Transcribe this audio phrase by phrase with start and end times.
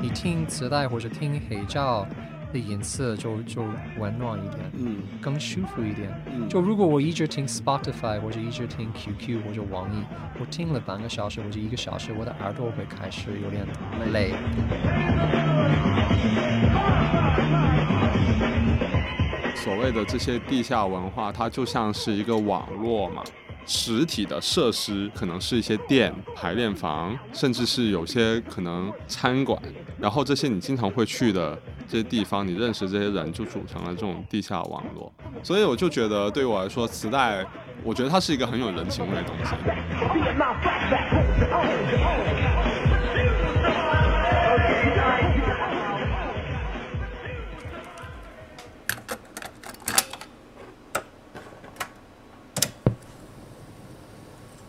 [0.00, 2.06] 你听磁带或者听黑胶。
[2.52, 3.64] 的颜色就就
[3.98, 6.10] 温暖一点，嗯更舒服一点。
[6.32, 10.02] 嗯就如果我一直听 Spotify 或者一直听 QQ 或者网易，
[10.40, 13.66] 我听了半个小时或者一个小时，我的耳朵会开始有点
[14.12, 14.32] 累。
[19.54, 23.22] 所谓的这些地下文化，它就像是一个网络嘛。
[23.66, 29.60] 实体的设施可能是一些店、排练房，甚至是有些可能餐馆，
[29.98, 31.56] 然后这些你经常会去的
[31.88, 35.12] 这些地方，你认识这些人，就组成了这种地下网络。
[35.42, 37.46] 所以我就觉得，对我来说，磁带，
[37.82, 39.54] 我觉得它是一个很有人情味的东西。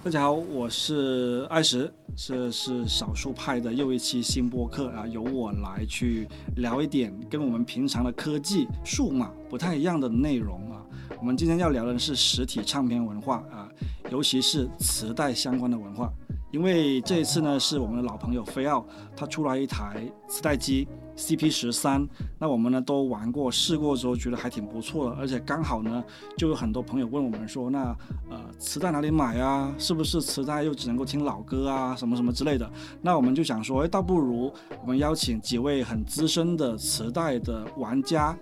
[0.03, 10.81] 大家好，我是艾石，这是少数派的又一期新播客啊，由我来去聊一点跟我们平常的科技、数码不太一样的内容啊。
[11.19, 13.69] 我们今天要聊的是实体唱片文化啊，
[14.09, 16.11] 尤其是磁带相关的文化。
[16.52, 18.83] 因为这一次呢，是我们的老朋友飞奥，
[19.16, 20.88] 他出来一台磁带机
[21.22, 22.08] CP 十三，
[22.39, 26.03] 那我们呢都玩过、试过之后，觉得还挺不错的，而且刚好呢，
[26.36, 27.95] 就有很多朋友问我们说，那
[28.31, 29.72] 呃磁带哪里买啊？
[29.78, 31.95] 是不是磁带又只能够听老歌啊？
[31.95, 32.67] 什么什么之类的？
[33.03, 38.35] 那我们就想说，哎，倒不如我们邀请几位很资深的磁带的玩家，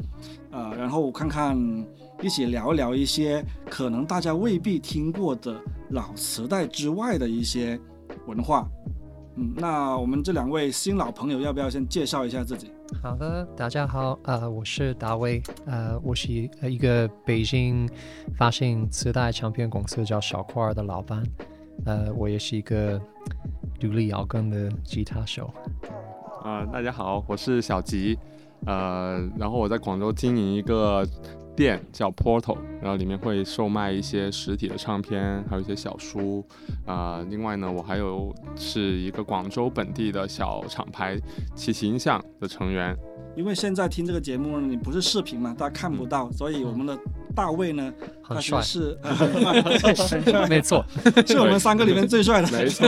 [0.50, 1.58] 呃，然后看看
[2.22, 7.78] 一起聊聊一些可能大家未必听过的老磁带之外的一些
[8.26, 8.66] 文化。
[9.40, 12.70] 嗯，那我们这两位新老朋友要不要先介绍一下自己？
[13.02, 16.30] 好的，大家好，呃，我是大卫，呃，我是
[16.62, 17.90] 一个北京
[18.38, 21.24] 发行磁带唱片公司叫小块儿的老板，
[21.86, 23.02] 呃，我也是一个
[23.80, 25.50] 独立摇滚的吉他手。
[26.44, 28.20] 呃，大家好，我是小吉，
[28.66, 31.08] 呃，然后我在广州经营一个
[31.60, 36.42] 店叫 Portal，然后里面会售卖一些实体的唱片，还有一些小书，
[36.86, 41.20] 啊、另外呢，我还有是一个广州本地的小厂牌
[41.56, 42.96] 其形象的成员，
[43.40, 47.00] 因为现在听这个节目呢，你不是视频嘛，大家看不到，所以我们的
[47.34, 47.90] 大卫呢，
[48.22, 49.00] 他很帅其实，
[49.96, 50.20] 是、
[50.50, 50.86] 没错，
[51.26, 52.52] 是我们三个里面最帅的。
[52.52, 52.86] 没错，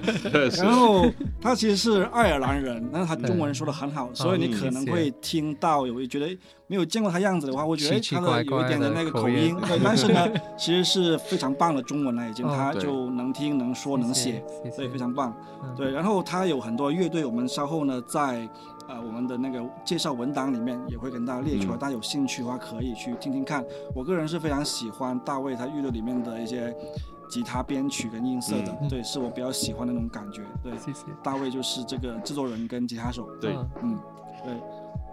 [0.64, 1.04] 然后
[1.42, 6.26] 他其实是爱尔兰人，但是他中文说的很好，所以你可能会听到有觉得
[6.66, 10.26] 没有见过他样子的话，会觉得他的有一点的那个口音，对，但是呢，
[10.56, 15.36] 其实是非常棒的中文了，已经哦他就能听能说能写，谢谢，对，非常棒。
[15.62, 15.74] 嗯。
[15.76, 18.48] 对，然后他有很多乐队，我们稍后呢在
[18.88, 23.64] 呃我们的那个介绍文档里面也会跟大家列出来，嗯大家有兴趣的话可以去听听看。
[23.94, 26.74] 我个人是非常喜欢大卫他乐队里面的一些
[27.28, 30.42] 吉他编曲跟音色的，嗯对，是我比较喜欢的那种感觉。
[30.62, 31.06] 对，谢谢。
[31.22, 33.98] 大卫就是这个制作人跟吉他手，对嗯嗯，
[34.44, 34.54] 对。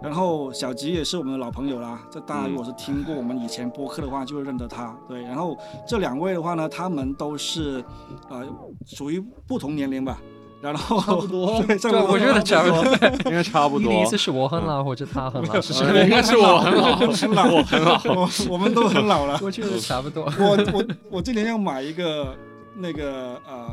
[0.02, 4.96] 然后小吉也是我们的老朋友啦，这大家如果是听过我们以前播客的话，就会认得他。
[5.06, 5.54] 对，然后
[5.86, 7.84] 这两位的话呢，他们都是
[8.30, 8.46] 呃
[8.86, 10.18] 属于不同年龄吧，
[10.60, 12.84] 然后差不多，我觉得差不多。
[13.24, 13.90] 应该差不多。
[13.92, 15.52] 你意思是我很老，或者他很老？
[15.54, 19.38] 呃应该是我很老，是老，我很老，我我们都很老了。
[19.42, 20.24] 我觉得差不多。
[20.38, 22.36] 我我我今年要买一个
[22.76, 23.66] 那个呃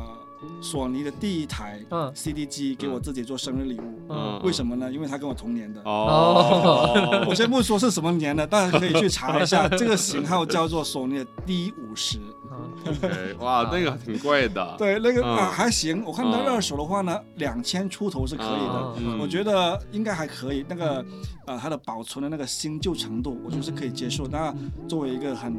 [0.60, 3.98] 索尼的第一台嗯 CD 机给我自己做生日礼物。
[4.10, 4.90] 嗯为什么呢？
[4.90, 5.80] 因为它跟我同年的。
[5.84, 12.18] 哦， 我先不说是什么年的，大家可以去查一下， 这个型号叫做索尼的 D 五十。
[12.50, 14.74] 嗯 OK，哇，那个挺贵的。
[14.78, 18.94] 对，那个、嗯啊还行，我看它嗯二手的话呢，两千出头是可以的。
[18.98, 21.04] 嗯我觉得应该还可以，那个
[21.46, 24.26] 呃，它的保存的那个新旧程度，我觉得是可以接受。
[24.28, 24.54] 那
[24.88, 25.52] 作为一个很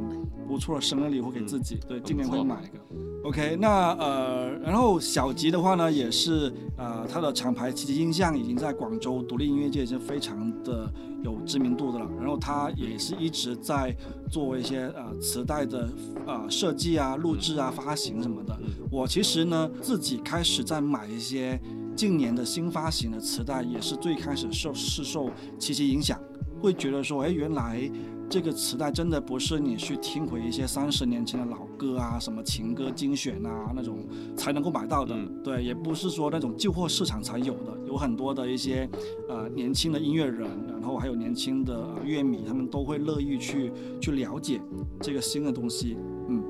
[0.47, 2.83] 不错的生日礼物给自己，对，今年会买一个。
[3.25, 10.87] OK，那呃，然后小吉的话呢，也是呃，他的厂牌奇奇音像已经在广州独立音乐界已经非常的
[11.23, 12.07] 有知名度的了。
[12.19, 13.95] 然后他也是一直在
[14.29, 15.89] 做一些呃磁带的
[16.27, 18.55] 呃设计啊、录制啊、发行什么的。
[18.91, 21.59] 我其实呢自己开始在买一些
[21.95, 26.19] 近年的新发行的磁带，也是最开始受是受奇奇影响，
[26.59, 27.89] 会觉得说，哎，原来
[28.29, 35.41] 这个磁带真的不是你去听回一些三十年前的老歌啊，什么情歌精选啊那种才能够买到的，嗯。
[35.43, 38.87] 对，也不是说那种旧货市场才有的，有很多的一些
[39.27, 44.61] 呃年轻的音乐人，然后还有年轻的、呃乐迷，他们都会乐意去去了解
[45.01, 45.97] 这个新的东西，
[46.27, 46.43] 嗯。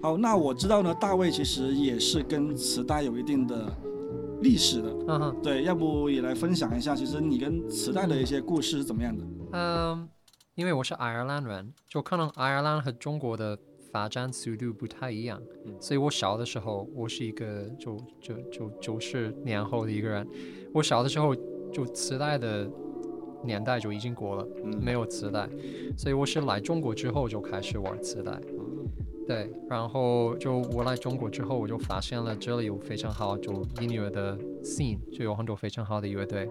[0.00, 3.70] 好，那我知道呢，大卫其实也是跟磁带有一定的
[4.40, 4.88] 历史的。
[5.08, 9.24] 嗯哼，对，要不也来分享一下，其实你跟磁带的一些故事是怎么样的？
[9.52, 10.08] 嗯，
[10.54, 13.58] 因为我是爱尔兰人，就可能爱尔兰和中国的
[13.90, 20.26] 发展速度不太一样，嗯所以我小的时候，我是一个就就就九十年后的一个人，
[20.74, 21.34] 我小的时候
[21.72, 22.70] 就磁带的
[23.42, 25.48] 年代就已经过了，嗯没有磁带，
[25.96, 28.38] 所以我是来中国之后就开始玩磁带。
[29.28, 36.48] 对，然后就我来中国之后，我就发现了这里有非常好就音乐的 scene，就有很多非常好的乐队，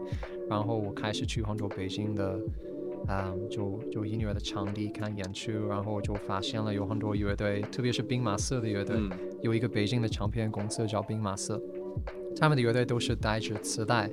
[0.48, 2.40] 然后我开始去很多北京的，
[3.08, 9.10] 嗯，就就音乐的场地看演出，然后就发现了有很多乐队，特别是兵马色的乐队，嗯
[9.42, 11.60] 有一个北京的唱片公司叫兵马色，
[12.40, 14.08] 他们的乐队都是带着磁带，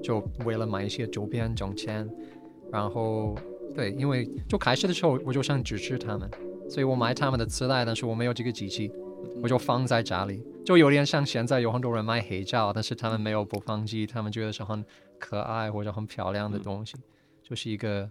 [0.00, 2.08] 就为了买一些周边挣钱，
[2.70, 3.34] 然后
[3.74, 6.30] 对，因为就开始的时候我就想支持他们，
[6.68, 8.90] 所以我买他们的磁带，但是我没有这个机器，
[9.42, 14.84] 我就放在家里，就有点像现在有很多人卖黑胶，但是他们没有播放机，他们觉得是很
[15.18, 16.96] 可爱或者很漂亮的东西，
[17.42, 18.10] 就是一个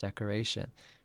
[0.00, 0.64] decoration。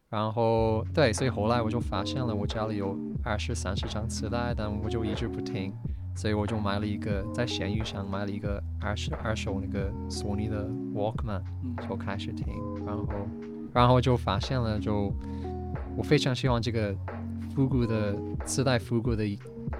[0.09, 5.73] 然后对，所以后来我就发现了我家里有二十三十张磁带，但我就一直不听，
[6.15, 11.75] 所以我就买了一个在闲鱼上买了一个二十二手那个索尼的 Walkman，嗯。
[11.87, 12.45] 就开始听，
[12.85, 13.07] 然后
[13.73, 15.13] 然后就发现了就
[15.97, 16.95] 我非常喜欢这个
[17.53, 18.15] 复古的
[18.45, 19.23] 自带复古的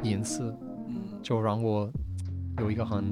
[0.04, 0.56] 颜色，
[0.88, 0.96] 嗯。
[1.22, 1.92] 就让我
[2.60, 3.04] 有一个很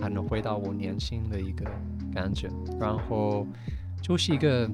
[0.00, 1.64] 很能回到我年轻的一个
[2.12, 2.48] 感觉，
[2.78, 3.46] 然后
[4.00, 4.66] 就是一个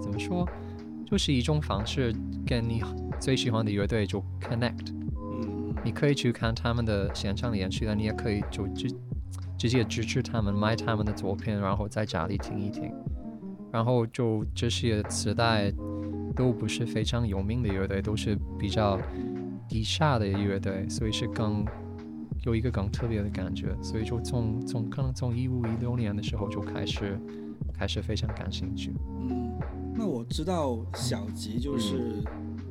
[0.00, 0.48] 怎么说，
[1.06, 2.14] 就是一种方式
[2.46, 2.82] 跟你
[3.20, 5.74] 最喜欢的乐队就 connect，嗯。
[5.84, 8.88] 你可以去看他们的现场演出，但你也可以就直
[9.56, 12.92] 直接支持他们，买他们的作品，然后在家里听一听，
[13.72, 15.72] 然后就这些磁带
[16.34, 18.98] 都不是非常有名的乐队，都是比较
[19.68, 21.64] 低下的乐队，所以是更
[22.44, 27.18] 有一个更特别的感觉，所以就从从可能从一五一六年的时候就开始
[27.74, 28.92] 开始非常感兴趣。
[29.20, 29.58] 嗯，
[29.94, 32.22] 那我知道小吉就是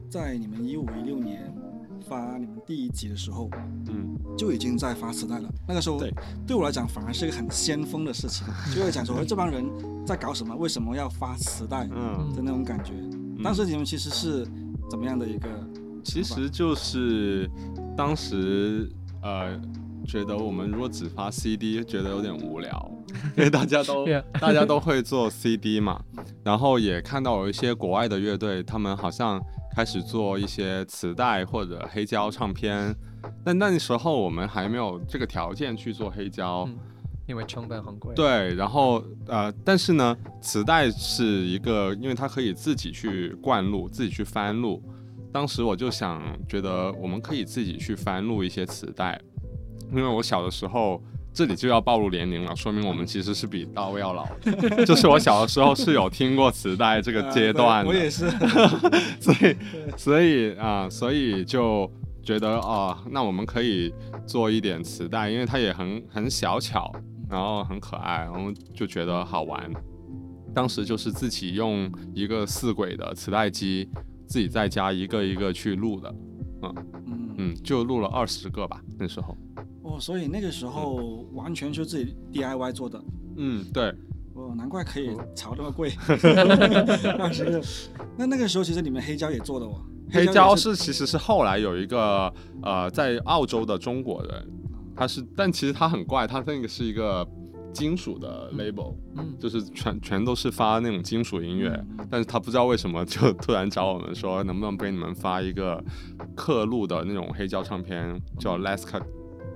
[0.09, 1.53] 在你们一五一六年
[2.01, 3.49] 发你们第一集的时候，
[3.87, 5.49] 嗯就已经在发磁带了。
[5.67, 6.13] 那个时候对
[6.45, 8.45] 对我来讲反而是一个很先锋的事情，
[8.75, 9.65] 就会讲说，哎，这帮人
[10.05, 10.55] 在搞什么？
[10.55, 12.93] 为什么要发磁带嗯的嗯，那种感觉？
[13.43, 14.47] 当时你们其实是
[14.89, 15.49] 怎么样的一个？
[16.03, 17.49] 其实就是
[17.95, 18.89] 当时
[19.21, 19.59] 呃
[20.05, 22.91] 觉得我们如果只发 CD，觉得有点无聊，
[23.35, 24.05] 因为大家都
[24.39, 26.01] 大家都会做 CD 嘛，
[26.43, 29.37] 然后也看到有一些国外的乐队，他们好像
[29.77, 32.95] 开始做一些磁带或者黑胶唱片，
[33.45, 36.65] 但那时候我们还没有这个条件去做黑胶。
[36.67, 36.75] 嗯
[37.27, 44.81] 因为成本很贵。，对，然后呃，但是呢，磁带是一个，因为它可以自己去灌录，自己去翻录。
[45.29, 49.19] 当时我就想，觉得我们可以自己去翻录一些磁带，
[49.91, 51.03] 因为我小的时候，
[51.37, 54.83] 这里就要暴露年龄了，说明我们其实是比大卫要老的。
[54.87, 58.27] 就是我小的时候是有听过磁带这个呃阶段我也是。
[59.21, 59.55] 所以
[59.95, 61.87] 所以啊、所以就
[62.23, 63.93] 觉得啊、那我们可以
[64.25, 66.91] 做一点磁带，因为它也很很小巧，
[67.29, 69.71] 然后很可爱，然后就觉得好玩。
[70.55, 73.87] 当时就是自己用一个四轨的磁带机，
[74.25, 76.15] 自己在家一个一个去录的，
[76.63, 76.75] 嗯，
[77.37, 79.37] 嗯，就录了二十个吧，那时候。
[79.87, 83.01] 哦，所以那个时候完全就自己 DIY 做的。
[83.37, 83.85] 嗯，对，
[84.33, 85.91] 哦，难怪可以哦炒那么贵。
[88.17, 94.47] 那那个时候其实你们黑胶也做的哦，黑胶是其实是后来有一个呃在澳洲的中国人，
[94.95, 97.25] 他是，但其实他很怪，他那个是一个
[97.71, 99.35] 金属的 label，嗯。
[99.39, 102.07] 就是全全都是发那种金属音乐，嗯。
[102.09, 105.81] 但是他不知道为什么就突然找我们说能不能给你们发一个
[106.35, 109.03] 刻录的那种黑胶唱片，叫 Let's Cut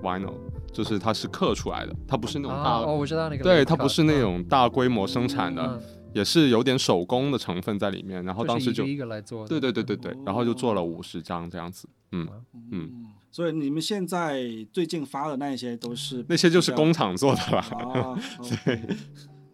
[0.02, 0.34] Vinyl，
[0.72, 3.42] 就是它是刻出来的，它不是那种大，啊，哦，我知道那个。
[3.44, 5.80] 对，它不是那种大规模生产的，嗯，
[6.12, 9.48] 也是有点手工的成分在里面，然后当时就是一个来做的。
[9.48, 12.28] 对对对对对，然后就做了五十张这样子，嗯，
[12.72, 14.42] 嗯，所以你们现在
[14.72, 17.58] 最近发的那一些都是 那些就是工厂做的了。
[18.02, 18.18] 啊，
[18.64, 18.80] 对。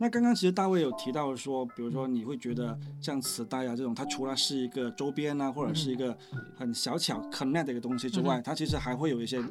[0.00, 6.16] 那刚刚其实大卫有提到说，比如说你会觉得像磁带啊这种，它除了是一个周边啊，或者是一个
[6.56, 9.42] 很小巧 connect 的一个东西之外，嗯它其实还会有一些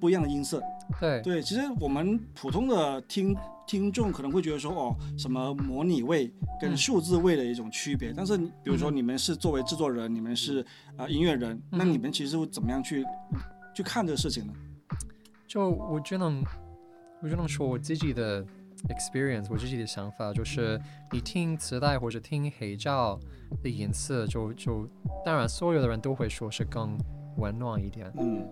[0.00, 0.62] 不一样的音色。
[1.00, 3.36] 对对，其实我们普通的听
[3.66, 8.12] 听众可能会觉得说，哦，什么模拟位跟嗯数字位的一种区别。
[8.16, 10.60] 但是比如说你们是作为制作人，你们是
[10.96, 13.04] 啊、呃音乐人，那你们其实会怎么样去
[13.74, 14.52] 去看这个事情呢？
[15.46, 16.42] 就我只能，
[17.22, 18.44] 我只能说我自己的
[18.88, 20.80] experience，我自己的想法就是，
[21.12, 23.18] 你听磁带或者听黑胶
[23.62, 24.88] 的音色，就就
[25.24, 26.98] 当然所有的人都会说是更
[27.36, 28.46] 温暖一点，嗯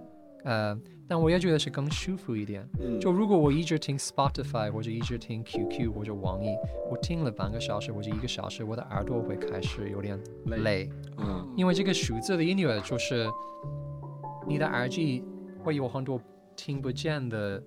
[0.47, 2.67] 呃，但我也觉得是更舒服一点。
[2.81, 6.49] 嗯，就如果我一直听 Spotify 或者一直听 QQ 或者网易，
[6.91, 13.27] 我听了半个小时或者一个小时，我的耳朵会开始有点累累，嗯因为这个数字的音乐就是
[14.47, 15.25] 你的耳机
[15.65, 16.21] 会有很多
[16.55, 17.61] 听不见的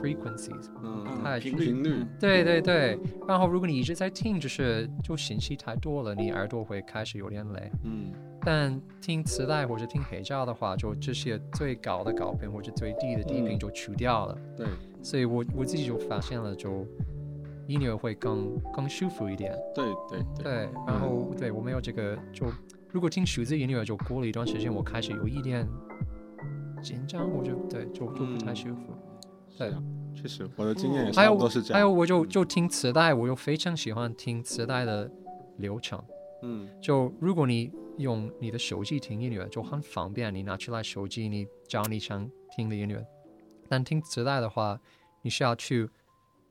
[0.00, 0.70] frequencies。
[0.82, 7.70] 嗯太频频率嗯对对对，然后如果你一直在听，就是就信息太多了，你耳朵会开始有点累。
[7.82, 8.12] 嗯
[8.44, 14.38] 但听磁带或者听黑胶的话，就这些最高的高频或者最低的低频嗯就去掉了。
[14.56, 14.66] 对，
[15.02, 16.86] 所以我我自己就发现了，就
[17.66, 19.56] 音乐会更更舒服一点。
[19.74, 20.52] 对对对，对，
[20.86, 22.46] 然后对我没有这个，就
[22.90, 25.66] 如果听数字音乐，就过了一段时间，我开始有一点
[26.82, 28.82] 紧张，我就对就就不太嗯舒服。
[29.56, 29.82] 对啊，
[30.14, 31.74] 确实，我的经验也还有差不多是这样。
[31.74, 35.10] 还有，我就就听磁带，我又非常喜欢听磁带的
[35.58, 36.02] 流程。
[36.42, 43.04] 嗯就如果你用你的手机听音乐，就很方便，你拿出来手机，你找你想听的音乐。
[43.68, 44.78] 但听磁带的话，
[45.22, 45.88] 你需要去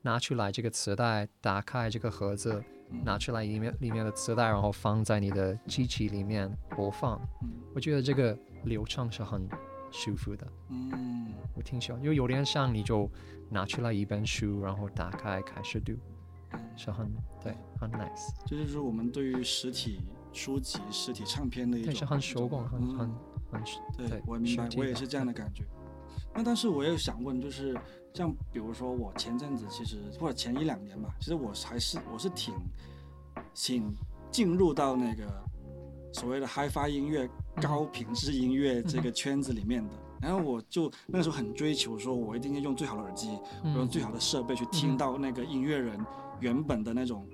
[0.02, 2.62] 拿出来这个磁带，打开这个盒子，
[3.04, 7.20] 拿出来里面里面的磁带，然后放在你的机器里面播放。
[7.42, 9.48] 嗯我觉得这个流程是很
[9.90, 13.10] 舒服的，嗯我挺喜欢，因为有点像你就
[13.50, 15.92] 拿出来一本书，然后打开开始读，
[16.76, 17.10] 是很
[17.42, 20.00] 对，很 nice，这就是我们对于实体
[20.34, 22.98] 书籍、实体唱片的一种，很手工，很嗯。
[22.98, 22.98] 很
[23.52, 23.62] 很
[23.96, 25.62] 对对，我明白我也是这样的感觉。
[26.34, 27.78] 那但是我也想问，就是
[28.12, 32.52] 像比如说我前阵子其实或者前一两年吧，其实我还是我是挺
[33.54, 33.94] 挺
[34.32, 35.24] 进入到那个
[36.12, 37.62] 所谓的 HiFi 音乐、嗯。
[37.62, 39.94] 高品质音乐这个圈子里面的。
[40.20, 44.96] 然后我就那个时候很追求，说我一定要用最好的耳机，我用嗯最好的设备去听嗯。
[44.96, 46.04] 到那个音乐人
[46.40, 47.28] 原本的那种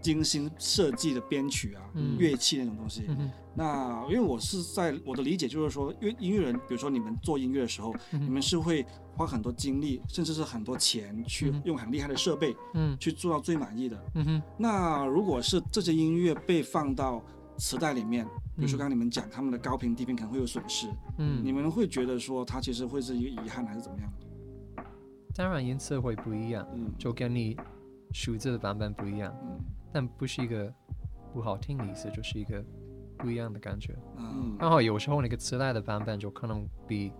[0.00, 2.16] 精心设计的编曲啊、嗯。
[2.18, 3.04] 乐器那种东西。
[3.08, 8.86] 嗯那因为我是在我的理解就是说，因为音乐人，比如说你们做音乐的时候，嗯你们是会
[9.16, 12.96] 花很多精力，甚至是很多钱去用很厉害的设备嗯。
[13.00, 14.00] 去做到最满意的。
[14.14, 14.42] 嗯哼。
[14.56, 17.20] 那如果是这些音乐被放到
[17.56, 18.24] 磁带里面，
[18.56, 20.86] 比如说嗯刚刚你们讲他们的高频低频可能会有损失，
[21.16, 21.42] 嗯。
[21.44, 24.12] 你嗯，们会觉得说它其实会是一个遗憾还是怎么样？
[25.34, 26.92] 当然音色会不一样，嗯。
[26.96, 27.56] 就跟你
[28.12, 29.58] 数字的版本不一样，嗯
[29.92, 30.72] 但不是一个
[31.32, 32.62] 不好听的意思，就是一个
[33.16, 33.94] 不一样的感觉。
[34.16, 37.12] 嗯然后有时候那个磁带的版本就可能比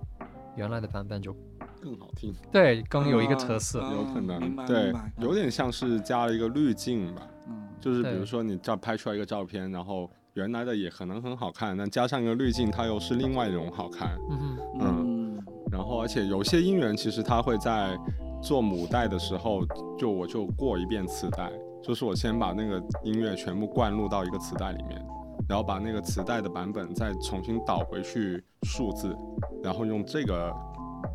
[0.56, 1.32] 原来的版本就
[1.80, 3.80] 更好听，对更有一个特色。
[3.80, 7.22] 啊有可能对，有点像是加了一个滤镜吧。
[7.48, 14.18] 嗯就是比如说你照拍出来一个照片，然后原来的也可能很好看，但加上一个滤镜，它又是另外一种好看。
[14.28, 17.96] 嗯哼嗯然后而且有些音源其实它会在
[18.42, 19.64] 做母带的时候，
[19.96, 21.52] 就我就过一遍磁带，
[21.88, 25.02] 就是我先把那个音乐全部灌入到一个磁带里面，
[25.48, 29.16] 然后把那个磁带的版本再重新导回去数字，
[29.62, 30.54] 然后用这个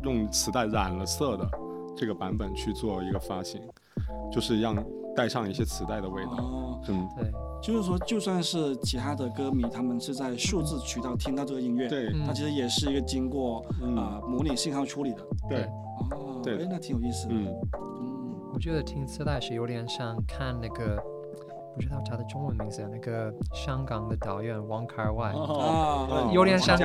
[0.02, 1.48] 用磁带染了色的
[1.96, 3.60] 这个版本去做一个发行，
[4.32, 4.74] 就是让
[5.14, 6.32] 带上一些磁带的味道。
[6.32, 7.30] 哦，嗯，对，
[7.62, 15.24] 就是说，就算是其他的歌迷，他们是在数字渠道听到这个音乐，对，嗯它其实也是一个经过嗯啊、呃模拟信号处理的。
[15.48, 15.62] 对，
[16.10, 17.34] 哦，对哎，那挺有意思的。
[17.34, 17.93] 嗯，嗯
[18.54, 20.96] 我觉得听磁带是有点像看那个，
[21.74, 25.34] 不知道他的中文名字，那个香港的导演王凯外。
[26.32, 26.78] 有点像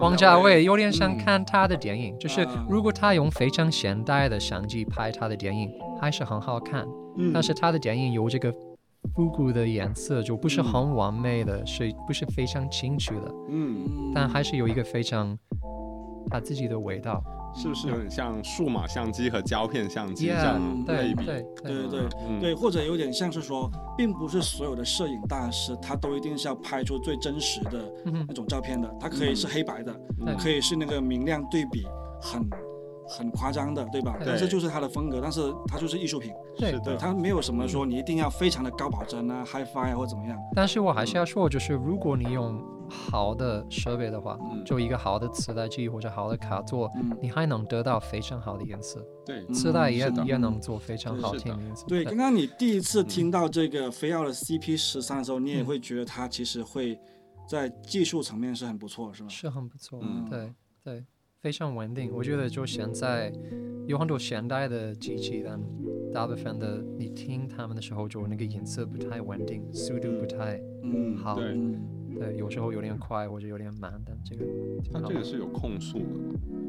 [0.00, 6.88] 王家卫，有点像嗯看他的电影，就是啊如果他用非常现代的相机拍他的电影，还是很好看。
[7.18, 8.50] 嗯但是他的电影有这个
[9.14, 13.30] 复古的颜色，就不是嗯很完美的，是不是非常清楚的？
[13.50, 15.38] 嗯，嗯但还是有一个非常
[16.30, 17.22] 他自己的味道。
[17.54, 21.24] 是不是有点像数码相机和胶片相机这样对类比？
[21.24, 21.88] 对对对。
[21.88, 22.40] 对嗯。
[22.40, 27.92] 对，或者有点像是说，并不是所有的摄影大师他都一定是要拍出最真实的
[28.28, 29.92] 那种照片的，它可以是黑白的，
[30.24, 30.34] 对。
[30.36, 31.86] 可以是那个明亮对比
[32.20, 32.48] 很
[33.10, 34.16] 很夸张的，对吧？
[34.18, 34.26] 对。
[34.26, 36.78] 但是就是它的风格，但是它就是艺术品，对。
[36.80, 40.38] 对，它没有什么说你一定要非常的高保真啊、HiFi 啊或怎么样。
[40.54, 44.64] 但是我还是要说，就是如果你用好的设备的话，嗯。
[44.64, 51.84] 就一个好的磁带机或者好的卡座，嗯，你还能得到非常好的颜色，对，嗯磁带也也能做非常好的听的颜色。
[51.86, 56.98] 对，刚刚你第一次听嗯到这个飞奥的 CP 十三的时候，你也会觉得它其实会
[57.48, 59.28] 在技术层面是很不错，是吗？
[59.28, 60.28] 是很不错，嗯。
[60.28, 60.52] 对
[60.84, 61.04] 对，
[61.40, 62.10] 非常稳定。
[62.12, 63.32] 我觉得就现在
[63.86, 65.60] 有很多现代的机器，但
[66.12, 71.38] 大部分的你听他们的时候，就那个音色不太稳定，速度不太嗯，好。
[72.18, 74.44] 对，有时候有点快或者有点慢，但这个
[74.92, 76.04] 它这个是有控诉的，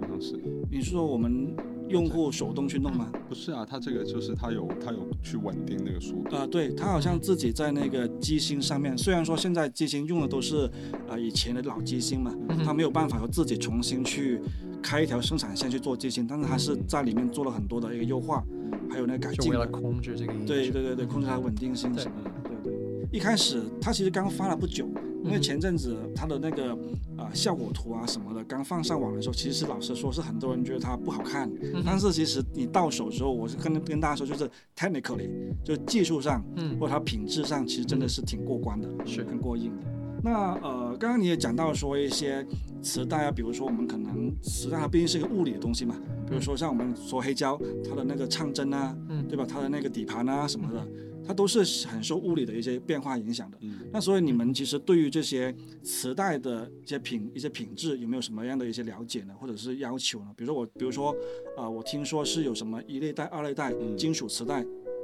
[0.02, 0.40] 好像是。
[0.70, 1.56] 你是说我们
[1.90, 3.12] 用户手动去弄吗？
[3.28, 6.36] 不是啊，它这个就是它有它有去稳定那个速度。
[6.36, 10.70] 呃，对，它好像自己在那个机芯上面，虽然说现在机芯用的都是
[11.08, 14.40] 呃以前的老机芯嘛，嗯他没有办法说自己重新去
[14.82, 18.44] 开一条生产线去做机芯，但是它是在里面做了很多的一个优化，
[18.90, 19.44] 还有那个改进的。
[19.44, 20.34] 就为了控制这个。
[20.46, 22.32] 对对对对，控制它的稳定性对什么的。
[22.44, 24.88] 对对，一开始它其实刚发了不久，
[25.24, 25.42] 因为嗯。
[25.42, 26.78] 前阵子它的那个
[27.18, 35.30] 呃效果图啊什么的刚放上网的时候，其实老实说是很多人觉得它不好看，嗯但是其实你到手之后，我是跟跟大家说，就是 technically
[35.64, 36.78] 就技术上嗯。
[36.80, 39.24] 或者它品质上，其实真的是挺过关的，是。
[39.24, 39.86] 很过硬的。
[40.24, 42.46] 那呃，刚刚你也讲到说一些
[42.80, 49.44] 磁带啊，比如说我们可能磁带它毕竟是一个物理的东西嘛，比如说像我们说黑胶，它的那个唱针啊，嗯对吧？
[49.44, 50.88] 它的那个底盘啊什么的，
[51.26, 53.58] 它都是很受物理的一些变化影响的。
[53.62, 60.28] 嗯，那所以你们其实对于这些磁带的一些品一些品质有没有什么样的一些了解呢，或者是要求呢？
[60.38, 61.16] 比如说我，比如说，
[61.58, 64.64] 呃，我听说是有什么一类带、二类带、嗯金属磁带，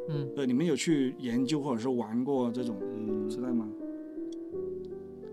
[0.09, 3.67] 嗯，对，你们有去研究或者是玩过这种嗯磁带吗？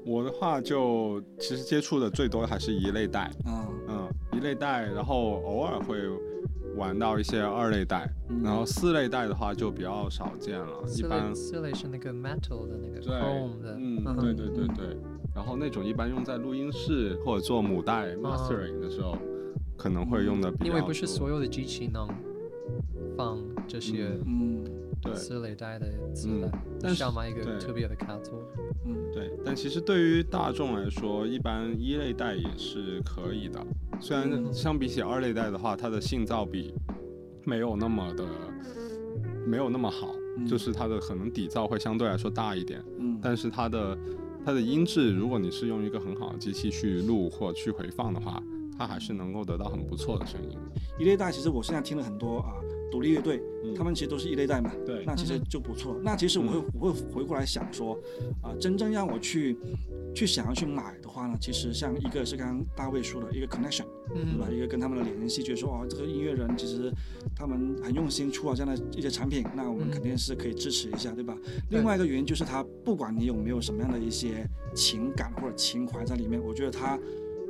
[0.07, 5.97] 我的话就其实接触的最多还是一类带，嗯，嗯，一类带，然后偶尔会
[6.77, 8.43] 玩到一些二类带，嗯。
[8.43, 14.97] 然后四类带的话就比较少见了，一般四类是那个 metal 的那个对 chrome 的，嗯，哼对对对对，
[15.35, 19.17] 然后那种一般用在录音室或者做母带 mastering 的时候，
[19.77, 20.69] 可能会用的比较多。
[20.69, 22.09] 因为不是所有的机器能
[23.17, 24.65] 放这些嗯
[25.05, 25.15] 对。
[25.15, 27.59] 四类带的磁嗯带，但是要买一个对。
[27.59, 28.35] 特别的卡座。
[28.87, 33.65] 嗯对，但其实对于大众来说，一般一类带也是可以的。
[34.01, 34.53] 虽然嗯。
[34.53, 36.75] 相比起二类带的话，它的信噪比
[37.45, 38.25] 没有那么的
[39.47, 40.47] 没有那么好，嗯。
[40.47, 43.97] 就是它的可能底噪会相对来说大一点，嗯，但是它的
[44.45, 48.43] 它的音质，如果你是用一个很好的机器去录或去回放的话，
[48.77, 50.59] 它还是能够得到很不错的声音。
[50.99, 52.53] 一类带其实我现在听了很多啊，
[52.95, 55.99] 独立乐队，嗯他们其实都是一类代嘛，对那其实就不错。
[56.05, 57.99] 那其实我会我会回过来想说，
[58.41, 59.59] 啊、真正让我去
[60.15, 63.85] 去想要去买的话呢，其实像一个是刚刚大卫说的一个 connection，
[64.15, 64.47] 对吧？
[64.49, 66.89] 嗯一个跟他们的联系，觉得说哦，这个音乐人其实
[67.35, 71.37] 他们很用心出了这样的一些产品，那我们嗯肯定是可以支持一下，对吧？
[71.71, 76.97] 另外一个原因就是他不管你有没有什么样的一些情感或者情怀在里面，我觉得他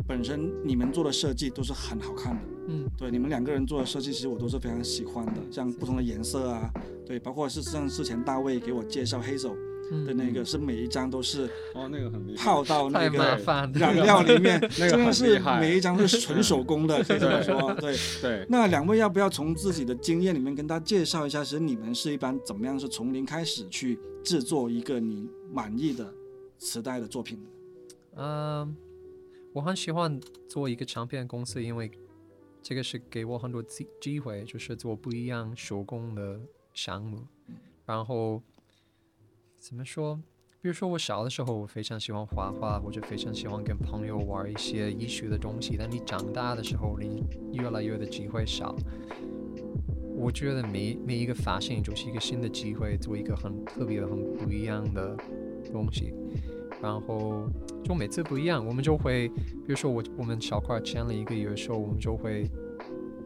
[0.07, 2.42] 本身你们做的设计都是很好看的。
[2.66, 6.70] 嗯对，你们两个人做的设计，其实我都是非常喜欢的，像不同的颜色啊，
[7.07, 9.55] 对，包括是像之前大卫给我介绍 Hazel
[9.90, 12.42] 嗯的那个，是每一张都是哦，那个很厉害。
[12.42, 13.38] 泡到那个。
[13.74, 17.74] 染料里面， 那个真的是每一张都是纯手工的，可以这么说。
[17.79, 26.11] 对，对，那两位要不要从自己的经验里面跟大家介绍一下，其实你们是一般怎么样是从零开始去制作一个你满意的
[26.59, 28.22] 磁带的作品的？
[28.22, 28.74] 嗯，
[29.53, 31.90] 我很喜欢做一个唱片公司，因为
[32.64, 36.40] 这个是给我很多机机会，就是做不一样手工的
[36.72, 37.18] 项目。
[37.85, 38.42] 然后
[39.59, 40.18] 怎么说？
[40.62, 45.77] 比如说我小的时候，我非常喜欢画画，或者非常喜欢跟朋友玩一些艺术的东西。
[45.79, 47.22] 但你长大的时候，你
[47.53, 48.74] 越来越的机会少。
[50.16, 55.14] 我觉得每每一个发现就是一个新的机会，做一个很特别、很不一样的
[55.70, 56.14] 东西。
[56.85, 57.49] 然后
[57.83, 62.47] 就每次不一样，我们就会，比如说我我们小块签了一个乐手，我们就会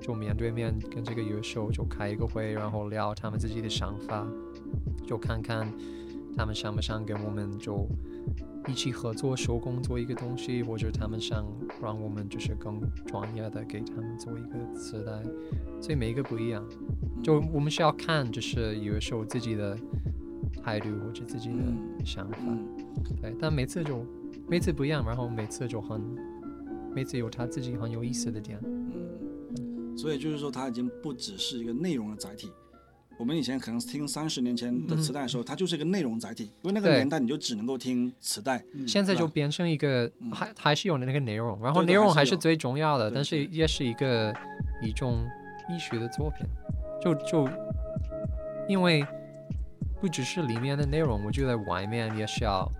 [0.00, 4.24] 就面对面跟这个乐手就开一个会，然后聊他们自己的想法，
[5.04, 5.68] 就看看
[6.36, 7.84] 他们想不想跟我们就
[8.68, 11.44] 一起合作手工做一个东西，或者他们想
[11.82, 15.20] 让我们就是更专业的给他们做一个磁带，
[15.82, 16.64] 所以每一个不一样，
[17.24, 19.76] 就我们需要看就是乐手自己的
[20.62, 22.36] 态度或者自己的嗯想法。
[22.40, 22.66] 嗯。
[23.20, 24.04] 对，但每次就
[24.48, 26.00] 每次不一样，然后每次就很，
[26.94, 28.58] 每次有他自己很有意思的点。
[28.64, 32.50] 嗯，所以就是说，它已经不只是一个内容的载体。
[33.18, 38.64] 我们以前可能听三十年前的磁带的时候，它就是一个内容载体，因为那个年代你就只能够听磁带。
[38.86, 40.30] 现在就变成一个嗯。
[40.30, 44.32] 还还是有那个内容，然后内容还是最重要的，对但是也是一个
[44.82, 45.26] 一种
[45.68, 46.46] 艺术的作品，
[47.02, 47.48] 就就
[48.68, 49.04] 因为
[50.00, 52.70] 不只是里面的内容，我觉得外面也是要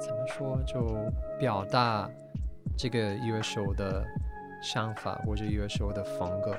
[0.00, 0.96] 怎么说，就
[1.38, 2.08] 表达
[2.76, 4.04] 这个乐手的
[4.62, 6.56] 想法或者乐手的风格。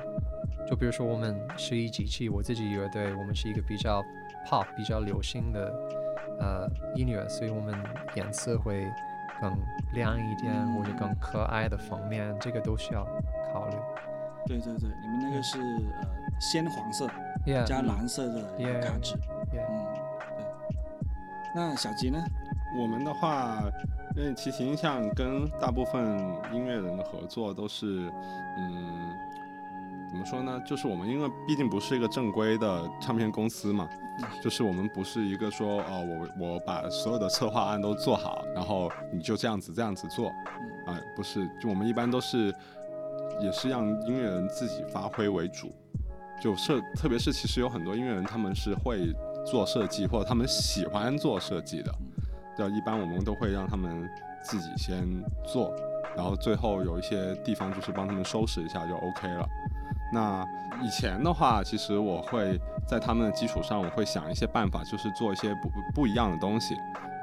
[0.67, 4.03] 就比如说我们十一机器，我自己乐队，我们是一个比较
[4.47, 5.73] pop、比较流行的
[6.39, 7.75] 呃音乐，所以我们
[8.15, 8.87] 颜色会
[9.41, 9.55] 更
[9.93, 13.03] 亮一点，或者更可爱的封面，这个都需要
[13.53, 13.75] 考虑。
[14.47, 16.07] 对对对，你们那个是呃
[16.39, 17.07] 鲜黄色
[17.65, 18.43] 加蓝色的
[18.81, 19.15] 卡纸。
[21.55, 22.19] 那小吉呢？
[22.77, 23.63] 我们的话，
[24.17, 26.19] 因为齐秦像跟大部分
[26.51, 28.11] 音乐人的合作都是，
[28.57, 29.15] 嗯，
[30.11, 30.61] 怎怎么说呢？
[30.65, 33.85] 就是我们因为毕竟不是一个正规的唱片公司嘛，
[34.41, 36.07] 就是我们不是一个说哦，
[36.39, 40.29] 我我把所有的策划案都做好，然后你就这样子这样子做，
[40.87, 42.55] 啊、不是，就我们一般都是
[43.41, 45.75] 也是让音乐人自己发挥为主，
[46.41, 49.13] 就设，特别是其实有很多音乐人他们是会
[49.45, 51.93] 做设计或者他们喜欢做设计的，
[52.57, 54.09] 对，一般我们都会让他们
[54.41, 55.03] 自己先
[55.45, 55.73] 做，
[56.15, 59.47] 然后最后有一些地方就是帮他们收拾一下就 OK 了。
[60.13, 60.45] 那
[60.83, 66.75] 以前的话，其实我会在他们的基础上，我会想一些办法，就是做一些不不一样的东西，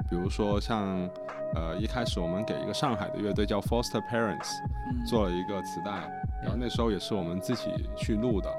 [0.09, 1.09] 比如说像
[1.55, 4.51] 呃一开始我们给一个上海的乐队叫 Foster Parents
[4.91, 5.91] 嗯做了一个磁带，
[6.41, 8.49] 然后那时候也是我们自己去录的。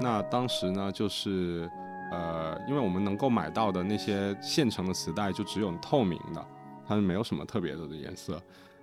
[0.00, 1.70] 那当时呢，就是
[2.12, 6.46] 呃，因为我们能够买到的那些现成的磁带就只有透明的，
[6.86, 8.40] 它是没有什么特别的颜色。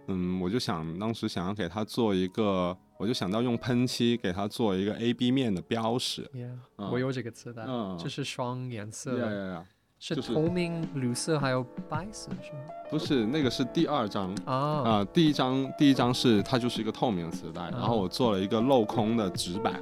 [0.08, 6.24] 嗯，我就想当时想要给它做一个，我就想到用喷漆给它做一个 A B 面的标识。
[6.34, 9.65] Yeah，、嗯我有这个磁带，嗯就是双颜色对的，
[10.00, 12.60] 是就是透明、绿色还有白色是吗？
[12.89, 19.80] 不是那个是第二张啊、啊、第一张第一张是它就是一个透明的磁带，然后我做了一个镂空的纸板，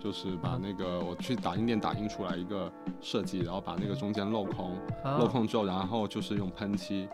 [0.00, 7.08] 就是把那个我去打印店打印出来一个设计，然后把那个中间镂空，啊镂空之后，然后就是用喷漆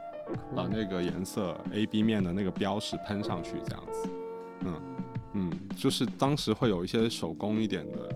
[0.54, 4.10] 把那个颜色 A B 面的那个标识喷上去，这样子，
[4.64, 4.74] 嗯
[5.34, 8.08] 嗯，就是当时会有一些手工一点的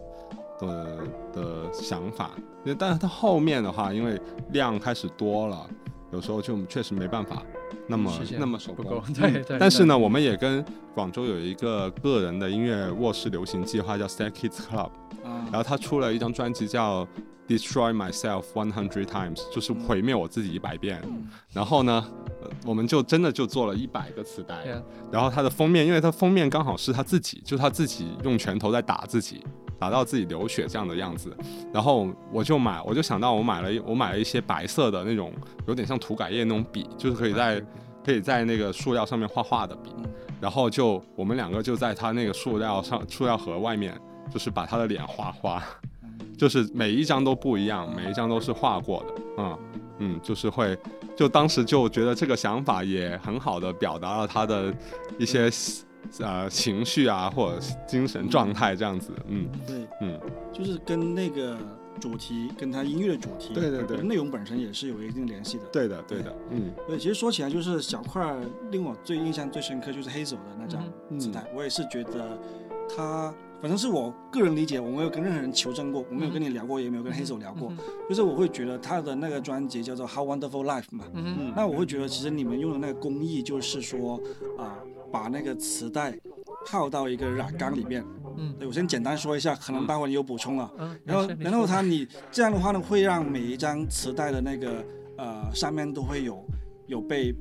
[0.60, 0.98] 的
[1.32, 2.30] 的想法，
[2.78, 4.20] 但是它后面的话，因为
[4.50, 5.68] 量开始多了，
[6.10, 7.42] 有时候就确实没办法
[7.88, 9.00] 那么那么手不工。
[9.02, 9.58] 够，，对对。
[9.58, 10.64] 但是呢，我们也跟
[10.94, 14.90] 广州有一个个人的音乐卧室流行计划叫 Stack Kids Club，
[15.24, 15.46] 啊。
[15.50, 17.06] 然后他出了一张专辑叫
[17.48, 21.02] Destroy Myself One Hundred Times，就是毁灭我自己一百遍。
[21.04, 21.28] 嗯。
[21.52, 22.04] 然后呢，
[22.42, 24.64] 呃我们就真的就做了一百个磁带。
[25.10, 29.44] 然后它的封面，因为它封面刚好是他自己，就是他自己用拳头在打自己。
[29.82, 31.36] 打到自己流血这样的样子，
[31.72, 35.32] 然后我就买，我就想到我买了一我买了一些白色的那种，
[35.66, 37.60] 有点像涂改液那种笔，就是可以在
[38.04, 40.04] 可以在那个塑料上面画画的笔，嗯。
[40.40, 44.00] 然后就我们两个就在他那个塑料上塑料盒外面，
[44.32, 45.60] 就是把他的脸画画，
[46.38, 49.58] 就是每一张都不一样，每一张都是画过的，嗯
[49.98, 50.78] 嗯，就是会，
[51.16, 54.72] 就当时就觉得这个想法也很好的表达了他的
[55.18, 55.50] 一些
[56.20, 60.20] 呃情绪啊或者精神状态这样子，嗯对，嗯，
[60.52, 61.56] 就是跟那个
[62.00, 65.64] 主题，跟他音乐的主题，对对对内容本身也是有一定联系的。
[65.72, 66.72] 对的对的，嗯。
[66.86, 72.38] 对，其实说起来，就是小块儿令我最印象最深刻就是黑手的那张嗯磁带，我也是觉得
[72.94, 73.32] 他，
[73.62, 77.72] 反正是我个人理解，我没有跟任何人求证过，我没有跟你聊过，也没有跟黑手聊过，
[78.08, 84.20] 就是我会觉得他的那个专辑叫做《How Wonderful Life》嘛，嗯嗯那我会觉得其实你们用的那个工艺就是说
[84.58, 84.76] 啊、
[85.12, 86.12] 把那个磁带
[86.66, 88.04] 泡到一个染缸里面。
[88.36, 90.72] 嗯对，我先简单说一下，可能待会儿你有补充了。
[90.78, 94.82] 嗯，然后，然后他你这样的话呢，会让每一张磁带的那个
[95.18, 96.42] 呃上面都会有
[96.86, 97.32] 有被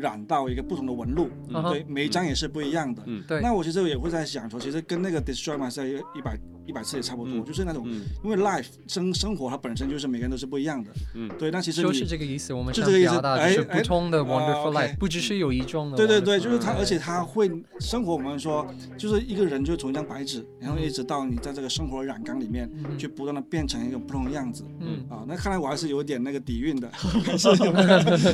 [0.00, 3.02] 染到一个不同的纹路，嗯对，每一张也是不一样的。
[3.06, 3.22] 嗯。
[3.28, 3.40] 对。
[3.40, 6.38] 那我其实也会在想说，其实跟那个 Destroy Myself 一百
[6.70, 11.50] 一百次也差不多，嗯就是那种，嗯因为 life 生生活它本身就是每个人都是不一样的，嗯对。
[11.50, 12.54] 那其实就是这个意思。
[12.54, 15.96] 我们想就这个意思表达就哎是不同的哎 wonderful 啊 life，，OK 不只是有一种的。
[15.96, 18.10] 对对对，就是它，嗯而且它会生活。
[18.10, 18.66] 我们说，
[18.98, 24.62] 就是一个人就从一张白纸，然后一直到你在这个生活染缸里面，嗯去不断的变成一个不同的样子。
[24.80, 27.72] 嗯，啊，那看来我还是有点那个底蕴的， 还是有，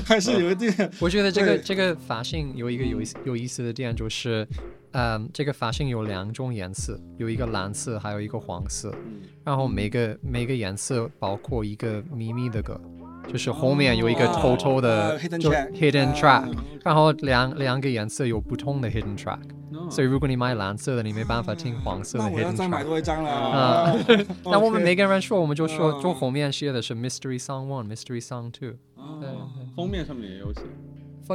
[0.05, 0.91] 还是有一点。
[0.99, 4.47] 我觉得这个这个发型有一个有意思有意思的点就是，
[4.93, 8.95] 嗯，这个发型有两种颜色，有一个蓝色，还有一个黄色。
[9.45, 12.81] 然后每个每个颜色包括一个秘密的歌，
[13.29, 14.39] 就是后面有一个哦。
[14.41, 16.53] 偷偷的呃，hidden track，
[16.85, 19.41] 然后两两个颜色有不同的 hidden track，
[19.73, 22.85] 嗯所以如果你买蓝色的，你没办法听黄色的那我要 hidden track。
[22.85, 23.31] 多一张了。
[23.31, 23.95] 啊。
[24.45, 29.29] 那我们每个人说，我们就说，嗯就后面写的是 Mystery Song One、Mystery Song Two，哦对
[29.77, 30.61] 封面上面也有写，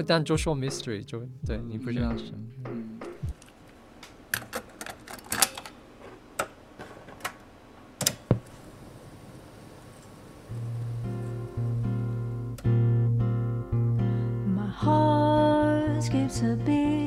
[0.06, 2.40] 但就说 Mystery，就对你不知道是什么。
[4.32, 4.42] 嗯
[14.56, 17.01] My heart skips a beat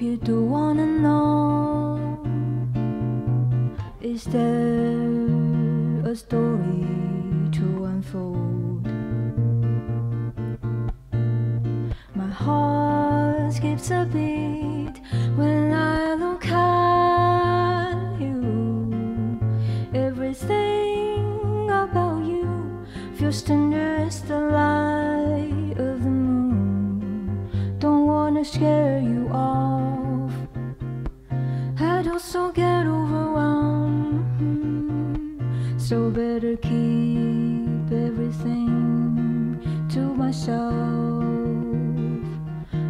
[0.00, 2.18] you do wanna know.
[4.00, 6.86] Is there a story
[7.52, 8.86] to unfold?
[12.14, 14.69] My heart skips a beat
[36.34, 39.58] better keep everything
[39.90, 41.24] to myself.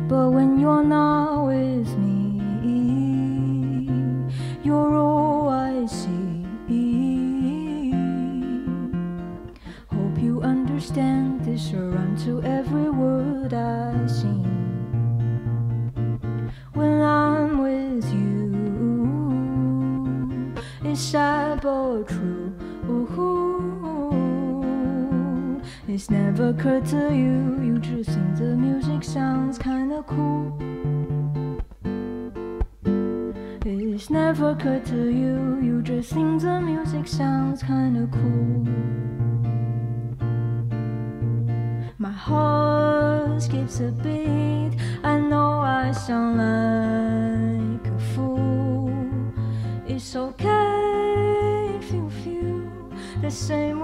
[0.09, 1.90] But when you're not with
[26.01, 30.57] It's never occurred to you, you just think the music sounds kinda cool.
[33.67, 38.65] It's never occurred to you, you just think the music sounds kinda cool.
[41.99, 48.91] My heart skips a beat, I know I sound like a fool.
[49.87, 52.63] It's okay if you feel
[53.21, 53.80] the same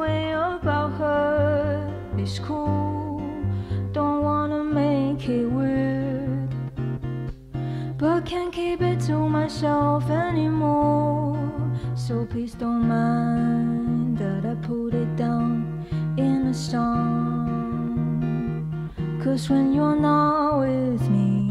[9.56, 11.38] myself anymore.
[11.94, 15.86] So please don't mind that I put it down
[16.18, 16.92] in a song.
[19.24, 21.48] Cause when you're not with me,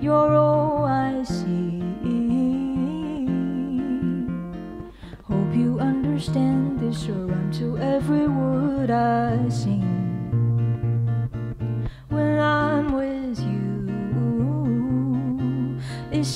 [0.00, 1.82] you're all I see.
[5.24, 9.71] Hope you understand this around to every word I sing.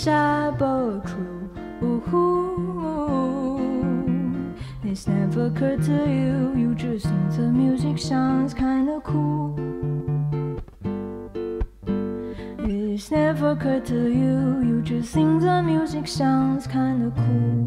[0.07, 1.51] True.
[4.85, 9.57] It's never occurred to you, you just think the music sounds kinda cool.
[12.59, 17.66] It's never occurred to you, you just think the music sounds kinda cool.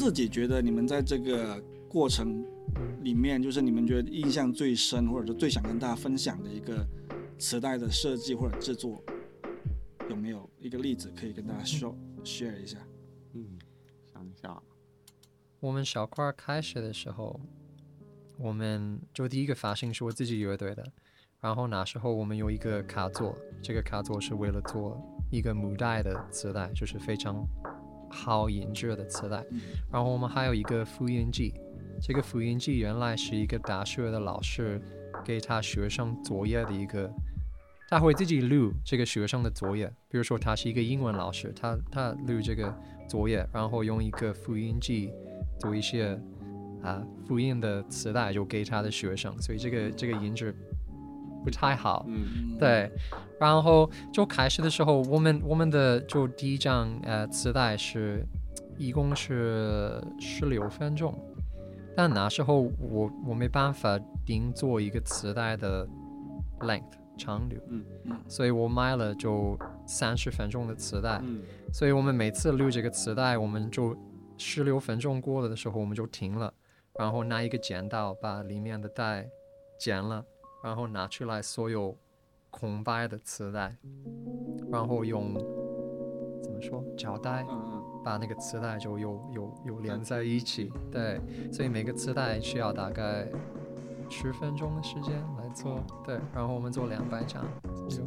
[0.00, 2.42] 自己觉得，你们在这个过程
[3.02, 6.86] 里面，就是你们觉得印象最深，或者说最想跟大家分享的一个
[7.38, 9.04] 磁带的设计或者制作，
[10.08, 12.78] 有没有一个例子可以跟大家说 share 一下？
[13.34, 13.58] 嗯，
[14.10, 14.62] 想一下，
[15.60, 17.38] 我们小块开始的时候，
[18.38, 20.82] 我们就第一个发行是我自己乐队的，
[21.40, 24.98] 然后那时候我们有一个卡座，这个卡座是为了做
[25.30, 27.46] 一个母带的磁带，就是非常
[28.10, 29.44] 好音质的磁带。
[29.90, 31.54] 然后我们还有一个复印机，
[32.02, 34.80] 这个复印机原来是一个大学的老师
[35.24, 37.10] 给他学生作业的一个，
[37.88, 42.74] 他会自己录这个学生的作业，比如说他是一个英文老师，他他录这个
[43.08, 45.10] 作业，然后用一个复印机
[45.58, 46.18] 做一些
[46.82, 50.54] 啊复印的磁带，就给他的学生，所以这个这个音质
[51.44, 52.06] 不太好。
[52.08, 52.56] 嗯。
[52.58, 52.90] 对，
[53.40, 58.22] 然后就开始的时候，我们我们的就第一张呃磁带是
[58.76, 61.18] 一共是十六分钟，
[61.96, 65.88] 但那时候我我没办法定做一个磁带的
[66.60, 67.82] length 长度，嗯。
[68.28, 71.42] 所以我买了就三十分钟的磁带，嗯。
[71.72, 73.96] 所以我们每次录这个磁带，我们就
[74.36, 76.52] 十六分钟过了的时候，我们就停了，
[76.98, 79.26] 然后拿一个剪刀把里面的带
[79.78, 80.22] 剪了，
[80.62, 81.96] 然后拿出来所有
[82.50, 83.76] 空白的磁带，
[84.70, 85.34] 然后用
[86.42, 91.20] 怎么说胶带嗯把那个磁带就又又又连在一起，对，
[91.52, 93.26] 所以每个磁带需要大概
[94.08, 97.44] 十分钟的时间来做，对，然后我们做两百张，
[97.88, 98.02] 就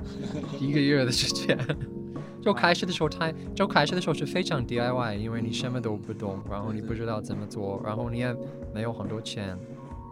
[0.60, 1.58] 一个月的时间，
[2.42, 8.36] 就开始的时候太，就开始的时候是非常 DIY，因为你什么都不懂，然后你不知道怎么做，然后你也
[8.74, 9.58] 没有很多钱，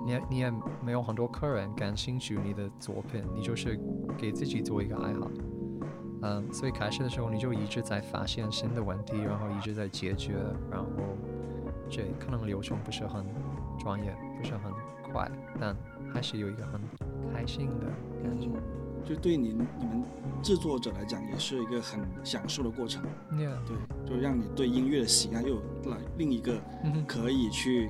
[0.06, 0.52] 你你也
[0.84, 3.80] 没有很多客人感兴趣你的作品，你就是
[4.18, 5.30] 给自己做一个爱好。
[6.24, 10.34] 嗯，所以开始的时候你就一直在发现新的问题，然后一直在解决，
[10.70, 10.88] 然后
[11.90, 13.26] 这可能流程不是很
[13.80, 14.72] 专业，不是很
[15.12, 15.76] 快，但
[16.14, 16.80] 还是有一个很
[17.34, 17.88] 开心的
[18.24, 18.50] 感觉。
[19.04, 20.04] 就对您你们
[20.44, 23.04] 制作者来讲，也是一个很享受的过程。
[23.32, 25.56] 对，就让你对音乐的喜爱又
[25.90, 26.54] 来另一个
[27.08, 27.90] 可以去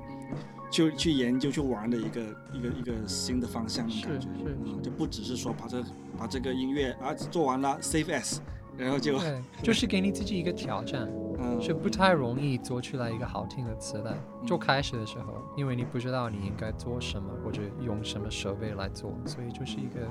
[0.71, 2.21] 去去研究、去玩的一个
[2.53, 4.27] 一个一个新的方向的感觉。
[4.81, 5.83] 就不只是说把这
[6.17, 8.39] 把这个音乐啊做完了 save as，
[8.77, 11.07] 然后就对，就是给你自己一个挑战，
[11.37, 14.11] 嗯是不太容易做出来一个好听的磁带。
[14.45, 20.07] 就嗯开始的时候，因为你不知道你应该做什么或者用什么设备来做，所以就是一个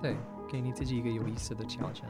[0.00, 0.16] 对，
[0.50, 2.04] 给你自己一个有意思的挑战。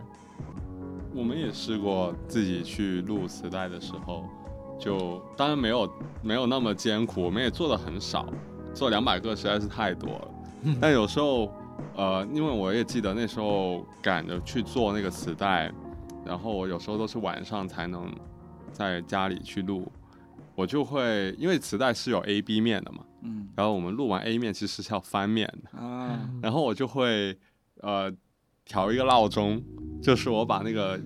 [1.14, 4.24] 我们也试过自己去录磁带的时候，
[4.82, 5.88] 就当然没有
[6.22, 8.26] 没有那么艰苦，我们也做的很少，
[8.74, 10.28] 做两百个实在是太多了。
[10.80, 11.52] 但有时候，
[11.94, 15.72] 呃，因为我也记得那时候赶着去做那个磁带，
[16.26, 18.12] 然后我有时候都是晚上才能
[18.72, 19.86] 在家里去录，
[20.56, 25.78] 我就会因为磁带是有 A、B 面的嘛，嗯然后我们录完 A 面其实是要翻面的。
[25.78, 27.38] 啊然后我就会
[27.82, 28.12] 呃
[28.64, 29.62] 调一个闹钟，
[30.02, 30.98] 就是我把那个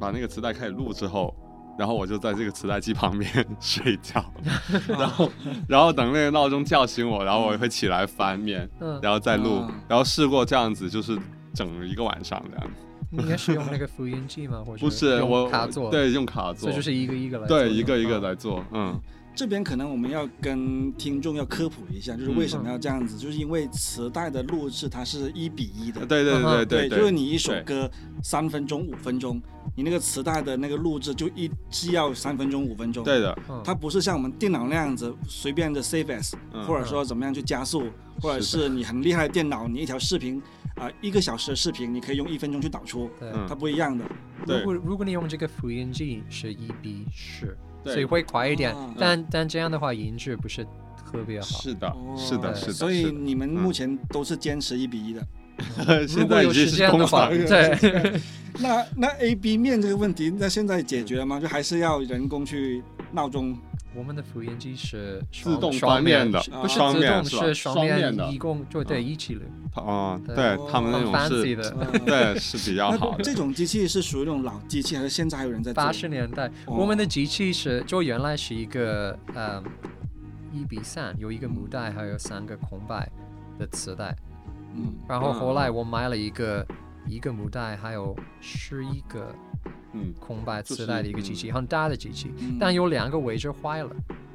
[0.00, 1.32] 把那个磁带开始录之后，
[1.80, 4.22] 然后我就在这个磁带机旁边 睡觉，
[4.86, 5.32] 然后
[5.66, 11.18] 然后等那个闹钟叫醒我，然后我会起来翻面，嗯，然后再录啊，然后试过这样子，就是
[11.54, 12.82] 整一个晚上这样子。
[13.10, 14.62] 你也是用那个复印机吗？
[14.62, 17.58] 或者不是我卡座？，对用卡做所以，就是一个一个来做。
[17.58, 19.00] 对一个一个嗯来做，嗯
[19.32, 26.04] 这边可能我们要跟听众要科普一下，就是为什么要这样子，就是因为磁带的录制它是一比一的。
[26.04, 27.90] 对对对对就是你一首歌
[28.22, 29.40] 三分钟、五分钟，
[29.76, 33.04] 你那个磁带的那个录制就一只要三分钟、五分钟。
[33.04, 33.60] 对的，嗯。
[33.64, 36.64] 它不是像我们电脑那样子随便的 save as，、嗯。
[36.64, 37.84] 或者说怎么样去加速，
[38.20, 40.42] 或者是你很厉害的电脑，你一条视频
[40.76, 43.10] 啊、一个小时的视频，你可以用一分钟去导出，
[43.48, 44.04] 它不一样的。
[44.46, 44.58] 对。
[44.58, 47.94] 如果如果你用这个复印机是一比十，对。
[47.94, 50.64] 所以会快一点啊，但但这样的话音质不是
[51.10, 51.46] 特别好。
[51.46, 55.20] 是的哦，是的，是的，所以你们目前都是坚持一比一的。
[55.20, 55.26] 如
[56.08, 58.20] 现果有时在已经是间的话，工厂对，
[58.60, 61.38] 那那 A B 面这个问题，那现在解决了吗？
[61.40, 63.56] 就还是要人工去闹钟？
[63.92, 68.30] 我们的复印机是自动双面的不是双自动面是双双面的。
[68.30, 69.42] 一共就对嗯一起录，
[69.74, 71.56] 啊，对对他们那种是，
[72.06, 73.24] 对是比较好的。
[73.24, 75.82] 这种机器是属于那种老机器，还是现在还有人在做？
[75.82, 76.76] 八十年代，哦。
[76.78, 79.60] 我们的机器是就原来是一个呃
[80.52, 83.10] 一比三，有一个母带，还有三个空白
[83.58, 84.14] 的磁带。
[84.74, 86.66] 嗯，然后后来我买了一个
[87.06, 89.34] 一个母带，还有十一个
[89.92, 93.90] 嗯，空白磁带的一个机器，很大的机器，嗯但有两个位置坏了，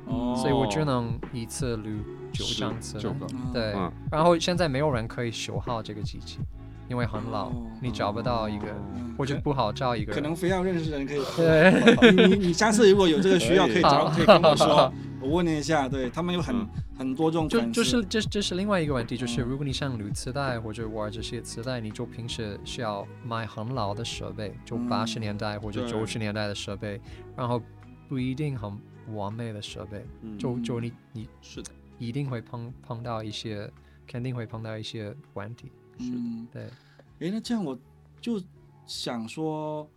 [0.06, 1.90] 哦所以我只能一次录
[2.32, 3.10] 九张磁带。
[3.54, 3.92] 对，嗯。
[4.12, 6.40] 然后现在没有人可以修好这个机器，
[6.88, 7.54] 因为很老，哦。
[7.82, 10.16] 你找不到一个，嗯或者不好找一个人。
[10.16, 11.22] 可能非要认识的人可以。
[11.38, 15.88] 对，你你你下次如果有这个需要， 可以找可以跟我说， 我问你一下。
[15.88, 16.68] 对他们有很嗯。
[16.98, 19.48] 很多这种就就是这这是另外一个问题，就是嗯。
[19.50, 24.88] 如果你像录磁带或者玩这些磁带，你就平时需要买很老的设备，就嗯。
[24.88, 25.90] 八十年代或者对。
[25.92, 27.00] 九十年代的设备，
[27.36, 27.62] 然后
[28.08, 28.72] 不一定很
[29.14, 30.38] 完美的设备，嗯。
[30.38, 31.70] 就就你你是的，
[32.00, 33.70] 一定会碰碰到一些，
[34.08, 35.72] 肯定会碰到一些问题。
[35.98, 36.70] 嗯，对，
[37.20, 37.78] 诶，那这样我
[38.22, 38.42] 就
[38.86, 39.90] 想说，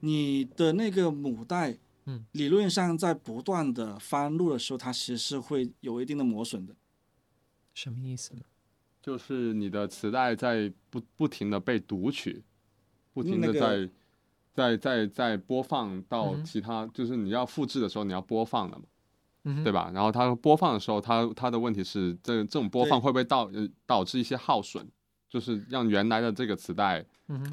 [0.00, 1.76] 你的那个母带，
[2.06, 6.74] 嗯，理论上在不断的翻录的时候，它其实是会有一定的磨损的。
[7.74, 8.42] 什么意思呢？
[9.02, 12.44] 就是你的磁带在不不停的被读取，
[13.14, 13.90] 不停那个的在
[14.52, 18.84] 在在在播放到其他，就是你要复制的时候你要播放的嘛，
[19.44, 19.90] 嗯，对吧？
[19.94, 24.86] 然后它播放的时候，它它的问题是这这种播放会不会导呃导致一些耗损，
[25.30, 27.02] 就是让原来的这个磁带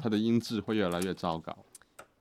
[0.02, 1.56] 它的音质会越来越糟糕。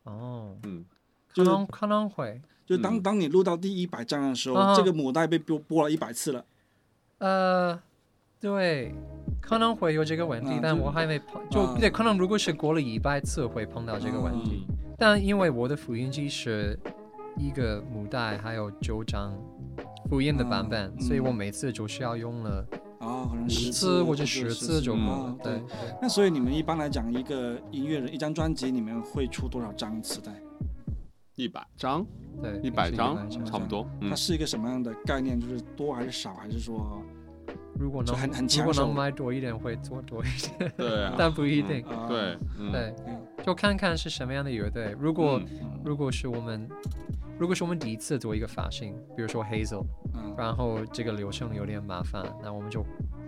[0.04, 0.86] 哦，嗯，
[1.34, 3.02] 就可能可能会，就当、嗯。
[3.02, 6.46] 当你录到第一百张的时候，啊这个母带被播播了一百次了。
[7.18, 7.82] 呃，
[8.40, 8.94] 对，
[9.42, 11.76] 可能会有这个问题，但我还没碰，就啊。
[11.80, 14.96] 对，可能如果是过了一百次会碰到这个问题，嗯。
[14.98, 16.80] 但因为我的复印机是
[17.36, 19.34] 一个母带，还有九张
[20.10, 22.66] 复印的版本，啊所以我嗯每次就是要用了
[23.08, 25.36] 啊，可能十次或者十十次就够了啊。
[25.42, 25.96] 对对。
[26.02, 30.32] 那所以你们一般来讲，一个音乐人一张专辑，里面会出多少张磁带？
[31.36, 32.06] 一百张，
[32.42, 33.88] 对，一百张平时100差不多。
[34.02, 35.40] 嗯它，是一个什么样的概念？
[35.40, 37.02] 就是多还是少，还是说
[37.80, 40.28] 如果能就很很如果能买多一点，会做多一
[40.58, 41.84] 点，对啊， 但不一定。
[41.86, 42.08] 啊？
[42.10, 44.96] 对，嗯，对，嗯就看看是什么样的乐队。
[45.00, 46.68] 如果、嗯如果是我们，
[47.40, 49.86] 如果是我们第一次做一个发型，比如说 Hazel，
[50.16, 52.84] 嗯然后这个流程有点麻烦，那我们就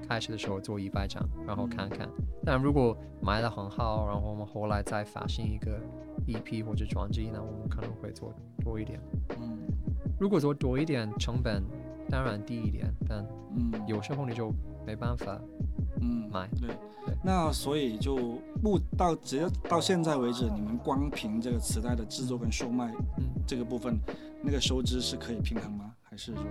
[0.08, 2.10] 开始的时候做一百张，然后看看。
[2.44, 5.80] 但如果卖的很好，然后我们后来再发行一个
[6.28, 8.34] EP 或者专辑，那我们可能会做
[8.64, 9.00] 多一点。
[9.40, 9.58] 嗯
[10.20, 11.64] 如果做多一点，成本
[12.10, 14.52] 当然低一点，但嗯有时候你就
[14.86, 15.40] 没办法
[16.02, 16.48] 嗯买。
[16.60, 16.70] 对
[17.06, 18.18] 对，那所以就
[18.62, 23.98] 目到直接到现在为止，你们光凭这个磁带的制作跟售卖嗯，这个部分，
[24.42, 25.94] 那个收支是可以平衡吗？
[26.04, 26.44] 还是说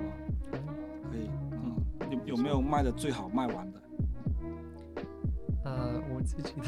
[1.10, 1.28] 可以？
[1.52, 1.76] 嗯，
[2.26, 3.80] 有有没有卖的最好卖完的？
[5.68, 6.66] 呃，我自己的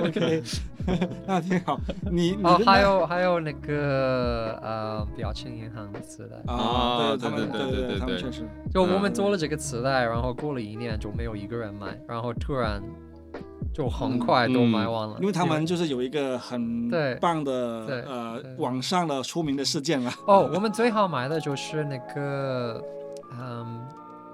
[0.00, 0.42] OK，
[1.26, 1.80] 那挺好。
[2.10, 6.36] 你你哦，的还有还有那个呃，表情银行的磁带。
[6.52, 12.82] 啊，啊对对对对对对他们确实，就我嗯们做了这个磁带，然后过了一年就没有一个人买，然后突然
[13.72, 17.52] 就很快都买完了，因为他们就是有一个很棒的
[18.06, 20.10] 呃网上的出名的事件了。
[20.26, 22.82] 哦，我们最好买的就是那个
[23.38, 23.80] 嗯，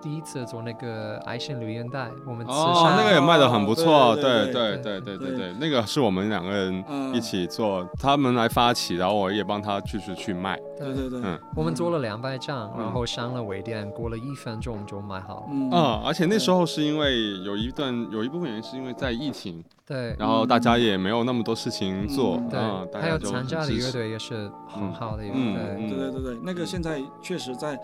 [0.06, 22.60] 第一次做那个爱心留言袋，我们慈善，那个也卖的很不错，对对对对对对，那个是我们两个人一起做，他们来发起，然后我也帮他就是去卖，对对对，嗯，我们做了两百张，然后上了微店，过了一分钟就卖好了，嗯，而且那时候是因为有一段有一部分原因是因为在疫情，对，然后大家也没有那么多事情做，对，
[23.00, 27.76] 还有参加的乐队也是很好的一个，对对对对，那个现在确实在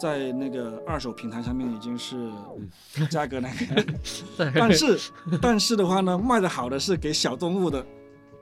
[0.00, 1.65] 在那个二手平台上面。
[1.74, 2.30] 已经是
[3.10, 3.84] 价格那个，
[4.54, 4.98] 但是
[5.40, 7.84] 但是的话呢，卖的好的是给小动物的，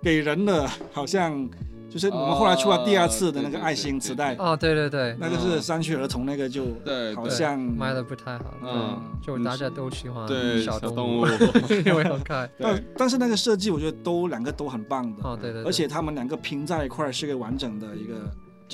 [0.03, 1.49] 给人的好像
[1.89, 7.15] 就是我们后来出了第二次的那个爱心磁带，哦，对对对，那个是山区儿童那个就对对。
[7.15, 9.01] 好像卖的不太好，嗯。
[9.23, 11.27] 就大家都喜欢对小小动物，
[11.87, 12.51] 因为很可爱。
[12.59, 18.15] 但但是那个设计我觉得都两个都很棒的，哦，对对对，而且他们两个拼在一块儿是个完整的一个。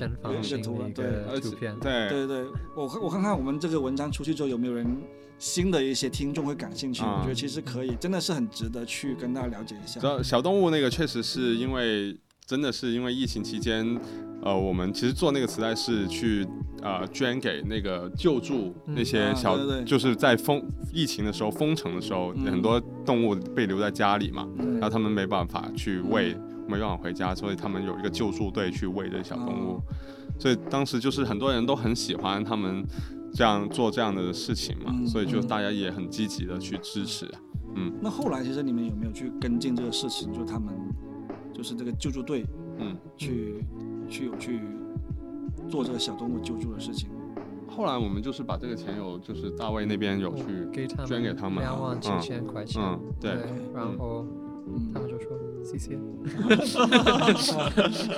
[0.08, 1.76] 正方形的一对个图片。
[1.80, 2.44] 对对对，
[2.76, 4.86] 我看我看看我们这个文章出去之后有没有人
[5.38, 10.06] 新的一些听众会感兴趣，啊我觉得其实可以，真的是很值得去跟大家了解一下知。
[10.06, 13.98] 道小动物那个确实是因为真的是因为疫情期间，
[14.42, 16.46] 呃，我们其实做那个磁带是去
[16.82, 26.36] 呃捐给那个救助嗯那些啊小，对对对就是在封疫情的时候封城的时候，嗯很多动物被留在家里嘛，对然后他们没办法去喂，
[26.70, 29.82] 没办法回家，所以他们有一个救助队去喂这些小动物，哦
[30.38, 32.82] 所以当时就是很多人都很喜欢他们
[33.34, 37.28] 这样做这样的事情嘛，嗯所以就嗯大家也很积极的去支持。
[37.74, 40.32] 嗯那后来其实你们有没有去跟进这个事情？
[40.32, 40.72] 就他们
[41.52, 42.46] 就是这个救助队
[42.78, 43.64] 嗯，去、
[44.08, 44.60] 去有去
[45.68, 47.10] 做这个小动物救助的事情。
[47.68, 50.44] 后来我们就是把这个钱有就是大卫那边有去
[51.06, 53.30] 捐给他们两万七千块钱，嗯对
[53.74, 54.26] 然后
[54.66, 55.30] 嗯他，们就说
[55.64, 55.96] 谢谢。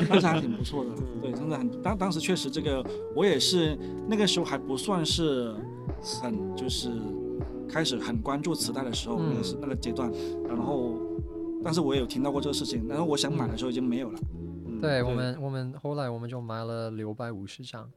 [0.09, 0.91] 当时还挺不错的，
[1.23, 2.85] 对，真的很当当时确实这个
[3.15, 3.77] 我也是
[4.09, 5.55] 那个时候还不算是
[6.01, 6.91] 很就是
[7.69, 9.31] 开始很关注磁带的时候，嗯。
[9.31, 10.11] 那个是那个阶段，
[10.49, 10.95] 然后
[11.65, 14.19] 但是我也有听到过这个事情，然后我想买的时候已经没有了。
[14.67, 14.81] 嗯。
[14.81, 17.89] 对我们，我们后来我们就买了六百五十张，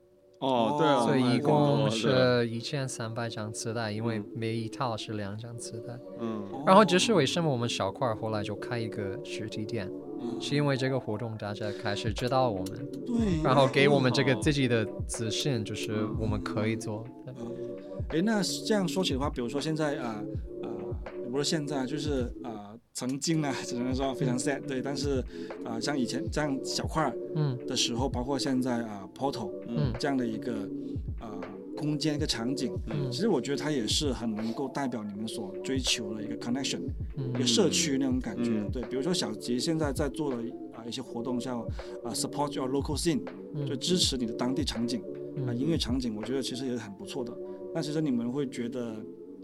[0.45, 4.25] 哦，对啊，所以一共是一千三百张磁带，因为嗯。
[4.35, 5.97] 每一套是两张磁带。
[6.19, 6.43] 嗯。
[6.65, 9.89] 然后这是为什么我们小块后来就开一个实体店，
[10.21, 10.39] 嗯。
[10.39, 17.03] 是因为这个活动大家开始知道我们，对，然后给我们这个哦自己的自信，就是我们可以做。
[18.09, 20.21] 对诶，那这样说起的话，比如说现在啊
[20.61, 20.69] 呃
[21.23, 25.19] 也不是现在，就是呃曾经呢，只能说非常 sad，对，但是
[25.63, 30.67] 啊、呃像以前这样小块儿嗯的时候，包括现在啊、Portal 嗯这样的一个
[31.19, 31.41] 呃
[31.75, 36.79] 空间一个场景，嗯其实我觉得它也是很能够代表你们所追求的一个 connection，
[37.33, 38.51] 一个嗯社区那种感觉。
[38.51, 40.37] 嗯对，比如说小杰现在在做的
[40.73, 41.61] 啊、一些活动，像
[42.03, 43.23] 啊、support your local scene，
[43.67, 45.01] 就嗯支持你的当地场景。
[45.01, 47.33] 啊，嗯音乐场景，我觉得其实也是很不错的。
[47.73, 48.95] 那其实你们会觉得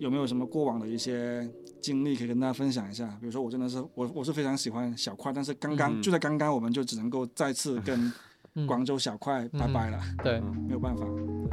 [0.02, 1.48] 有没有什么过往的一些
[1.80, 3.06] 经历可以跟大家分享一下？
[3.20, 6.02] 比如说我真的是我我是非常喜欢小块，但是刚刚、嗯。
[6.02, 8.12] 就在刚刚我们就只能够再次跟
[8.56, 8.66] 嗯。
[8.66, 11.06] 广州小块拜拜了，对，没有办法。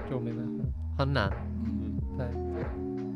[0.08, 0.64] 就没办法，
[0.96, 1.30] 很难。
[1.62, 2.26] 嗯，对，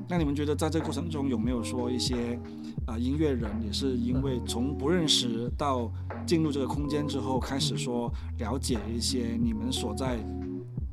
[0.07, 2.39] 那你们觉得在这个过程中有没有说一些
[2.87, 5.91] 啊、音乐人也是因为从不认识到
[6.27, 10.19] 进入这个空间之后，开始说了解一些你们所在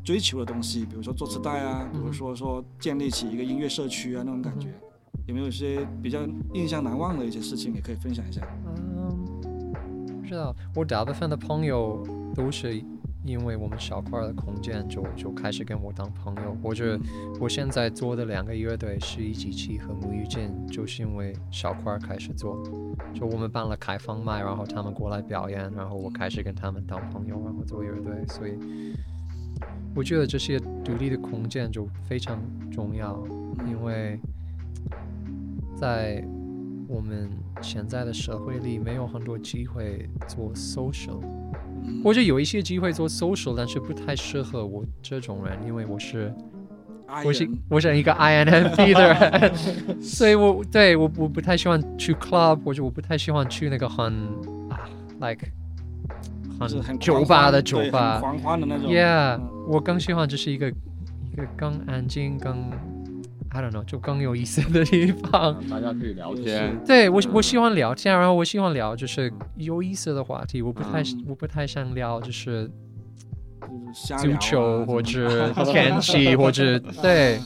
[0.04, 4.70] 追求的东西，比如说做磁带啊，比如说说建立起一个音乐社区啊那种感觉，
[5.28, 6.20] 有没有一些比较
[6.54, 8.42] 印象难忘的一些事情也可以分享一下？
[8.66, 9.72] 嗯，
[10.22, 12.82] 不知道，我大部分的朋友都是
[13.26, 16.56] 因为我们小块的空间就就开始跟我当朋友。
[16.64, 17.00] 我觉得
[17.40, 22.64] 我现在做的两个乐队是一级七和母语键，就是因为小块开始做，
[23.14, 28.54] 就我们办了开放麦，然后他们过来表演，然后我开始跟他们当朋友，然后做乐队，所以
[29.96, 32.40] 我觉得这些独立的空间就非常
[32.72, 33.22] 重要，
[33.68, 34.20] 因为
[35.76, 36.24] 在
[36.88, 37.30] 我们
[37.62, 41.20] 现在的社会里没有很多机会做 social。
[41.22, 46.32] 嗯或者有一些机会做 social，但是不太适合我这种人，因为我是
[47.26, 54.14] 我是我是一个 INFP 的人，所以我对我我不太喜欢去 club，或者我不太喜欢去那个很
[54.70, 54.88] 啊
[55.20, 55.48] like
[56.84, 58.92] 很酒吧的酒吧狂欢的那种。
[58.92, 62.72] ，yeah，嗯我更喜欢这是一个一个更安静、更
[63.52, 65.56] I don't know 就更有意思的地方。
[65.70, 66.76] 大家可以聊天。
[66.88, 71.26] 对我我喜欢聊天，然后我喜欢聊就是有意思的话题，我不太嗯。
[71.28, 72.70] 我不太想聊就是
[73.94, 77.40] 足球或者天气 或者对，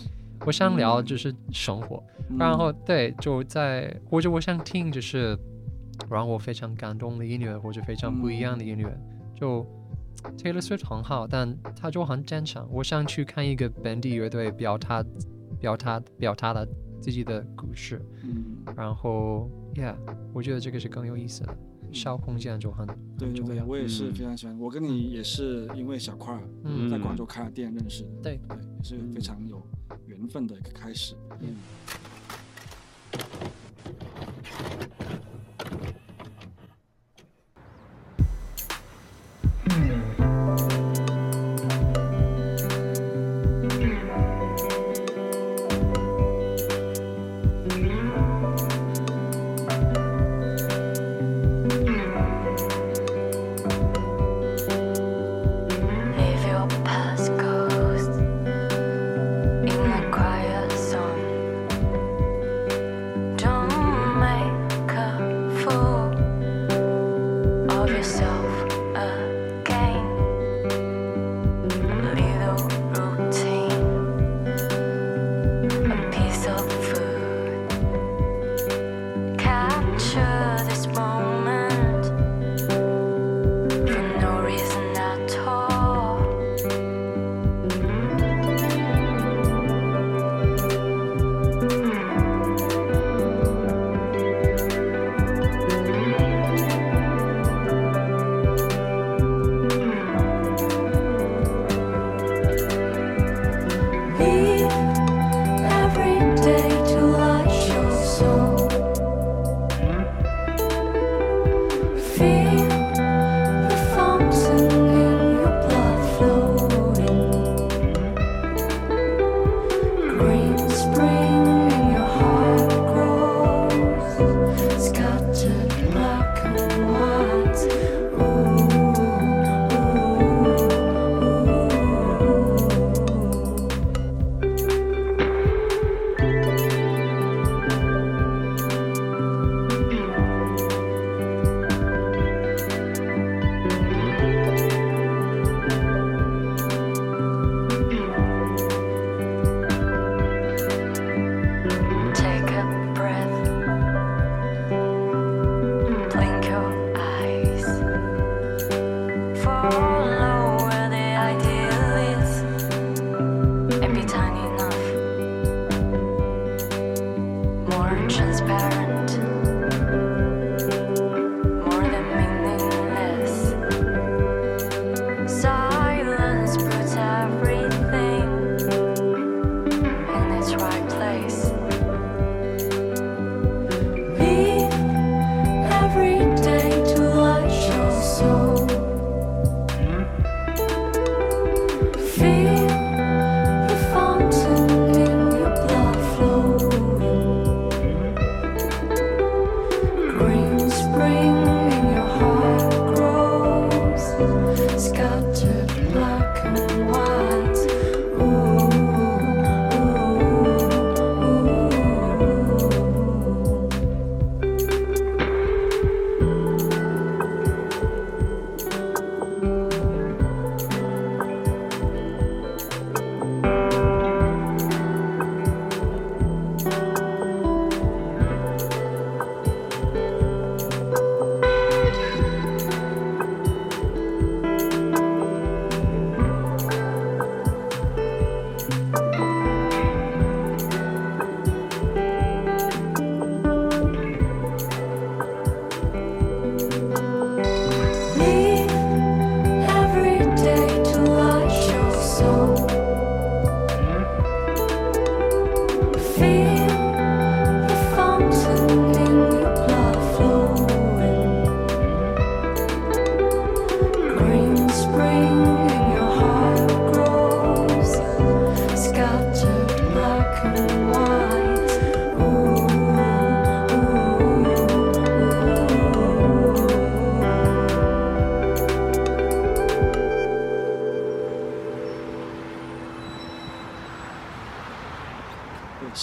[0.46, 2.38] 我想聊嗯就是生活，嗯。
[2.38, 5.38] 然后对就在或者我想听就是
[6.10, 8.98] 让我非常感动的音乐或者非常不一样的音乐，
[9.36, 9.66] 就
[10.38, 12.68] Taylor Swift 很好，但他就很坚强。
[12.72, 15.04] 我想去看一个本地乐队表达
[15.60, 16.66] 表达表达了
[17.02, 19.96] 自己的故事，嗯，然后 Yeah，
[20.34, 21.58] 我觉得这个是更有意思的，
[21.92, 22.88] 小空间就很
[23.18, 23.66] 对对对，很重要。
[23.66, 24.58] 我也是嗯非常喜欢。
[24.60, 29.62] 我跟你也是因为小块儿嗯在广州开了店认识的，对对，也是非常有
[30.06, 31.16] 缘分的一个开始。
[31.42, 31.56] 嗯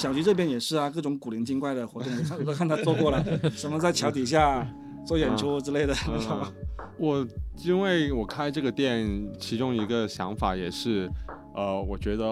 [0.01, 4.67] 小菊这边也是啊，各种古灵精怪的活动， 我看我都看他做过了，什么在桥底下
[5.05, 6.51] 做演出之类的，知道吧？
[6.99, 7.27] 我
[7.63, 9.07] 因为我开这个店，
[9.39, 11.07] 其中一个想法也是，
[11.55, 12.25] 呃，我觉得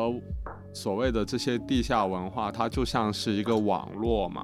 [0.72, 4.42] 所谓的这些地下文化，它就像是一个网络嘛，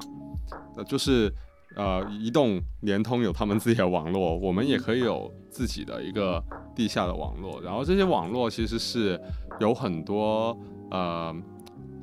[0.77, 1.33] 呃，就是
[1.77, 6.45] 呃，移动、联通有他们自己的网络，我们也可以有自己的一个
[6.77, 7.59] 地下的网络。
[7.63, 9.19] 然后这些网络其实是
[9.61, 10.55] 有很多
[10.91, 11.35] 呃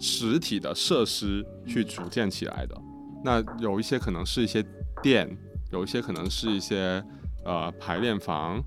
[0.02, 2.76] 实体的设施去组建起来的。
[3.24, 4.66] 那有一些可能是一些
[5.02, 5.30] 店，
[5.72, 7.02] 有一些可能是一些
[7.46, 8.62] 呃排练房，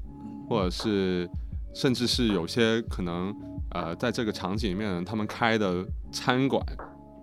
[0.48, 1.28] 或者是
[1.74, 3.34] 甚至是有些可能
[3.72, 6.64] 呃在这个场景里面他们开的餐馆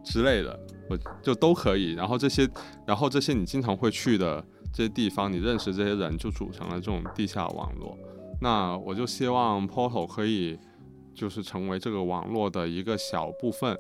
[0.03, 0.59] 之类的，
[0.89, 1.93] 我就都可以。
[1.93, 2.45] 然后这些，
[2.85, 4.43] 然后这些你经常会去的
[4.73, 7.97] 这些地方，你认识这些人，就组成了这种地下网络。
[8.41, 10.59] 那我就希望 Portal 可以
[11.13, 13.77] 就是成为这个网络的一个小部分，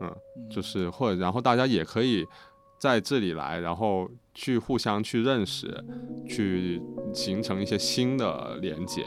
[0.00, 0.14] 嗯，
[0.50, 2.24] 就是或者然后大家也可以
[2.78, 5.84] 在这里来，然后去互相去认识，
[6.28, 6.80] 去
[7.12, 9.04] 形成一些新的连接。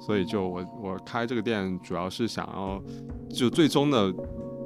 [0.00, 2.80] 所以就我我开这个店主要是想要，
[3.28, 4.14] 就最终的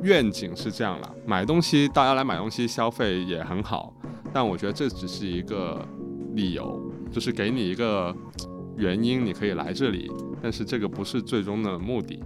[0.03, 1.15] 愿景是这样啦。
[1.25, 3.95] 买东西大家来买东西消费也很好，
[4.33, 5.81] 但我觉得这只是一个
[6.35, 6.79] 理由，
[7.11, 8.15] 就是给你一个
[8.77, 10.11] 原因，你可以来这里，
[10.43, 12.23] 但是这个不是最终的目的。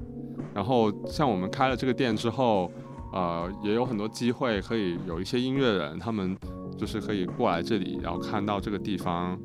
[0.52, 2.70] 然后像我们开了这个店之后，
[3.12, 6.36] 呃，也有很多机会可以有一些音乐人，他们
[6.76, 9.38] 就是可以过来这里，然后看到这个地方，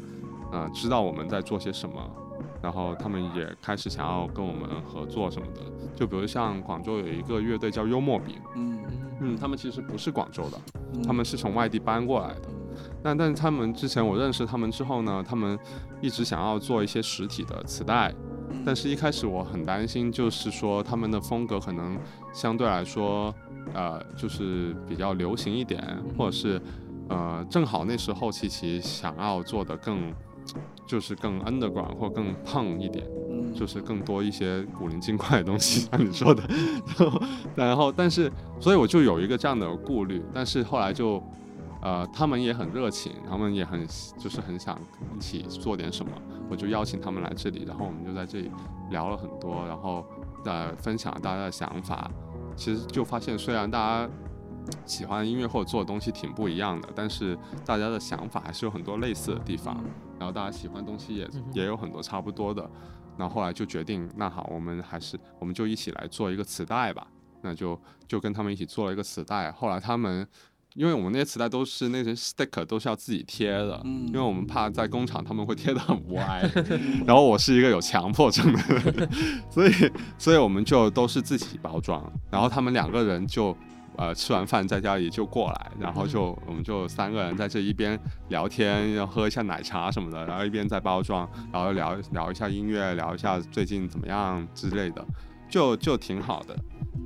[0.51, 1.95] 呃，知道我们在做些什么，
[2.62, 5.62] 然后他们也开始想要跟我们合作什么的。
[5.95, 8.84] 就比如像广州有一个乐队叫幽默饼，嗯
[9.22, 10.57] 嗯，他们其实不是广州的，
[10.95, 12.49] 嗯，他们是从外地搬过来的。
[13.03, 15.57] 那但是他们之前我认识他们之后呢，他们
[16.01, 18.14] 一直想要做一些实体的磁带，
[18.66, 21.97] 但是一开始我很担心，就是说他们的风格可能
[22.34, 23.34] 相对来说，
[23.74, 25.82] 呃，就是比较流行一点，
[26.18, 26.62] 或者是
[27.10, 30.14] 呃，正好那时候琪琪想要做的更，
[30.86, 36.43] 就是更 underground 或更胖一点，嗯就是更多一些古灵精怪的东西，像你说的，
[36.97, 37.22] 然后
[37.56, 41.22] 然后但是所以我就有一个这样的顾虑，但是后来就。
[41.82, 43.88] 呃，他们也很热情，他们也很
[44.20, 44.80] 就是很想
[45.16, 46.12] 一起做点什么，
[46.48, 48.52] 我就邀请他们来这里，然后我们就在这里
[48.92, 50.06] 聊了很多，然后
[50.46, 52.10] 呃分享大家的想法。
[52.56, 54.10] 其实就发现，虽然大家
[54.86, 59.84] 喜欢音乐或者做的东西挺不一样的，但是大家的想法还是有很多类似的地方，
[60.20, 62.70] 然后大家喜欢的东西也也有很多差不多的。
[63.18, 67.08] 然后后来就决定，那好，我们还是我们就一起来做一个磁带吧。
[67.42, 69.52] 那就就跟他们一起做了一个磁带。
[69.52, 70.28] 后来他们。
[70.76, 74.07] 因为我们那些磁带都是那些 sticker 都是要自己贴的，嗯。
[74.07, 76.49] 因为我们怕在工厂他们会贴的很歪，
[77.05, 79.09] 然后我是一个有强迫症的人，
[79.51, 79.72] 所以
[80.17, 83.55] 所以我们就都是自己包装，然后他们两个人就
[83.97, 87.99] 呃吃完饭在家里就过来，然后就我们就三个人在这一边
[88.30, 95.05] 聊天，要喝一下奶茶什么的，然后一边在包装，然后聊聊一下音乐，聊一下最近怎么样之类的，
[95.49, 96.57] 就就挺好的，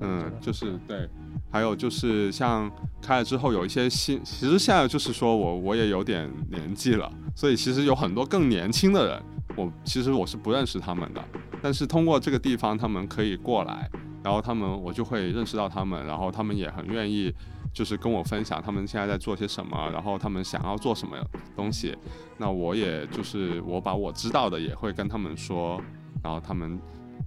[0.01, 1.09] 嗯，就是对。
[1.52, 2.70] 还有就是像
[3.02, 9.24] 开了之后有一些新，其实现在就是说我我也有点年纪了，所以其实有很多更年轻的人，
[9.56, 11.24] 我其实我是不认识他们的，
[11.62, 13.90] 但是通过这个地方他们可以过来，
[14.24, 17.34] 然后他们我就会认识到他们，然后他们也很愿意
[17.74, 21.16] 就是跟我分享他们现在在做些什么，然后他们想要做什么
[21.56, 21.96] 东西，
[22.38, 25.82] 那我也就是我把我知道的也会跟他们说，
[26.24, 26.80] 然后他们。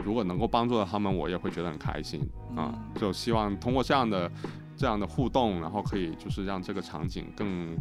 [0.05, 2.21] 如果能够帮助到他们，我也会觉得很开心
[2.57, 2.75] 啊！
[2.97, 4.31] 就希望通过这样的
[4.77, 7.77] 这样的互动，然后可以就是让这个场景更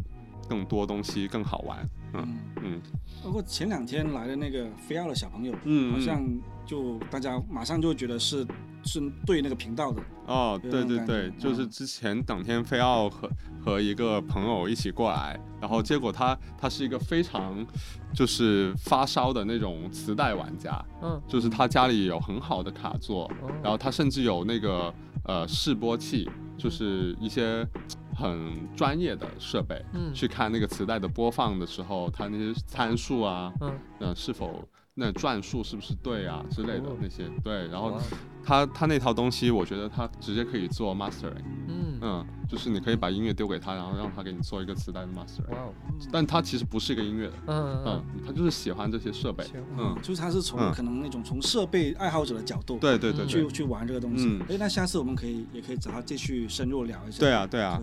[0.48, 1.78] 更多东西更好玩。
[2.14, 2.80] 嗯嗯
[3.22, 6.22] 包括前两天来的那个飞奥的小朋友，嗯，好像
[6.68, 8.46] 就大家马上就觉得是
[8.84, 11.70] 是对那个频道的，哦，有对对对就是嗯。
[11.70, 13.30] 之前等天飞奥和
[13.64, 17.66] 和一个朋友一起过来，然后结果他他是一个非常
[18.12, 23.50] 就是发烧的那种磁带玩家，嗯，就是他家里有很好的卡座，哦。
[23.62, 24.92] 然后他甚至有那个
[25.24, 27.66] 呃示波器，就是一些
[28.14, 30.12] 很专业的设备，嗯。
[30.12, 34.68] 去看那个磁带的播放的时候，它那些参数啊，嗯，呃，是否
[35.00, 36.96] 那转数是不是对啊之类的哦。
[37.00, 37.96] 那些，对，然后
[38.44, 45.72] 他他那套东西，我觉得他直接可以做 mastering，嗯，嗯，就是你可以把音乐丢给他，然后让他给你做一个磁带的 mastering，哦，
[46.10, 49.44] 但他其实不是一个音乐的，嗯嗯，他就是喜欢这些设备，
[49.76, 50.72] 嗯，就是他是从嗯。
[50.74, 53.28] 可能那种从设备爱好者的角度，对对对对。
[53.28, 54.42] 去，去玩这个东西嗯。
[54.48, 57.20] 哎、那下次我们可以也可以找他继续深入聊一下。
[57.20, 57.80] 对啊对啊，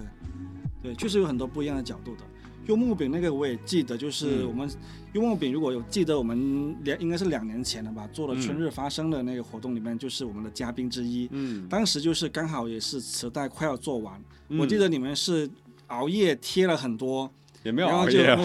[0.82, 2.24] 对，对，确实有很多不一样的角度的。
[2.66, 4.48] 幽默饼那个我也记得，就是嗯。
[4.48, 4.70] 我们
[5.14, 11.28] 用木饼如果有记得，我们两应该是两年前了吧，做了春日发生的那个活动里面，就是我们的嘉宾之一。
[11.32, 14.60] 嗯，当时就是刚好也是磁带快要做完，嗯。
[14.60, 15.50] 我记得你们是
[15.88, 17.32] 熬夜贴了很多，
[17.64, 18.38] 也没有熬夜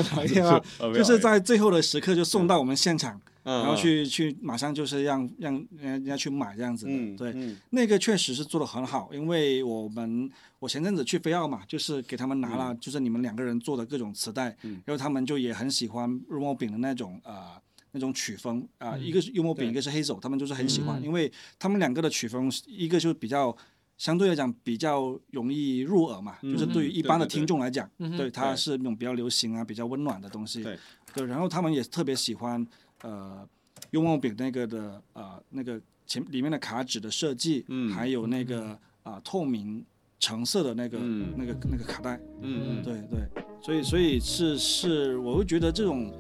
[0.94, 6.93] 就是在最后的时刻就送到我们现场，嗯然后去去马上就是让让人家去买这样子的。
[6.93, 7.57] 嗯对，嗯。
[7.70, 14.82] 那个确实是做的很好，因为我们我前阵子去飞奥嘛，就是给他们拿了，就是你们两个人做的各种磁带，嗯。
[14.84, 17.53] 然后他们就也很喜欢肉末饼的那种呃
[17.93, 21.05] 那种曲风啊、嗯一个是幽默饼，对一个是黑手，他们就是很喜欢，嗯。
[21.05, 23.57] 因为他们两个的曲风一个就比较。
[24.01, 30.62] 相对来讲比较容易入耳嘛，嗯就是对于一般的听众来讲，嗯对它是那种比较流行啊、比较温暖的东西。
[30.62, 30.78] 对。
[31.12, 32.66] 对，然后他们也特别喜欢
[33.03, 33.48] 呃
[33.90, 37.92] 幽梦饼那个的呃那个前里面的卡纸的设计，嗯。
[37.92, 39.84] 还有那个啊、透明
[40.18, 41.34] 橙色的那个、嗯。
[41.36, 42.82] 那个那个卡带，嗯嗯。
[42.82, 43.28] 对对，
[43.62, 46.12] 所以所以是是，我会觉得这种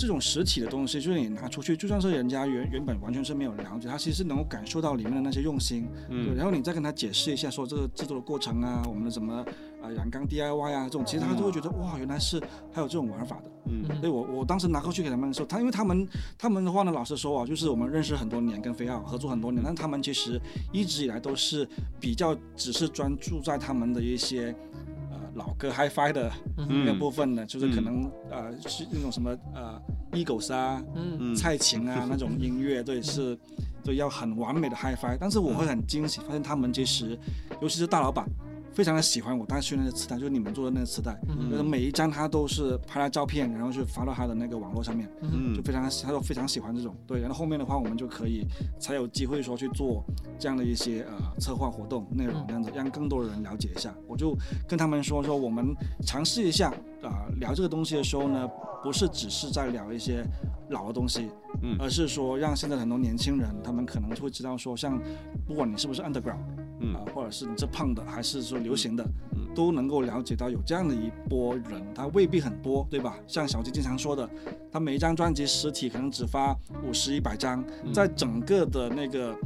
[0.00, 9.44] 这种实体的东西，就是你拿出去，就算是人家原原本完全是没有了解，他其实能够感受到里面的那些用心，对，嗯然后你再跟他解释一下，说这个制作的过程啊，我们的什么
[9.82, 12.40] 啊染缸 DIY 啊这种，其实他都会觉得哇，原来是
[12.72, 13.50] 还有这种玩法的。
[13.66, 20.40] 嗯所以我我当时拿过去给他们的时候，他因为他们他们的话呢，老实说啊，就是我们认识很多年，跟菲奥合作很多年，但他们其实
[20.72, 21.68] 一直以来都是
[22.00, 24.54] 比较只是专注在他们的一些
[24.86, 24.89] 呃
[25.34, 26.30] 老歌 HiFi 的
[26.68, 29.80] 那部分呢，就是可能呃是那种什么呃
[30.12, 31.16] Eagles 啊、嗯。
[31.18, 31.34] 嗯。
[31.34, 33.38] 蔡琴啊 那种音乐，对是。
[33.82, 37.18] 对，要很完美的 HiFi，但是我会很惊喜，发现他们其实，
[37.62, 38.28] 尤其是大老板，
[38.72, 46.96] 非常的喜欢我带去那个磁带，就是你们做的那个磁带，嗯就是每一张他都是拍了照片，然后去发到他的那个网络上面，嗯就非常他都非常喜欢这种。
[47.06, 48.46] 对，然后后面的话我们就可以
[48.78, 50.04] 才有机会说去做
[50.38, 53.94] 这样的一些呃策划活动内容嗯这样子，让更多的人了解一下。
[54.06, 54.36] 我就
[54.68, 55.74] 跟他们说说我们
[56.06, 56.72] 尝试一下
[57.02, 58.48] 啊、呃聊这个东西的时候呢，
[58.82, 60.24] 不是只是在聊一些
[60.70, 61.28] 老的东西，
[61.62, 65.00] 嗯而是说让现在很多年轻人他们可能会知道说，像
[65.46, 66.38] 不管你是不是 underground
[66.82, 73.18] 嗯啊、或者是你是胖的还是说流行的，嗯都能够了解到有这样的一波人，他未必很多，对吧？
[73.26, 74.28] 像小鸡经常说的，
[74.72, 79.36] 他每一张专辑实体可能只发五十一百张，嗯在整个的那个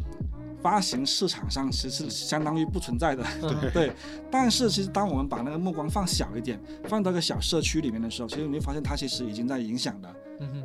[0.65, 3.23] 发行市场上，其实是相当于不存在的。
[3.75, 3.93] 对，
[4.31, 10.11] 但是其实当我们把那个目光放小一点，放到一个小社区里面的时候，其实你会发现它其实已经在影响了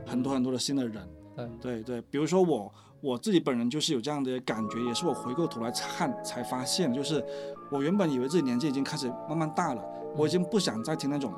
[0.06, 1.06] 很多很多的新的人。
[1.36, 7.22] 对对对，比如说我我自己本人就是有这样的感觉，也是我回过头来看才发现，就是
[7.70, 9.84] 我原本以为自己年纪已经开始慢慢大了，
[10.16, 11.34] 我已经不想再听那种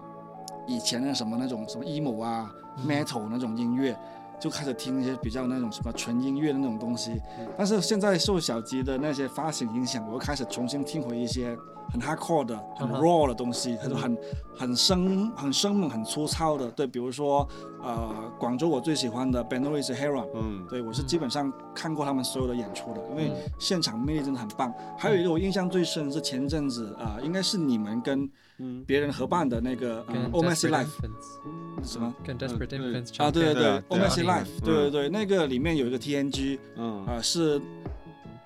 [0.68, 2.54] 以前的什么那种什么 emo 啊、
[2.88, 3.98] metal 那种音乐。
[4.42, 7.22] 就开始听一些比较那种什么纯音乐的那种东西，
[7.56, 11.56] 但是现在受小吉的那些发行影响，我又开始重新听回一些
[11.92, 14.18] 很 hardcore 的、很 raw 的东西，很很
[14.58, 16.72] 很生、很生猛、很粗糙的。
[16.72, 17.48] 对，比如说
[17.84, 20.66] 呃，广州我最喜欢的 Ben Louis Heron，嗯。
[20.68, 23.52] 对我是基本上看过他们所有的演出的，因为嗯。
[23.60, 24.74] 现场魅力真的很棒。
[24.98, 28.28] 还有一个我印象最深是前阵子啊、呃应该是你们跟
[28.62, 28.84] 嗯。
[28.86, 32.14] 别人合办的那个呃 o m e s Desperate Life 什么？
[32.24, 34.08] 跟 Desperate Infants 啊，对对对啊 o 对 m 啊。
[34.08, 34.64] E s Life，嗯。
[34.64, 37.06] 对对对，那个里面有一个 TNG，嗯。
[37.06, 37.60] 啊、是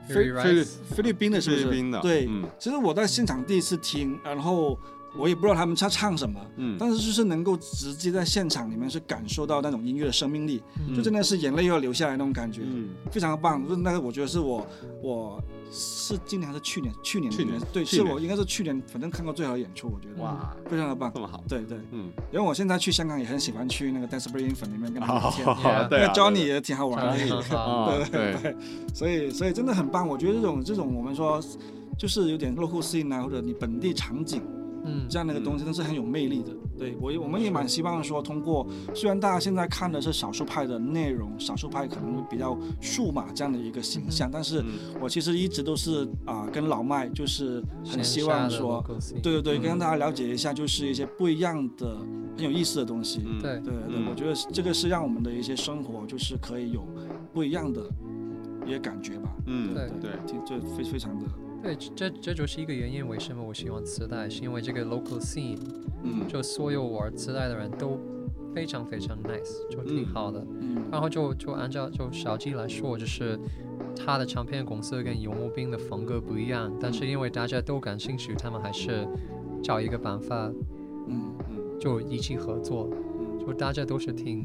[0.07, 1.63] 菲 Rice 菲律宾的，是不是？
[1.65, 2.43] 菲律宾的对，嗯。
[2.59, 4.77] 其实我在现场第一次听，然后
[5.17, 10.61] 我也不知道他们在唱什么，嗯但是就是能够直接在现场里面是感受到那种音乐的生命力，
[10.95, 13.63] 就真的是眼泪又要流下来那种感觉，嗯非常棒。
[13.63, 14.65] 就是那个我觉得是我
[15.01, 16.93] 我是今年还是去年？
[17.03, 21.19] 去年去年对，是我应该是去年，反正看过最好的演出，我觉得哇非常的棒这。
[21.19, 25.45] 么好对对，嗯因为我现在去香港也很喜欢去那个 Desperate Infant 里面跟他们聊天
[25.91, 27.11] 那个 Johnny 也挺好玩的。
[27.13, 27.59] 很 好。
[27.59, 28.55] 啊 对
[28.93, 31.41] 所以所以真的很棒，我觉得这种这种我们说
[31.97, 34.41] 就是有点 local scene 啊，或者你本地场景
[34.85, 35.05] 嗯。
[35.09, 36.51] 这样的一个东西，真的是很有魅力的。
[36.77, 44.99] 对我也我们也蛮希望说，通过虽然大家现在看的是少数派的内容，少数派可能会比较数码这样的一个形象，但是嗯。
[44.99, 48.83] 我其实一直都是啊、跟老麦就是很希望说，
[49.21, 49.61] 对对对，嗯。
[49.61, 51.97] 跟大家了解一下，就是一些不一样的
[52.37, 53.21] 很有意思的东西。
[53.25, 53.41] 嗯。
[53.41, 53.59] 对。
[53.61, 53.73] 对
[54.09, 56.85] 我觉得这个是让我们的一些生活就是可以有
[57.33, 57.81] 不一样的
[58.65, 59.29] 一些感觉吧。
[59.45, 59.73] 嗯。
[59.73, 61.25] 对对挺就非非常的，
[61.65, 65.57] 对，这这就是一个原因，为什么我喜欢磁带，是因为这个 local scene，
[66.03, 66.27] 嗯。
[66.27, 67.99] 就所有玩磁带的人都
[68.53, 70.05] 非常非常 nice，就挺嗯。
[70.13, 70.45] 好的。
[70.61, 70.83] 嗯。
[70.91, 73.39] 然后就就按照就小鸡来说，就是
[73.95, 79.07] 他的唱片公司跟游牧兵的风格不一样，但是因为大家都感兴趣，他们还是
[79.63, 80.51] 找一个办法
[81.07, 81.79] 嗯嗯。
[81.79, 82.87] 就一起合作，
[83.19, 83.39] 嗯。
[83.39, 84.43] 就大家都是挺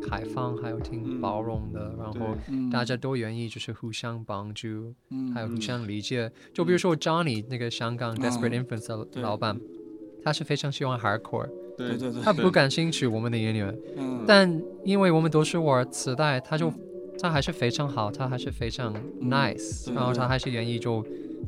[0.00, 1.20] 开放，还有挺嗯。
[1.20, 5.32] 包容的，然后嗯，大家都愿意就是互相帮助，嗯。
[5.32, 6.30] 还有互嗯相理解。
[6.52, 9.58] 就比如说 Johnny 那个香港啊 Desperate Infants 的老板，
[10.24, 16.72] 他是非常喜欢 hardcore，对对对，他不感兴趣我们的音乐，嗯，但因为我们都是玩磁带，他就
[17.18, 21.04] 他还是非常好，他还是非常 nice，、然后他还是愿意就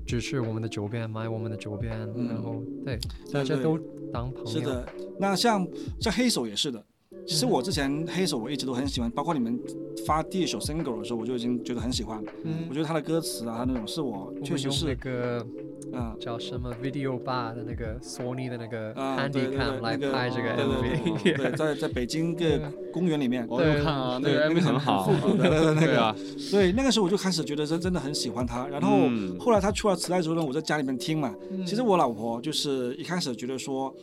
[0.07, 2.28] 支持我们的周边，买我们的周边，嗯。
[2.28, 2.98] 然后对。
[3.32, 3.78] 大家都
[4.12, 4.50] 当朋友。
[4.50, 4.86] 是的，
[5.18, 5.66] 那像
[6.00, 6.84] 像黑手也是的。
[7.27, 7.51] 其实嗯。
[7.51, 9.59] 我之前黑手我一直都很喜欢，包括你们
[10.07, 12.23] 发第一首 single 的时候，我就已经觉得很喜欢。
[12.45, 12.66] 嗯。
[12.68, 15.47] 我觉得他的歌词啊，他那种是我确实是，个
[15.95, 22.59] 嗯，叫什么 Video Bar 的那个索尼的那个啊，对对对 Handycam 来那个拍这个对对 MV，对对，在在北京个
[22.93, 26.16] 公园里面，我有看啊，那个对那 MV 个很很好，很复古的 那个对啊，
[26.51, 28.66] 对，那个时候我就开始觉得真真的很喜欢他。
[28.68, 29.39] 然后嗯。
[29.39, 31.35] 后来他出了磁带之后呢，我在家里面听嘛。
[31.51, 31.64] 嗯。
[31.66, 33.95] 其实我老婆就是一开始觉得说，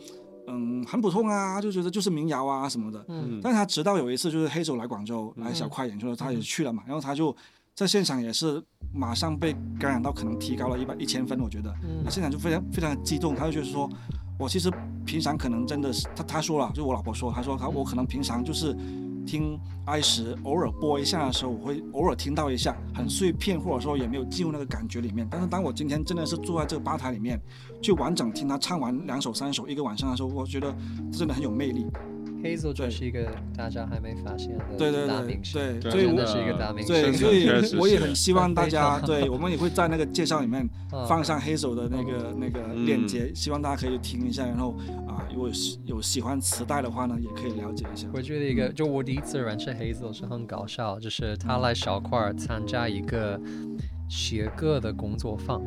[0.50, 3.04] 嗯，很普通啊，就觉得就是民谣啊什么的。
[3.08, 7.34] 嗯但他直到有一次就是黑手来广州来小嗯快演出他也去了嘛，然后他就
[7.74, 11.70] 在现场也是马上被感染到，可能提高了一百一千分，我觉得。
[11.82, 13.88] 嗯他现场就非常非常激动，他就觉得说，
[14.38, 14.70] 我其实
[15.06, 18.76] 平常可能真的是他他说了，就我老婆说，他说他我可能平常就是
[19.26, 25.26] 听 i 十偶尔播一下的时候，我会偶尔听到一下，很碎片，或者说也没有进入那个感觉里面。
[25.30, 27.40] 但是当我今天真的是坐在这个吧台里面，
[27.82, 30.74] 去完整听他唱完两首三首一个晚上的时候，我觉得
[31.12, 31.86] 真的很有魅力。
[32.42, 33.26] Hazel 就是一个
[33.56, 36.94] 大家还没发现的对对对大明星，对，对所以我真的是一个大明星。
[36.94, 44.74] 对，所以我也很希望大家，对我们也会在那个介绍里面 啊放上黑手的那个那个嗯链接，希望大家可以听一下，然后
[45.06, 48.08] 啊，如果有喜有喜欢磁带的话呢，也可以了解一下。
[48.12, 53.40] 我觉得一个，就我第一次认识 Hazel 是很搞笑，就是他来小块儿参加一个
[54.08, 55.62] 写歌的工作坊。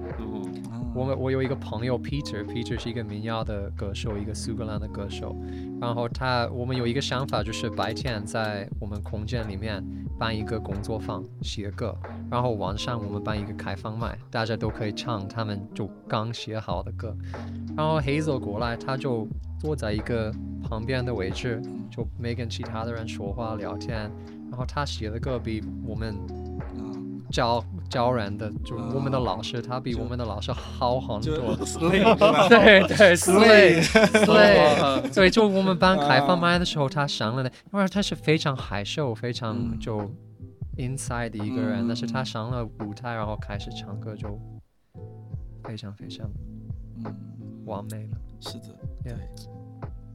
[0.96, 5.36] 我们我有一个朋友 Peter，Peter 是一个民谣的歌手，一个苏格兰的歌手。
[5.82, 9.84] 然后他，我们有一个想法，就是白天在我们空间里面
[10.20, 11.98] 办一个工作坊写歌，
[12.30, 17.16] 然后晚上我们办一个开放麦，大家都可以唱他们就刚写好的歌。
[17.76, 19.28] 然后 Hazel 过来，他就
[19.60, 20.32] 坐在一个
[20.62, 24.12] 旁边的位置，就没跟其他的人说话聊天。
[24.52, 26.14] 然后他写的歌比我们
[26.78, 26.86] 啊，
[27.32, 31.56] 教教然的，就啊我们的老师，他比我们的老师好很多。
[31.64, 32.48] slay 对吧？
[32.50, 40.10] 对对 Slay，slay， 对，就我们班开啊放麦的时候，他上了的，因为他是非常害羞、非常嗯就
[40.78, 44.28] inside 的一个人，但是他嗯上了舞台，然后开始唱歌，就
[45.64, 46.28] 非常非常
[47.06, 47.16] 嗯，
[47.66, 48.18] 完美了。
[48.40, 48.66] 是的
[49.06, 49.16] ，Yeah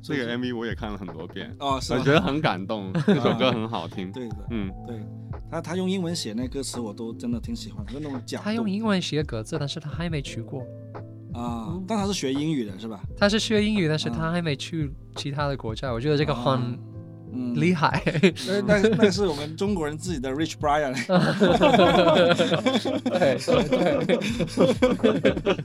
[0.03, 4.11] 这个 MV 我也看了很多遍，哦，是我觉得很感动， 这首歌很好听。
[4.13, 4.97] 对的，嗯，对
[5.51, 8.45] 他他用英文写那歌词，我都真的挺喜欢，就那种角度。
[8.45, 10.63] 他用英文写歌词，但是他还没去过。
[11.33, 13.01] 啊，但他是学英语的是吧？
[13.17, 15.93] 他是学英语，但是啊他还没去其他的国家。
[15.93, 16.79] 我觉得这个啊很
[17.33, 18.03] 嗯，厉害。
[18.47, 20.95] 那那那是我们中国人自己的 Rich Brian。
[21.39, 21.49] 对
[25.21, 25.57] 对对。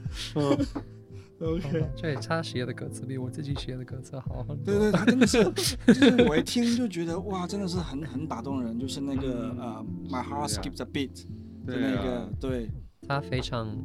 [1.40, 1.84] OK。
[2.00, 4.64] 对，他写的歌词比我自己写的歌词好很多。
[4.64, 5.44] 对对，他真的是，
[5.86, 11.24] 就是我一听就觉得哇，真的是很很打动人，就是那个呃，My heart skips a beat
[11.66, 12.70] 的那个，对，
[13.06, 13.76] 他非常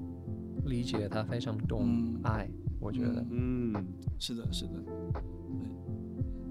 [0.65, 3.25] 理解，他非常懂嗯爱，我觉得。
[3.31, 3.73] 嗯，
[4.19, 4.91] 是的，是的，对。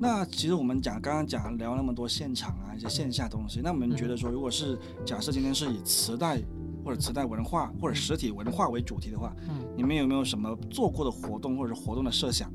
[0.00, 6.40] 那其实我们讲刚刚讲聊那么多现场啊一些线下东西，那我们觉得说，如果是假设今天是以磁带
[6.88, 12.50] 或者磁带文化或者实体文化为主题的话，嗯，你们有没有什么做过的活动或者活动的设想？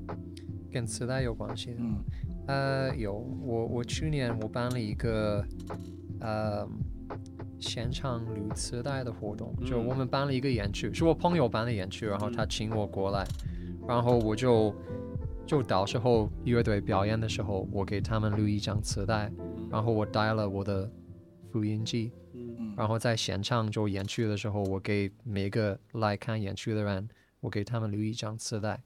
[0.71, 1.77] 跟磁带有关系的。
[1.77, 2.03] 嗯。
[2.47, 5.45] 呃，有，我我去年我办了一个
[6.19, 6.67] 呃
[7.59, 9.85] 现场录磁带的活动，就嗯。
[9.85, 13.23] 我们办了一个演出，是我朋友办的演出，然后他请我过来，
[13.87, 14.73] 然后我就
[15.45, 19.31] 就到时候乐队表演的时候，我给他们录一张磁带，
[19.69, 20.91] 然后我带了我的
[21.51, 22.22] 录音机，嗯
[22.75, 27.07] 然后在现场就演出的时候，我给每个来看演出的人，
[27.39, 28.81] 我给他们留一张磁带，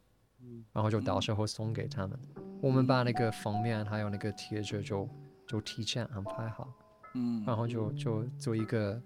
[0.73, 2.19] 然后就到时候送给他们。
[2.61, 5.07] 我们把那个封面还有那个贴纸就
[5.47, 6.67] 就提前安排好，
[7.15, 9.01] 嗯然后就就做一个，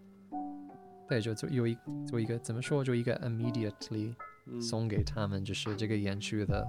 [1.07, 1.77] 对，就做有一
[2.07, 4.15] 做一个怎么说，就一个 immediately
[4.47, 6.67] 嗯送给他们，就是这个演出的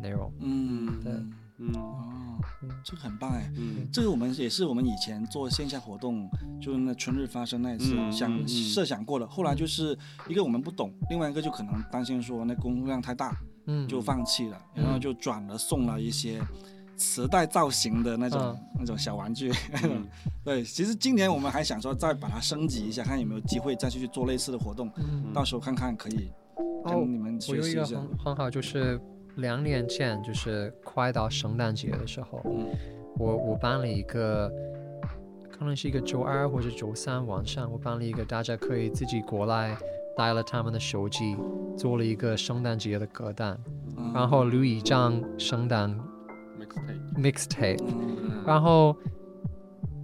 [0.00, 0.32] 内容。
[0.40, 1.12] 嗯对
[1.58, 3.50] 嗯哦嗯，这个很棒哎。
[3.56, 6.28] 嗯这个我们也是我们以前做线下活动，
[6.60, 9.26] 就是那春日发生那一次、嗯想设想过的。
[9.26, 9.96] 后来就是
[10.28, 13.36] 一个我们不懂，另外一个就可能担心说那工作量太大，
[13.66, 16.40] 嗯，就放弃了，嗯然后就转了送了一些
[16.96, 19.52] 磁带造型的那种、嗯那种小玩具。
[19.84, 20.06] 嗯
[20.44, 26.30] 对，其实今年我们还想说再把它升级一下，看有没有机会再去做类似的活动，嗯到时候看看可以
[26.84, 27.80] 哦跟你们学习一下。
[27.80, 29.00] 有一个很很好，就是
[29.36, 32.66] 两年前，就是快到圣诞节的时候，嗯。
[33.18, 34.50] 我我办了一个，
[35.50, 39.76] 可能是一个周二或者周三晚上，我办了一个大家可以自己过来，
[40.16, 41.36] 带了他们的手机
[41.76, 43.56] 做了一个圣诞节的歌单，
[43.98, 44.12] 嗯。
[44.14, 45.94] 然后录一张圣诞
[46.58, 48.42] mixtape，mixtape，嗯。
[48.46, 48.96] 然后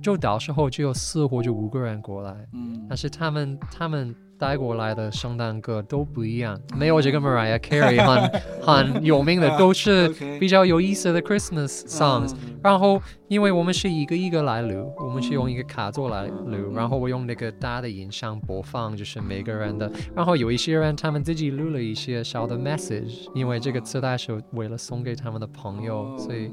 [0.02, 2.86] 就到时候只有四或者五个人过来，嗯。
[2.90, 7.98] 但是他们他们带过来的圣诞歌都不一样，没有这个 Mariah Carey
[8.62, 10.08] 很很有名的，都是
[10.38, 12.32] 比较有意思的 Christmas songs。
[12.34, 19.90] 嗯然后，因为我们是一个一个来录，我们是用一个卡座来录，嗯然后我用那个大的音箱播放，就是每个人的。
[20.14, 26.50] 然后有一些人他们自己录了一些小的 message，因为这个磁带是为了送给他们的朋友，所以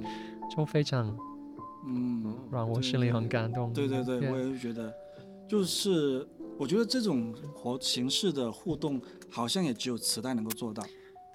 [0.55, 1.15] 就非常
[1.88, 3.73] 嗯，让我心里很感动。
[3.73, 4.93] 对对对，我也是觉得，
[5.49, 6.25] 就是
[6.58, 10.84] 我觉得这种活形式的互动，好像也只有磁带能够做到。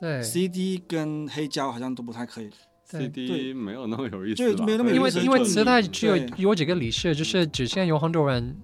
[0.00, 2.50] 对，CD 跟黑胶好像都不太可以。
[2.86, 8.56] CD 没有那么有意思吧，对没有那么有因为意思就因为磁带只有有几个理事，就是只限有很多人，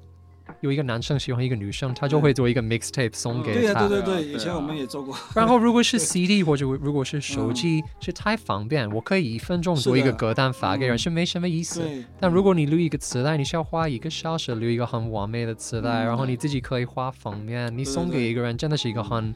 [0.60, 3.88] 有一个男生喜欢一个女生，他就会做一个 mixtape 送给对呀、他。
[3.88, 5.16] 对对对，以前我们也做过。
[5.34, 10.98] 然后如果是 CD 或者如果是手机，是太方便，我可以一分钟做一个歌单发给人，嗯。
[10.98, 11.80] 是没什么意思。
[11.80, 16.06] 对，但如果你录一个磁带，你需要花一个小时录一个很完美的磁带，嗯。
[16.06, 19.34] 然后你自己可以画封面，你送给一个人，真的是一个很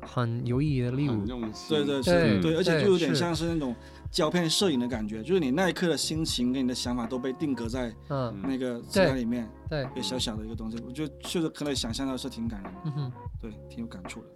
[0.00, 1.26] 很有意义的礼物。
[1.68, 3.74] 对对对是，对，而且就有点像是那种
[4.10, 14.26] 胶片摄影的感觉，就是你那一刻的心情跟你的想法都被定格在嗯，那个磁带里面，对，一个小小的一个东西，我觉得确实可能想象到是挺感人的，嗯哼，对，挺有感触的。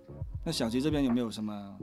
[0.45, 1.77] 那小吉这边有没有什么？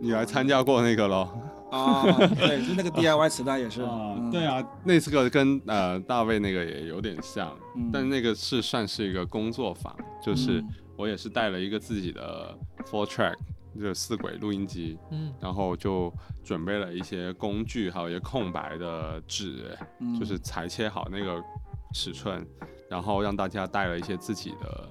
[0.00, 1.40] 你来参加过那个咯？
[1.70, 2.02] 啊？
[2.36, 7.90] 对， 就那个 DIY 磁带也是，啊嗯，对，啊，那次个跟呃大卫那个也有点像，嗯。
[7.92, 10.68] 但那个是算是一个工作坊，就是嗯。
[10.96, 12.58] 我也是带了一个自己的
[12.90, 13.34] four track，
[13.74, 15.32] 就是四轨录音机，嗯。
[15.40, 16.12] 然后就
[16.44, 20.18] 准备了一些工具，还有一些空白的纸，嗯。
[20.18, 21.42] 就是裁切好那个
[21.94, 22.46] 尺寸，
[22.88, 24.88] 然后让大家带了一些自己的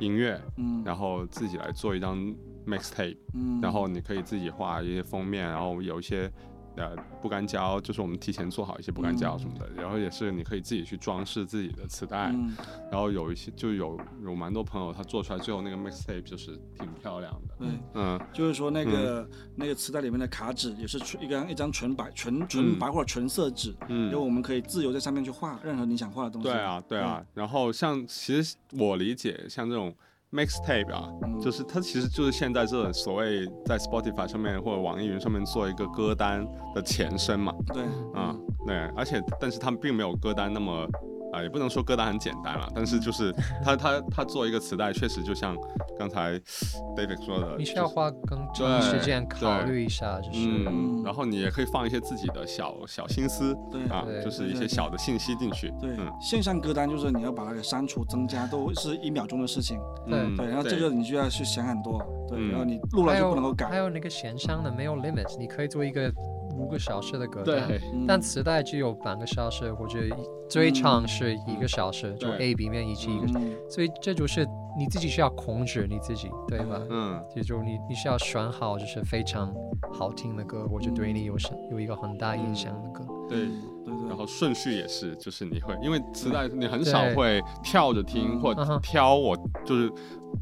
[0.00, 2.18] 音乐，嗯，然后自己来做一张
[2.66, 6.30] mixtape，嗯，然后你可以自己画一些封面，然后有一些
[6.76, 12.54] 呃不干胶，就是我们提前做好一些不干胶什么的，然后也是你可以自己去装饰自己的磁带，嗯。
[12.90, 22.78] 然后有一些就有有蛮多朋友他做出来最后那个 mixtape 就是挺漂亮的，对，嗯，就是说那个那个磁带里面的卡纸也是纯一张一张纯白纯纯嗯。
[22.78, 24.06] 白或者纯色纸，嗯。
[24.06, 26.48] 因为我们可以自由在上面去画任何你想画的东西。
[26.48, 27.24] 对啊，对啊。
[27.34, 29.94] 然后像其实我理解像这种
[30.32, 37.82] mixtape 啊，嗯就是它其实就是现在这种所谓在 Spotify 上面或者网易云上面做一个歌单的前身嘛，对，
[38.14, 38.34] 啊、
[38.66, 40.86] 对，而且但是他们并没有歌单那么。
[41.32, 43.32] 啊、也不能说歌单很简单了，但是就是
[43.64, 45.56] 他他他做一个磁带，确实就像
[45.98, 46.38] 刚才
[46.96, 50.64] David 说的，你需要花更长的时间考虑一下，就是
[51.04, 59.78] 然后你也可以放一些自己的小小心思对啊对，就是一些小的信息进去，对嗯，线上歌单就是你要把它给删除、增加，都是一秒钟的事情。
[60.06, 63.76] 对嗯对，然后这个你就要去想很多，对，嗯然后你录了就不能够改还。
[63.82, 66.08] 有那个线上的没有 limit，你可以做一个
[66.62, 68.04] 五个小时的歌单，对，嗯。
[68.06, 70.12] 但磁带只有半个小时或者一
[70.48, 73.56] 最长是一个小时，就 A B 面一起一个，嗯。
[73.68, 74.46] 所以这就是
[74.78, 76.80] 你自己需要控制你自己，对吧？
[76.88, 77.22] 嗯。
[77.34, 79.52] 就就你你需要选好就是非常
[79.92, 83.04] 好听的歌，或者对你有什有一个很大影响的歌。
[83.28, 83.48] 对。
[83.84, 88.40] 对对，然后顺序也是，就是你会，因为磁带你很少会跳着听嗯。
[88.40, 89.92] 或挑，我就是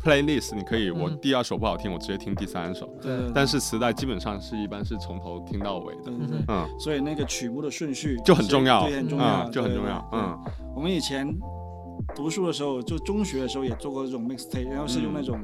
[0.03, 2.87] playlist，你可以我嗯第二首不好听，我直接听第三首。
[3.01, 6.69] 对对，但是磁带基本上是一般是从头听到尾的，对对对，嗯。
[6.79, 10.11] 所以那个曲目的顺序就很重要对，很重要，嗯，就很重要，。
[10.13, 10.39] 嗯。
[10.75, 11.29] 我们以前
[12.15, 15.41] 读书的时候，就中学的时候也做过这种 mixtape，然后是用那种、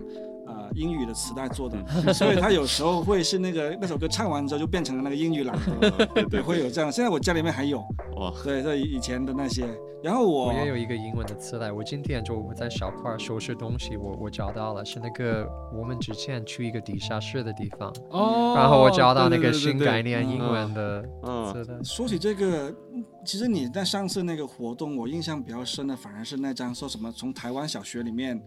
[0.66, 1.78] 呃英语的磁带做的，
[2.12, 6.90] 所以他有时候会是那个那首歌唱完之后就变成了那个英语朗读， 对，会有这样。
[6.90, 7.78] 现在我家里面还有，
[8.16, 9.66] 哇，对，在以前的那些。
[10.02, 20.30] 然后我我也有一个英文的磁带，我今天就我在小块收拾东西，我我找到了，是那个我们之前去一个地下室的地方，哦然后我找到那个新概念嗯。
[20.30, 21.52] 英文的嗯。
[21.52, 21.74] 磁带。
[21.82, 28.40] 说起这个，嗯其实你在上次那个活动，我印象比较深的反而是那张说什么从台湾小学里面，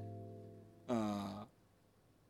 [0.88, 1.39] 呃，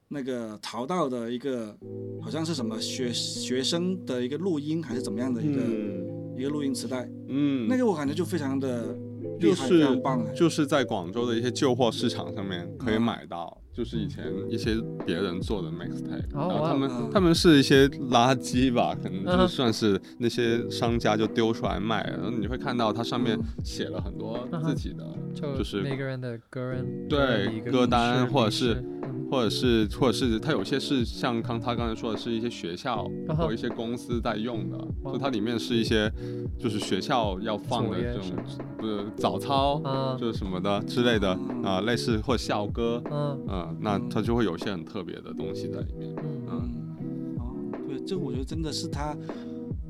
[0.10, 1.76] 那个淘到的一个
[2.22, 6.06] 好像是什么学学生的一个录音还是怎么样的一个、嗯。
[6.40, 8.96] 一个录音磁带，嗯，那个我感觉就非常的
[9.40, 10.34] 厉害，就是非常棒哎。
[10.34, 19.40] 就是在广州的一些旧货市场上面可以嗯买到，就是以前一些别人做的 mixtape，、哦然后他们、哇他们是一些垃圾吧，可能就嗯。
[19.50, 23.44] 是算是那些商家就丢出来卖，然后你会看到它上面嗯。
[23.66, 25.06] 写了很多嗯自己的，
[25.36, 36.12] 就就是每个人的个人对的一个歌单或者是嗯或者是或者是它有些是像刚他刚才说的，是一些学校或一些公司在用的，哇就它里面是一些
[36.58, 46.16] 就是学校要放的这种是吗呃早操啊就是什么的之类的啊、类似或校歌，嗯嗯、那它就会有一些很特别的东西在里面。
[46.18, 47.56] 嗯嗯，哦，
[47.88, 49.16] 对，这个我觉得真的是它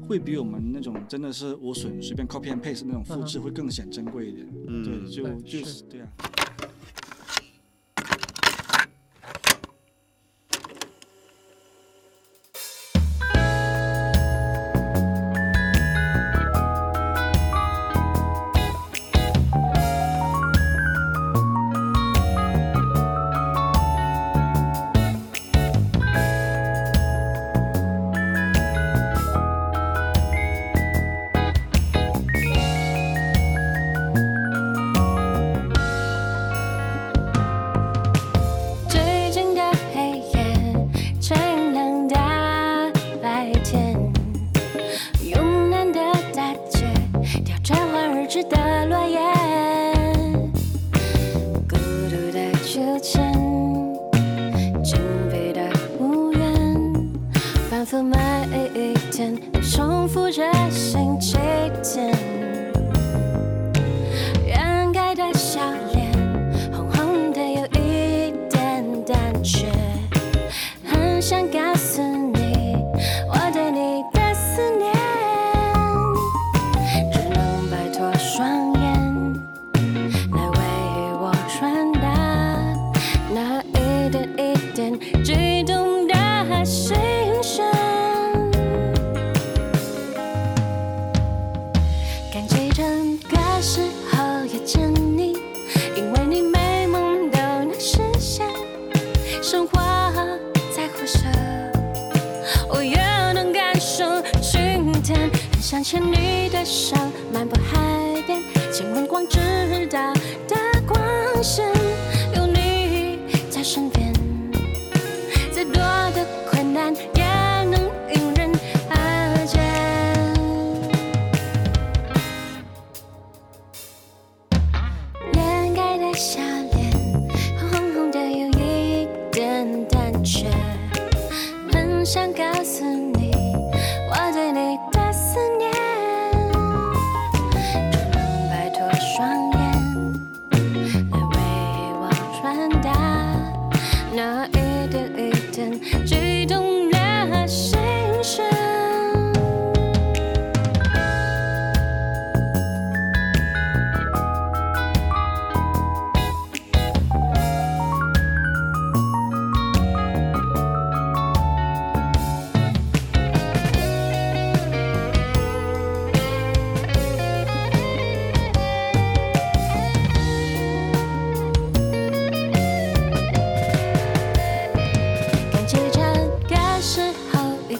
[0.07, 4.47] 会比我们那种真的是无损随便 copy and paste 那种复制会更显珍贵一点。
[4.67, 6.07] 嗯对，就就是是对啊。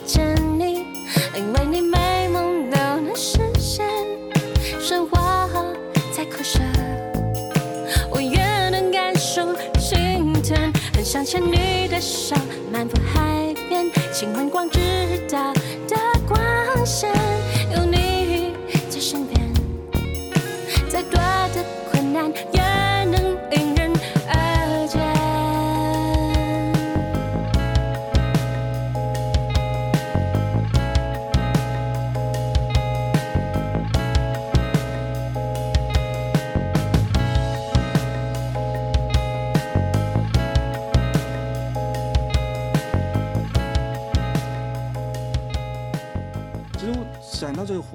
[0.06, 0.86] 见你，
[1.36, 3.86] 因为你美梦都能实现，
[4.80, 5.18] 生活
[6.12, 6.60] 在苦涩，
[8.12, 12.36] 我也能感受心疼，很想牵你的手，
[12.72, 14.80] 漫步海边，亲吻光之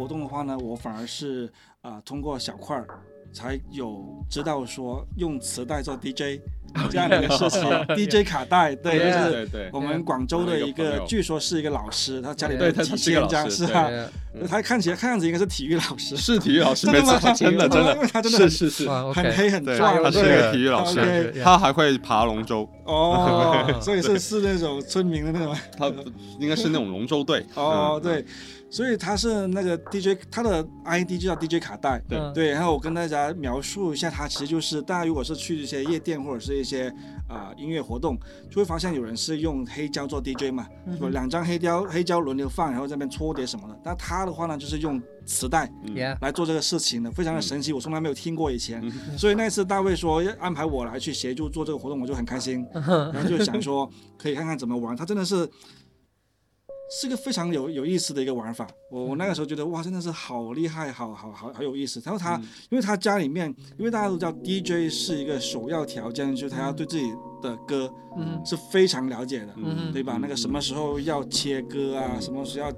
[0.05, 1.51] 活动的话呢，我反而是
[1.81, 2.87] 啊、通过小块儿
[3.33, 6.41] 才有知道说用磁带做 DJ
[6.91, 7.63] 这样的一个事情
[7.95, 13.89] ，DJ 卡带，对，就是我们广州的一个，据说是一个老师，他家里对面几千张，老师是吧？
[14.49, 17.13] 他看起来看样子应该是体育老师，是体育老师，真的吗？
[17.15, 25.55] 没错，真的 真因为的，他真的很是是是，很黑很壮，他是一个体育老师他还会爬龙舟，哦， 所以是是那种村民的那种。
[25.79, 25.93] 他
[26.41, 27.45] 应该是那种龙舟队。
[27.55, 28.25] 哦，嗯，对，
[28.75, 32.03] 所以他是那个 DJ，他的 ID 就叫 DJ 卡带。
[32.09, 36.93] 对对，然后我跟大家描述一下，他其实就是大家如果是去一些夜店或者是一些
[37.29, 38.19] 啊、音乐活动，
[38.51, 43.79] 就会发现有人是用黑胶做 DJ 嘛，嗯有两张黑胶黑胶轮流放，然后这边搓碟什么的。
[43.85, 45.71] 但他的话呢，就是用磁带
[46.21, 48.85] 来做这个事情的，非常的神奇，我从来没有听过以前。
[48.85, 53.89] 嗯所以那次大卫说要安排我来去协助做这个活动，我就很开心，然后就想说
[54.19, 54.97] 可以看看怎么玩。
[54.97, 55.49] 他真的是
[56.91, 58.67] 是个非常有有意思的一个玩法。
[58.91, 62.01] 我我那个时候觉得哇，真的是好厉害，好好好好有意思。
[62.05, 62.37] 然后他，
[62.71, 67.11] 因为他家里面，因为大家都知道 DJ 是一个首要条件，就是他要对自己
[67.43, 69.55] 的歌嗯是非常了解的。
[69.57, 70.19] 嗯对吧？
[70.21, 72.71] 那个什么时候要切歌啊，什么时候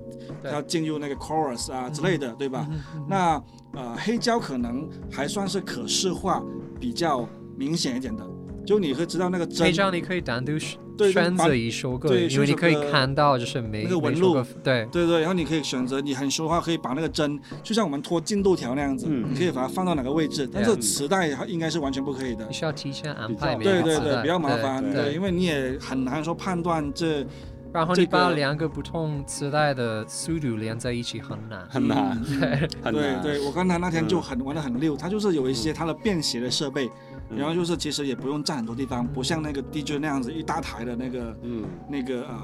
[0.44, 2.66] 要要进入那个 chorus 啊之类的，对吧？
[2.70, 3.42] 嗯那
[3.72, 6.42] 呃，黑胶可能还算是可视化
[6.80, 8.26] 比较明显一点的，
[8.66, 20.48] 就你会知道那个针黑胶你可以单独选对选择一首歌，对因为你可以看到就是每那个纹路对，对对，然后你可以选择，你很熟的话，可以把那个针，就像我们拖进度条那样子，嗯你可以把它放到哪个位置。
[20.52, 22.52] 但是磁带应该是完全不可以的你。
[22.52, 27.24] 需要提前安排对对对，比较麻烦，对，因为你也很难说判断这
[27.72, 31.68] 然后你把两个不同磁带的速度连在一起很难。
[31.68, 33.22] 很难，对，对很难。
[33.22, 41.64] 对，我刚才那天就很玩的很溜，它就是有一些它的便携的设备，嗯然后就是其实也不用占很多地方，不像那个 DJ 那样子一大台的那个嗯。
[41.88, 42.38] 那个呃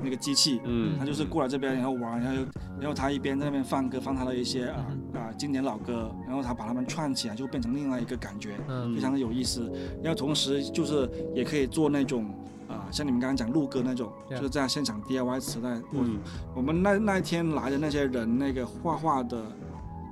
[0.00, 2.42] 那个机器，嗯，他就是过来这边然后玩，然后
[2.80, 8.94] 然后他一边在那边放歌，放他的一些啊啊经典老歌，然后他把它们串起来，就变成另外一个感觉，嗯。
[8.94, 9.70] 非常的有意思。
[10.02, 12.32] 然后同时就是也可以做那种
[12.68, 15.70] 啊、像你们刚刚讲录歌那种，就是在现场 DIY 磁带。
[15.70, 16.18] 我嗯。
[16.54, 19.42] 我们那那一天来的那些人，那个画画的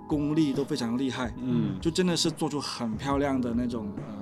[0.07, 1.79] 功力都非常厉害，嗯。
[1.81, 4.15] 就真的是做出很漂亮的那种呃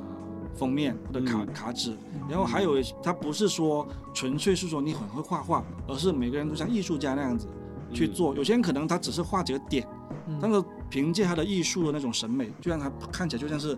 [0.55, 1.53] 封面或者卡、嗯。
[1.53, 1.97] 卡纸。
[2.29, 7.47] 然后还有，他不是说纯粹是说你很会画画，而是每个人都像艺术家那样子
[7.93, 8.35] 去做。
[8.35, 9.87] 有些人可能他只是画几个点，
[10.27, 10.39] 嗯。
[10.41, 13.77] 但是凭借他的艺术的那种审美，就让他看起来就像是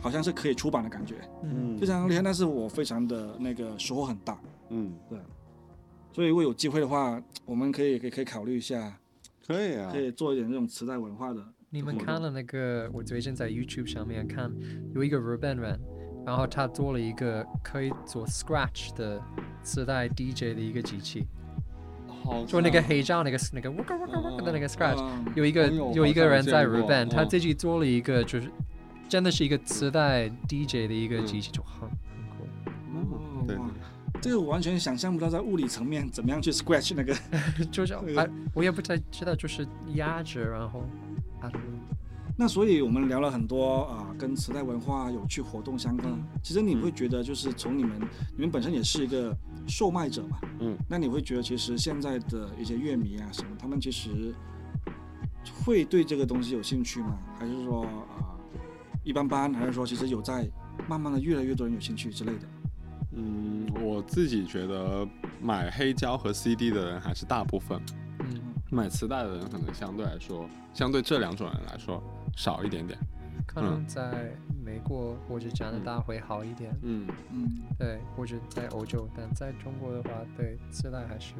[0.00, 1.76] 好像是可以出版的感觉，嗯。
[1.78, 2.22] 非常厉害。
[2.22, 4.38] 但是我非常的那个收获很大，
[4.70, 5.18] 嗯，对。
[6.12, 8.92] 所以如果有机会的话，我们可以可以可以考虑一下，
[9.48, 11.42] 可以啊可，以做一点这种磁带文化的。
[11.70, 12.88] 你们看了那个？
[12.92, 14.52] 我最近在 YouTube 上面看
[14.94, 15.80] 有一个日本人，
[16.26, 19.18] 然后他做了一个可以做 Scratch 的
[19.62, 21.26] 磁带 DJ 的一个机器，
[22.06, 25.00] 好就那个黑胶那个那个那个 Scratch。
[25.00, 28.50] 嗯有一个哦有有一个人在好像见过日本，他嗯自己做了一个就是
[29.08, 31.88] 真的是一个磁带 DJ 的一个机器，就很很酷。
[31.88, 31.97] 哦对哇
[34.20, 37.16] 这个我完全想象不到在物理层面怎么样去 scratch 那个。
[37.70, 37.96] 就是
[38.54, 40.80] 我也不太知道，就是压着，然后
[41.40, 41.50] 啊，
[42.36, 46.12] 那所以我们聊了很多啊、跟磁带文化有趣活动相关。
[46.12, 48.00] 嗯其实你会觉得，就是从你们
[48.34, 49.36] 你们本身也是一个
[49.66, 54.34] 售卖者嘛，嗯，那你会觉得其实现在的一些乐迷啊什么，他们其实
[55.64, 57.18] 会对这个东西有兴趣吗？
[57.38, 58.38] 还是说啊、
[59.04, 59.52] 一般般？
[59.52, 60.48] 还是说其实有在
[60.88, 62.48] 慢慢的越来越多人有兴趣之类的？
[63.18, 65.06] 嗯，我自己觉得
[65.42, 67.80] 买黑胶和 CD 的人还是大部分，
[68.20, 68.40] 嗯，
[68.70, 72.02] 买磁带的人可能相对来说，相对这两种人来说
[72.36, 72.98] 少一点点。
[73.44, 74.30] 可能在
[74.64, 81.34] 美国或者加拿大会好一点，嗯嗯，对，或者在欧洲，但在中国的话，对磁带还是。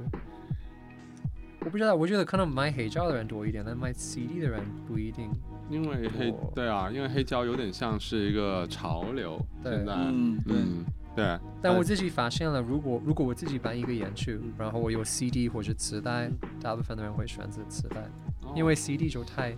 [1.61, 5.31] 我不知道，我觉得可能买黑胶的人多一点，但买 CD 的人不一定。
[5.69, 9.93] 因为黑对啊，因为黑胶有点像是一个潮流，现在。
[9.95, 10.85] 嗯，对，嗯
[11.17, 16.31] 对，但我自己发现了，如果如果我自己办一个演出，然后我有 CD 或者磁带，
[16.61, 18.01] 大部分的人会选择磁带，
[18.43, 18.53] 哦。
[18.55, 19.57] 因为 CD 就太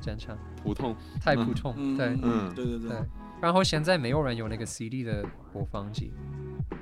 [0.00, 1.74] 正常，普通，太普通。
[1.76, 2.18] 嗯，对。
[2.22, 2.88] 嗯，对对对。
[2.90, 2.98] 对，
[3.40, 6.12] 然后现在没有人有那个 CD 的播放机，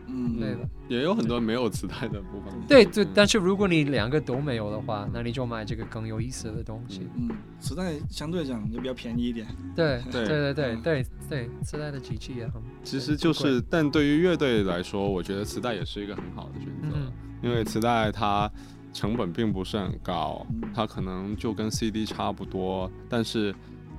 [0.06, 0.68] 嗯，对吧？
[0.88, 2.52] 也有很多没有磁带的部分。
[2.66, 7.08] 对对，嗯但是如果你两个都没有的话，那你就买这个更有意思的东西。
[7.16, 7.28] 嗯，
[7.60, 9.46] 磁带相对来讲就比较便宜一点。
[9.76, 12.62] 对 对对对对嗯对对，磁带的机器也很。
[12.82, 17.12] 其实就是，但对于乐队来说，我觉得磁带也是一个很好的选择，嗯
[17.42, 18.50] 因为磁带它
[18.92, 23.54] 成本并不是很高嗯，它可能就跟 CD 差不多，但是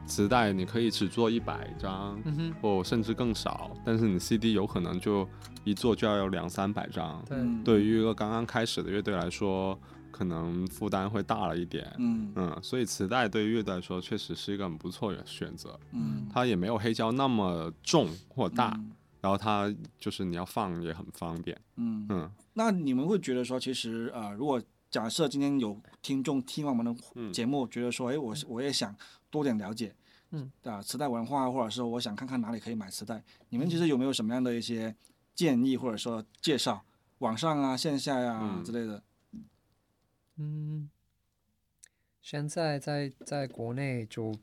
[0.05, 5.25] 磁带你可以只做一百张，嗯，或甚至更少，但是你 CD 有可能就
[5.69, 7.23] 一做就要有两三百张。
[7.63, 9.79] 对，于一个刚刚开始的乐队来说，
[10.11, 11.93] 可能负担会大了一点。
[11.97, 18.91] 嗯嗯，所以磁带对于乐队来说确实是一个很不错的选择，嗯它也没有黑胶那么重或大，嗯
[19.21, 21.59] 然后它就是你要放也很方便。
[21.75, 28.95] 嗯嗯那你们会觉得说，其实呃，如果假设今天有听众听完我们的嗯节目，觉得说，哎，我我也想
[29.29, 29.93] 多点了解，
[30.31, 34.95] 嗯，啊，磁带文化，或者是我想看看哪里可以买磁带，你们其实有没有什么样的一些
[35.35, 36.83] 建议，或者说介绍，
[37.19, 38.63] 网上啊、线下呀、嗯。
[38.63, 39.03] 之类的？
[40.37, 40.89] 嗯，
[42.21, 44.33] 现在在在国内就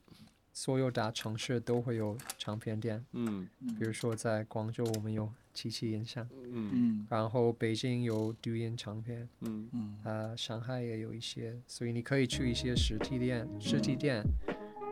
[0.53, 3.49] 所有大城市都会有唱片店，嗯
[3.79, 6.71] 比如说在广州我们有七七音响，嗯。
[6.73, 7.07] 嗯。
[7.11, 9.69] 然后北京有读音唱片，嗯。
[9.73, 9.99] 嗯。
[10.05, 14.23] 呃，上海也有一些，所以你可以去一些实体店，实体店，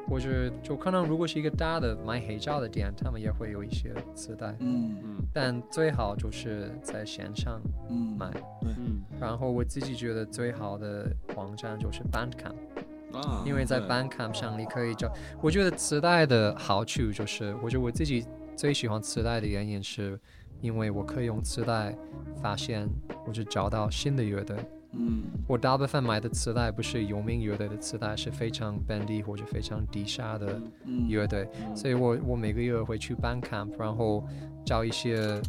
[0.09, 4.97] 或者就可能如果是一个大的卖黑胶的店，他们也会有一些磁带，嗯。
[5.03, 8.17] 嗯但最好就是在线上嗯。
[8.19, 8.31] 买。
[8.63, 9.03] 嗯。
[9.21, 18.25] 然后我自己觉得最好的网站就是 Bandcamp，啊，因为在 Bandcamp 上你可以找，我觉得磁带的好处就是，我觉得我自己
[18.55, 20.19] 最喜欢磁带的原因是，
[20.61, 21.97] 因为我可以用磁带
[22.41, 22.89] 发现
[23.25, 24.57] 或者找到新的乐队。
[24.97, 25.23] 嗯。
[25.47, 34.27] 我大部分买的磁带不是有名乐队的磁带，是非常本地或者非常低下的嗯乐队，所以我我每个月会去 Bandcamp，然后
[34.65, 35.41] 找一些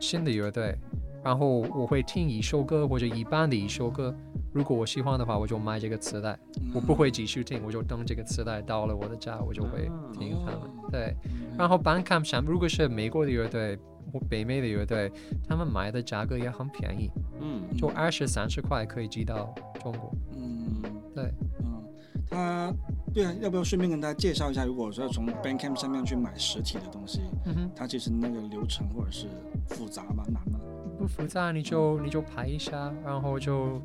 [0.00, 0.76] 新的乐队，
[1.22, 4.12] 然后我会听一首歌或者一半的一首歌，
[4.52, 6.36] 如果我喜欢的话，我就买这个磁带，
[6.74, 9.88] 我不会继续听，我就等这个磁带到了我的家，我就会
[10.18, 10.60] 听他们。
[10.90, 11.14] 对，
[11.56, 13.78] 然后 Bandcamp 上如果是美国的乐队
[14.12, 15.10] 或北美的乐队，
[15.48, 17.08] 他们买的价格也很便宜，
[17.42, 20.12] 嗯就二十三十块可以寄到中国。
[20.36, 20.82] 嗯
[21.14, 21.82] 对，嗯，
[22.30, 22.72] 他
[23.12, 27.70] 对啊，要不要顺便跟大家介绍一下，如果说从 Bankcamp 上面去买实体的东西，嗯哼。
[27.76, 29.26] 它其实那个流程或者是
[29.68, 30.24] 复杂吗？
[30.28, 30.58] 难吗？
[30.98, 33.82] 不复杂，你就你就排一下，然后就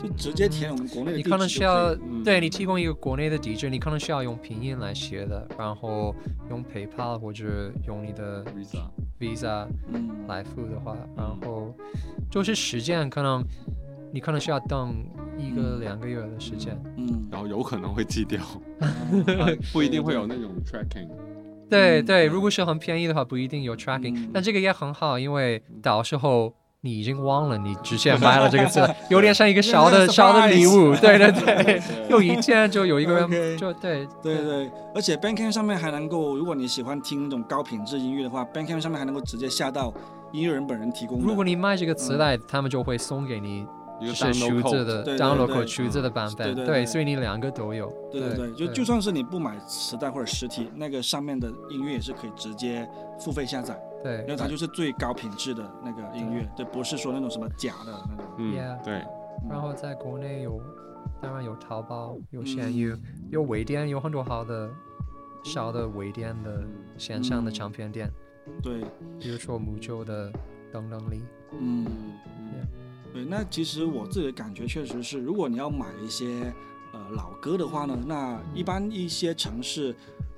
[0.00, 1.94] 就直接填我们国内的地址你可能需要
[2.24, 6.14] 对你提供一个国内的地址，你可能需要用拼音来写的，然后
[6.48, 8.88] 用 PayPal 或者用你的 Visa
[9.18, 11.74] Visa 嗯来付的话，然后
[12.30, 13.44] 就是时间可能
[14.12, 14.94] 你可能需要等
[15.38, 16.78] 一个嗯两个月的时间。
[16.96, 18.40] 嗯然后有可能会寄掉，
[18.80, 19.24] 嗯
[19.72, 21.08] 不一定会有那种 tracking。
[21.68, 26.54] 对对，嗯如果是很便宜的话，不一定有 tracking，、嗯但这个也很好，因为到时候。
[26.86, 33.22] 你已经忘了你之前买了这个磁带， 有点像一个小的小的礼物，对 对对，有一件就有一个
[33.58, 34.36] 就对对。
[34.36, 39.92] 对，而且 Bandcamp 上面还能够，如果你喜欢听那种高品质音乐的话，Bandcamp 上面还能够直接下到
[40.32, 41.24] 音乐人本人提供的。
[41.24, 43.66] 如果你卖这个磁带，他们就会送给你
[44.12, 46.86] 是 download 数字的 download 对 code 数字的版本，对对对。
[46.86, 47.92] 所以你两个都有。
[48.12, 52.88] 对对对，就就算是你不买磁带或者实体，那个上面的音乐也是可以直接
[53.18, 53.74] 付费下载，
[54.06, 54.20] 对。
[54.22, 58.24] 因为它就是最高品质的那个音乐，对，不是说那种什么假的那种。
[58.38, 59.04] 嗯 Yeah 对，
[59.48, 60.60] 然后在国内有，
[61.20, 62.96] 当然有淘宝，有闲嗯鱼，
[63.30, 64.70] 有微店，有很多好的
[65.42, 66.62] 小的微店的
[66.96, 68.10] 线上的嗯唱片店，
[68.62, 68.84] 对，
[69.18, 70.30] 比如说木舟的
[70.72, 71.22] 等等里。
[71.58, 71.86] 嗯，
[73.12, 76.52] 对，那其实我自己的感觉确实是，如果你要买一些
[76.92, 79.94] 呃老歌的话呢，那一般一些城市，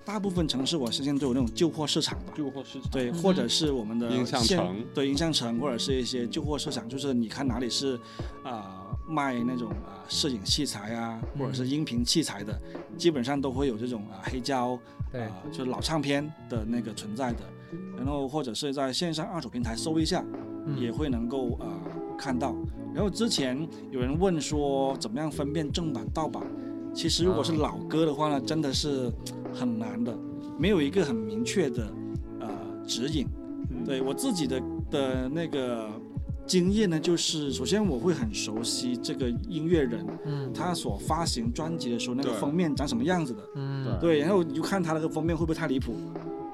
[0.08, 2.32] 大部分城市我相信都有那种旧货市场吧。
[2.34, 2.90] 旧货市场。
[2.90, 4.82] 对，嗯或者是我们的音像城。
[4.94, 8.00] 对音像城，或者是一些旧货市场，就是你看哪里是
[8.42, 12.58] 啊、卖那种啊、摄影器材啊，或者是音频器材的，
[12.96, 14.78] 基本上都会有这种啊、黑胶
[15.12, 15.20] 对。
[15.24, 17.40] 啊、就是老唱片的那个存在的，
[17.94, 20.24] 然后或者是在线上二手平台搜一下，
[20.64, 20.80] 嗯。
[20.80, 21.68] 也会能够呃
[22.16, 22.56] 看到。
[22.94, 26.42] 然后之前有人问说怎么样分辨正版盗版，
[26.94, 27.56] 其实如果是啊。
[27.58, 29.12] 老歌的话呢，真的是
[29.58, 30.16] 很难的，
[30.58, 31.92] 没有一个很明确的
[32.40, 32.48] 呃
[32.86, 33.26] 指引。
[33.84, 35.88] 对我自己的的那个
[36.46, 43.42] 经验呢，就是首先我会很熟悉这个音乐人，嗯他所发行专辑的时候那个封面长什么样子的。
[43.56, 45.94] 嗯对，然后你就看他那个封面会不会太离谱，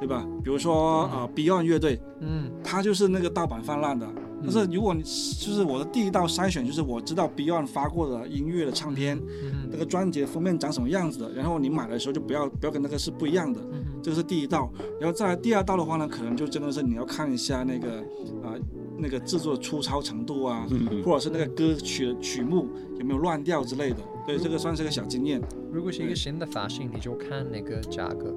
[0.01, 0.27] 对吧？
[0.43, 4.09] 比如说呃 Beyond 乐队，嗯他就是那个盗版泛滥的。
[4.45, 14.71] 但是如果你就是我的第一道筛选，就是我知道 Beyond 发过的音乐的唱片，嗯那个专辑的封面长什么样子的，然后你买的时候就不要不要跟那个是不一样的，嗯这个是第一道。
[15.01, 17.99] 然后再来第二道的话呢，可能就真的是你要看一下那个
[18.43, 18.55] 啊、
[18.99, 22.69] 那个制作的粗糙程度啊，嗯或者是那个歌曲的曲目
[22.99, 23.97] 有没有乱掉之类的。
[24.27, 25.41] 对，这个算是个小经验。
[25.73, 28.35] 如果是一个新的发型，你就看那个价格，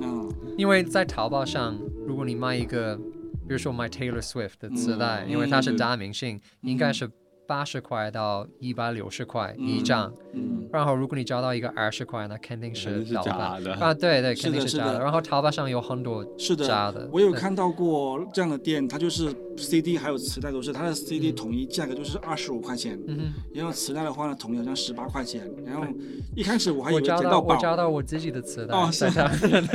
[0.00, 1.76] 嗯因为在淘宝上，
[2.06, 2.98] 如果你卖一个，
[3.46, 7.10] 比如说 My Taylor Swift 的磁带，嗯因为它是嗯大明星，应该是
[7.46, 10.12] 八十块到一百六十块一张。
[10.32, 10.68] 嗯。
[10.72, 13.74] 然后如果你找到一个二十块，那肯定肯是假的。
[13.74, 14.92] 啊，对对，肯定是假的。
[14.94, 15.04] 的的。
[15.04, 25.48] 然后淘宝上有很多是的，假的，我有看到过这样的店，它就是 CD 还有磁带都是，它的 CD 统一价格就是二十五块钱，嗯，然后磁带的话呢，统一好像十八块钱。
[25.64, 25.86] 然后
[26.34, 29.68] 一开始我还以我为找到我捡到宝，找到我自己的磁带，哦是在他们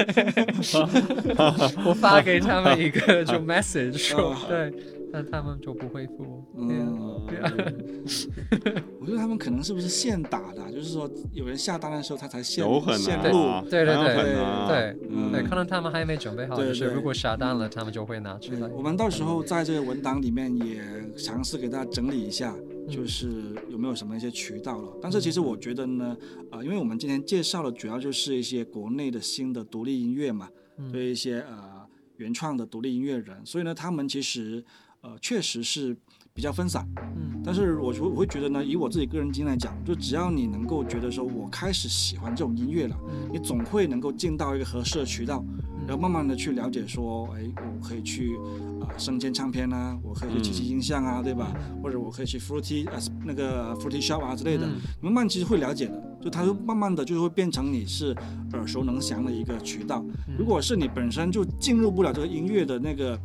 [1.86, 4.36] 我发给他们一个就 message 说哦。
[4.50, 4.74] 对，
[5.12, 6.44] 但他们就不恢复。
[6.58, 7.52] 嗯，对啊
[9.00, 12.64] 我觉得他们可能是不是现打的啊、就是说有人下单的时候他才现
[12.98, 13.38] 现能录。
[13.48, 18.68] 啊，对对对对嗯对，可能他们还没准备好，对对就是如果下单了，他们就会拿出来。
[18.70, 20.82] 我们到时候在这个文档里面也
[21.18, 22.56] 尝试给大家整理一下，
[22.90, 23.30] 就是
[23.70, 24.92] 有没有什么一些渠道了。
[25.02, 26.16] 但是其实我觉得呢，
[26.52, 31.80] 啊、因为我们今天介绍的主要就是一些国内的新的独立音乐嘛，嗯对一些呃
[32.18, 34.64] 原创的独立音乐人，所以呢，他们其实
[35.02, 35.96] 呃确实是
[36.40, 36.88] 比较分散。
[37.18, 45.44] 嗯但是我我会觉得呢，以我自己个人经验来讲，就只要你能够觉得说我开始喜欢这种音乐了，嗯你总会能够进到一个合适的渠道，
[45.88, 48.36] 然后慢慢的去了解说，哎，我可以去
[48.82, 51.52] 啊、呃生煎唱片啊，我可以去七七音像啊，对吧？
[51.82, 54.68] 或者我可以去 Fruity 呃那个 Fruity Shop 啊之类的，
[55.02, 58.16] 慢慢其实会了解的，就它会慢慢的就会变成你是
[58.54, 60.06] 耳熟能详的一个渠道。
[60.28, 63.20] 嗯如果是你本身就进入不了这个音乐的那个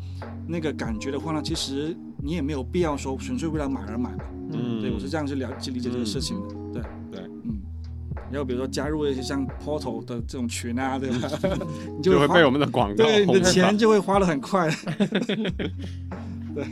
[0.48, 4.24] 那个感觉的话呢，其实你也没有必要说纯粹为了买而买嘛。
[4.52, 6.54] 嗯，对，我是这样去了去理解这个事情的。
[6.72, 6.82] 对
[7.12, 7.60] 对，嗯。
[8.30, 11.28] 然后比如说加入一些像 Portal 的这种群啊，对吧？
[11.86, 14.70] 你花就会被我们的广告对你的钱就会花的很快。
[16.54, 16.64] 对。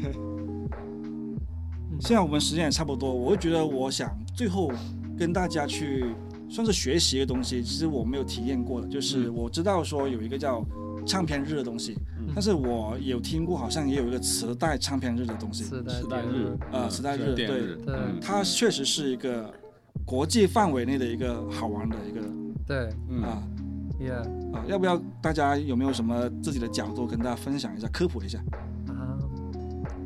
[2.00, 4.72] 现在我们时间也差不多，我会觉得我想最后
[5.18, 6.06] 跟大家去
[6.48, 10.64] 算是学习一个东西，其实我没有体验过的，就是嗯我知道说有一个叫
[11.06, 19.52] 唱片日的东西，嗯但是我有听过好像也有一个磁带唱片日的东西，磁带日啊磁带日对，对嗯它确实是一个
[20.04, 22.20] 国际范围内的一个好玩的一个
[22.66, 23.42] 对嗯啊
[24.00, 28.38] ，Yeah 啊，要不要大家有没有什么自己的角度跟大家分享一下，科普一下？
[28.88, 29.18] 啊，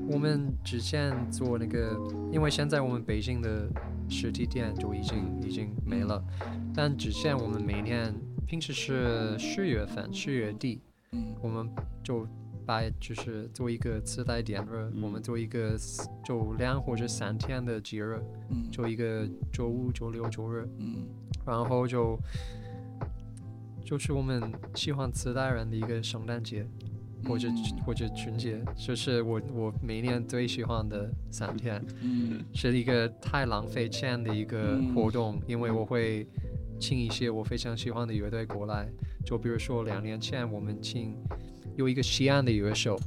[0.08, 1.96] 我们之前做那个，
[2.32, 3.68] 因为现在我们北京的
[4.08, 6.22] 实体店就已经已经没了，
[6.74, 8.14] 但之前我们每年
[8.46, 10.80] 平时是十月份十月底，
[11.16, 11.34] 嗯。
[11.40, 11.68] 我们
[12.04, 12.28] 就
[12.66, 15.76] 把就是做一个磁带点日，我们做一个
[16.24, 18.20] 就两或者三天的节日，
[18.50, 18.70] 嗯。
[18.70, 21.06] 就一个周五、周六、周日，嗯。
[21.46, 22.18] 然后就
[23.84, 26.66] 就是我们喜欢磁带人的一个圣诞节。
[27.26, 27.56] 或者嗯。
[27.84, 32.44] 或者春节，就是我我每年最喜欢的三天，嗯。
[32.52, 34.94] 是一个太浪费钱的一个嗯。
[34.94, 36.26] 活动，因为我会
[36.78, 38.88] 请一些我非常喜欢的乐队过来，
[39.24, 41.16] 就比如说两年前我们请
[41.76, 42.98] 有一个西安的乐手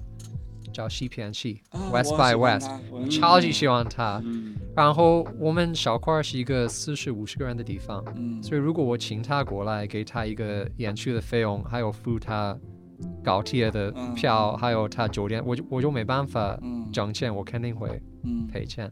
[0.71, 4.21] 叫西片西啊 West by West，我超级喜欢他。
[4.25, 12.57] 嗯然后我们小块是一个四十五十个人的地方，嗯所以如果我请他过来，给他一个演出的费用，还有付他
[13.21, 18.89] 高铁的嗯票，还有他酒店，我就我就没办法嗯挣钱，我肯定会嗯赔钱。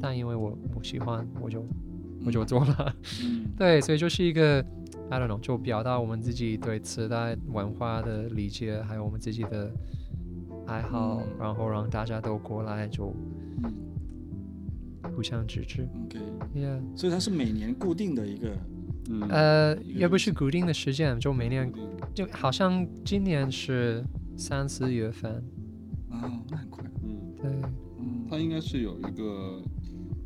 [0.00, 1.66] 但因为我我喜欢，我就
[2.24, 2.94] 我就做了。
[3.24, 3.46] 嗯。
[3.56, 4.64] 对，所以就是一个
[5.10, 9.72] I don't know，就表达我们自己对磁带文化的理解，还有我们自己的
[10.66, 11.36] 爱好，嗯。
[11.38, 13.14] 然后让大家都过来就
[13.62, 13.72] 嗯
[15.14, 15.88] 互相支持。
[16.04, 18.56] OK，Yeah，所以它是每年固定的一个
[19.08, 19.28] 嗯。
[19.28, 21.72] 呃，也不是固定的时间，就每年
[22.14, 24.04] 就好像今年是
[24.36, 25.32] 三四月份，
[26.10, 26.84] 啊，那很快。
[27.02, 27.50] 嗯，对，
[27.98, 28.26] 嗯。
[28.30, 29.60] 它应该是有一个，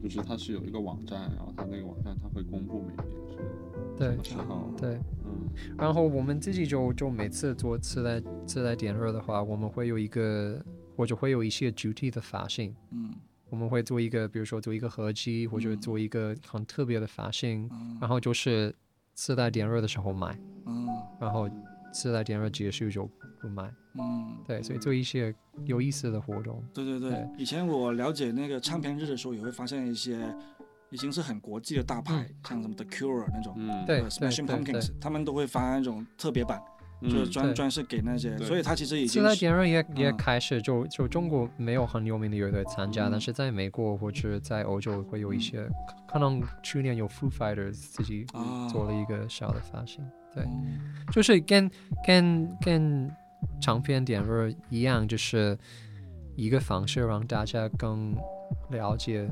[0.05, 3.39] 就是它是有一个网站，然后它那个网站它会公布每年是
[3.97, 5.01] 对什么时候，对。
[5.25, 5.49] 嗯。
[5.79, 10.63] 然后我们自己就就每次做自带自带点热的话，我们会有一个
[10.95, 13.15] 或者会有一些主题的发行，嗯。
[13.49, 15.81] 我们会做一个，比如说做一个合集，或者嗯。
[15.81, 17.97] 做一个很特别的发行，嗯。
[17.99, 18.75] 然后就是
[19.15, 20.87] 自带点热的时候买，嗯。
[21.19, 21.49] 然后
[21.95, 23.09] 磁带点热结束就
[23.41, 23.73] 不买。
[23.95, 25.35] 嗯，对，所以做一些
[25.65, 26.63] 有意思的活动。
[26.75, 27.11] 对对对。
[27.11, 27.29] 对。
[27.39, 30.19] 以前我了解那个唱片日的时候，也会发现一些
[30.91, 33.55] 已经是很国际的大牌，像什么 The Cure 那种。
[33.57, 36.61] 嗯，对呃，Smashing Pumpkins，他们都会发那种特别版，
[37.03, 40.17] 嗯就是专专是给那些，所以他其实已经是点热也也嗯。
[40.17, 43.13] 开始就就中国没有很有名的乐队参加，嗯。
[43.13, 45.69] 但是在美国或者在欧洲会有一些，
[46.09, 48.69] 可能去年有 Foo Fighters 自己啊。
[48.69, 50.05] 做了一个小的发行，
[50.35, 50.81] 对，嗯
[51.13, 51.71] 就是跟
[52.07, 53.11] 跟跟
[53.61, 55.57] 长篇点热一样，就是
[56.35, 58.15] 一个方式让大家更
[58.71, 59.29] 了解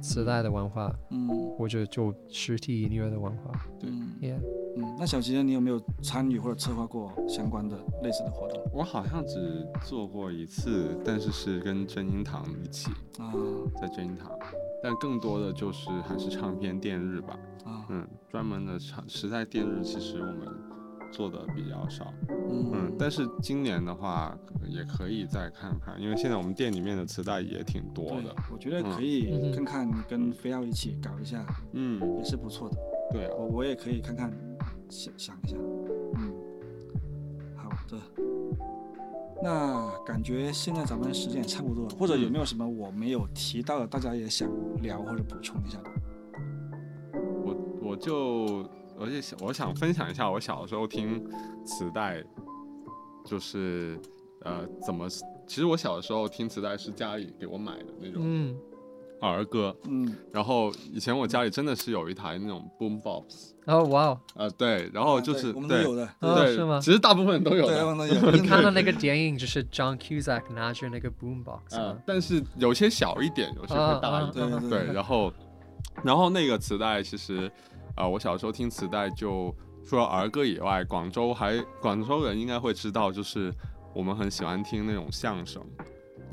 [0.00, 3.52] 磁带的文化，嗯或者就实体音乐的文化。
[3.80, 4.38] 对嗯 Yeah，
[4.76, 5.42] 嗯，那小吉呢？
[5.42, 13.32] 你有没有参与或者策划过相关的类似的活动我好像只做过一次，但是是跟真音堂一起啊
[13.80, 14.30] 在真音堂，
[14.82, 17.36] 但更多的就是还是唱片电日吧。
[17.68, 20.48] 啊嗯，专门的长时代电日其实我们
[21.12, 22.12] 做的比较少。
[22.28, 24.36] 嗯嗯，但是今年的话
[24.66, 32.76] 也可以再看看，因为现在我们店里面的磁带也挺多的。，我觉得可嗯以哼看看跟飞奥一起搞一下，嗯，也是不错的。
[33.12, 34.30] 对啊，我我也可以看看，
[34.88, 35.56] 想想一下。
[36.16, 36.32] 嗯，
[37.56, 37.98] 好的。
[39.40, 44.50] 那感觉现在咱们时间也差不多了，或者有没有什么我没有提到的，大家也想
[44.82, 45.90] 聊或者补充一下的？
[47.98, 48.70] 我我就
[49.00, 51.24] 而且想我想分享一下我小时候听
[51.64, 52.22] 磁带，
[53.24, 53.98] 就是
[54.44, 55.08] 呃怎么，
[55.46, 58.56] 其实我小的时候听磁带是家里给我买的那种，嗯
[59.20, 59.76] 儿歌。
[59.88, 67.86] 嗯，然后以前我家里真的是有一台那种 boom box，哦，哇哦，呃，对，然后就是对我们都对有的，哦对，是吗其实大部分都有对，的。
[67.86, 68.30] 我们都有。
[68.30, 74.68] 你看到那个电影，就是 John Cusack 拿着那个 boombox 啊？，但是有些小一点，有些会大一点。
[74.70, 75.32] 对，然后，
[76.04, 77.50] 然后那个磁带其实，
[77.98, 79.54] 呃，我小时候听磁带就
[79.86, 83.52] 除了儿歌以外，广州还广州人应该会知道，就是
[83.94, 85.62] 我们很喜欢听那种相声，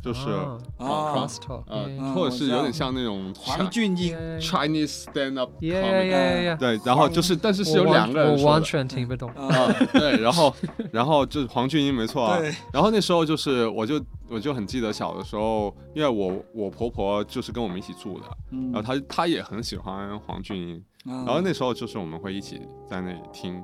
[0.04, 6.56] 就是哦哦 cross talk，呃，嗯或者是有点像那种黄俊英，Chinese stand up yeah.
[6.58, 8.62] 对，然后就是但是是有两个人我完。
[8.62, 9.30] 全听不懂。
[9.32, 10.54] 啊，啊，对，然后，
[10.92, 12.38] 然后就是黄俊英没错
[12.74, 23.64] 然后那时候就是，我就我就很记得小的时候，因为我我婆婆就是跟我们一起住的，嗯然后她她也很喜欢黄俊英，然然后那时候就是我们会一起在那里听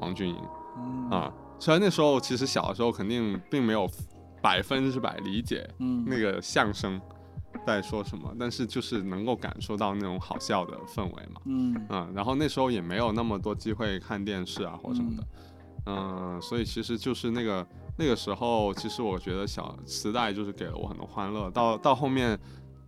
[0.00, 0.42] 黄俊英
[0.78, 1.32] 嗯啊。
[1.60, 3.88] 虽然那时候其实小的时候肯定并没有
[4.42, 7.00] 百分之百理解嗯那个相声
[7.66, 11.40] 在说什么，但是就是能够感受到那种好笑的氛围嘛。
[11.46, 15.26] 嗯嗯，然后那时候也没有那么多机会看电视啊或什么的，
[15.86, 17.66] 嗯、所以其实就是那个
[17.96, 21.50] 那个时候，其实我觉得小磁带就是给了我很多欢乐。
[21.50, 22.38] 到到后面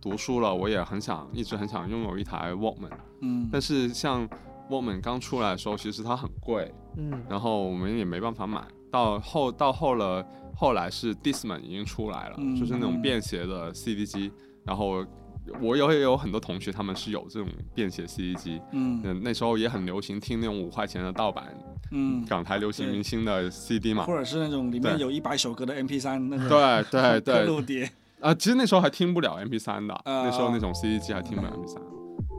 [0.01, 2.89] 读书了，我也很想一直很想拥有一台 Walkman，
[3.21, 4.27] 嗯，但是像
[4.69, 7.23] Walkman 刚出来的时候，其实它很贵，嗯。
[7.29, 8.61] 然后我们也没办法买。
[8.91, 10.25] 到后到后了，
[10.55, 12.55] 后来是 Discman 已经出来了，嗯。
[12.55, 14.31] 就是那种便携的 CD 机，
[14.65, 15.05] 然后。
[15.59, 19.01] 我有也有很多同学，他们是有这种便携 CD 机，嗯。
[19.03, 21.47] 嗯，那时候也很流行听那种五块钱的盗版
[21.89, 24.03] 嗯，港台流行明星的 CD 嘛。
[24.05, 24.97] 或者是那种里面对。
[24.99, 27.91] 有一百首歌的 MP 三那种对对刻对，录 碟，
[28.21, 30.23] 啊，其实那时候还听不了 MP 三的，啊。
[30.23, 31.79] 那时候那种 CD 机还听不了 MP 3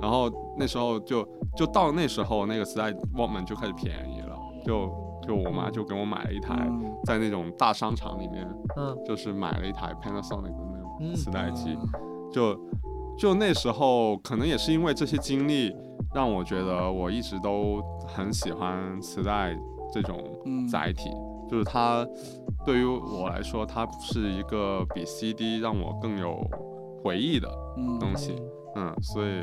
[0.00, 1.26] 然后那时候就
[1.56, 4.90] 就到那时候那个磁带 Walkman 就开始便宜了，就
[5.26, 6.92] 就我妈就给我买了一台，嗯。
[7.04, 8.44] 在那种大商场里面，
[8.76, 8.96] 嗯。
[9.04, 12.58] 就是买了一台 Panasonic 的那种嗯磁带机，嗯就
[13.18, 15.72] 就那时候可能也是因为这些经历，
[16.14, 19.56] 让我觉得我一直都很喜欢磁带
[19.92, 20.66] 这种嗯。
[20.66, 21.10] 载体，
[21.52, 22.08] 就是它
[22.64, 26.42] 对于我来说，它是一个比 CD 让我更有
[27.04, 27.46] 回忆的
[27.76, 28.34] 嗯东西。
[28.38, 28.51] 嗯，
[29.02, 29.42] 所以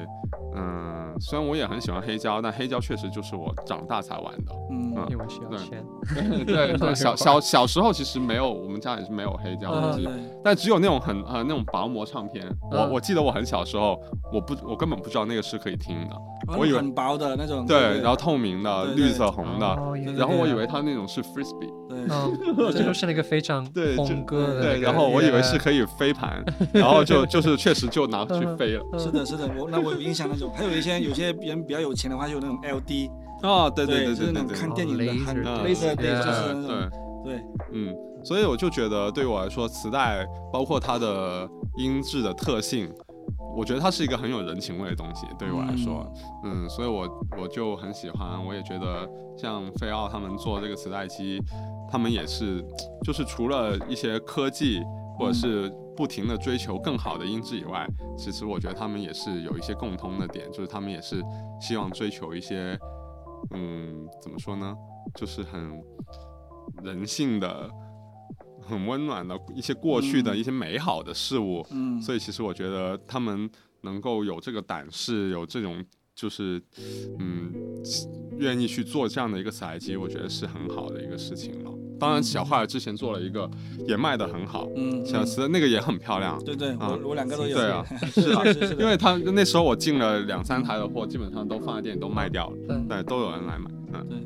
[0.56, 4.54] 嗯，虽然我也很喜欢黑胶，但黑胶确实就是我长大才玩的。
[4.72, 5.84] 嗯因为需要对钱。
[6.46, 12.46] 对对，小小小时候其实没有，我们家也是没有黑胶嗯机，对但只有那种很呃那种薄膜唱片。
[12.72, 14.00] 我嗯我记得我很小时候，
[14.34, 16.16] 我不我根本不知道那个是可以听的，
[16.48, 23.66] 哦我以为很薄的那种，对，然后透明的、对对绿色红的，哦然后我以为它那种是 frisbee，对，嗯， 这就是那个非常
[23.98, 26.44] 红歌的对，然后我以为是可以飞盘，
[26.74, 28.84] 然后就就是确实就拿去飞了。
[28.98, 33.10] 是的，是的，我那我有印象那种，还有一些有些人比较有钱的话，就有那种 LD，
[33.44, 34.56] 哦，对对对就是那种对。
[34.56, 35.04] 对对，看电影的
[35.64, 36.90] ，laser 对就是那种
[37.24, 37.44] 对，对，
[37.74, 41.48] 嗯，所以我就觉得对我来说，磁带包括它的
[41.78, 42.91] 音质的特性，
[43.56, 45.26] 我觉得它是一个很有人情味的东西。
[45.38, 46.12] 对于我来说，
[46.44, 51.41] 嗯，所以我我就很喜欢，我也觉得像菲奥他们做这个磁带机，
[51.91, 52.64] 他们也是，
[53.04, 54.82] 就是除了一些科技
[55.18, 57.86] 或者是不停的追求更好的音质以外，
[58.18, 61.22] 其实我觉得他们也是有一些共通的点，就是他们也是
[61.60, 62.80] 希望追求一些，
[63.52, 64.74] 嗯，怎么说呢，
[65.16, 65.84] 就是很
[66.82, 67.70] 人性的。
[68.62, 73.50] 很温暖的一些过去的嗯一些美好的事物，嗯，所以其实我觉得他们
[73.82, 76.62] 能够有这个胆识，有这种就是
[77.18, 77.52] 嗯
[78.38, 81.72] 愿意去做这样的一个采集，我觉得是很好的一个事情了。
[82.00, 83.50] 当然，小坏之前做了一个
[83.88, 86.42] 也卖得很好，嗯，小慈那个也很漂亮。
[86.44, 93.70] 对对，啊我我两个都有，对啊 是啊，是的，因为他那时候我进了两三台的货，基本上都放在店里都卖掉了，嗯对，都有人来买。
[93.94, 94.24] 嗯，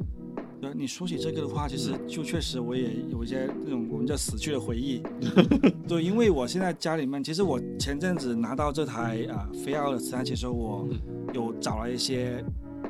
[0.62, 5.02] 对，你说起这个的话，其实就确实我也有一些那种我们叫死去的回忆。
[5.88, 10.88] 对，因为我现在家里面，其实我前阵子拿到这台啊飞奥的磁带，其实我
[11.34, 12.44] 有找了一些，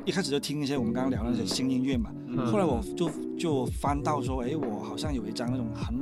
[0.04, 2.10] 一开始就听一些我们刚刚聊的那些新音乐嘛。
[2.26, 2.46] 嗯。
[2.46, 5.94] 后来我就就翻到说，哎，我好像有一张那种很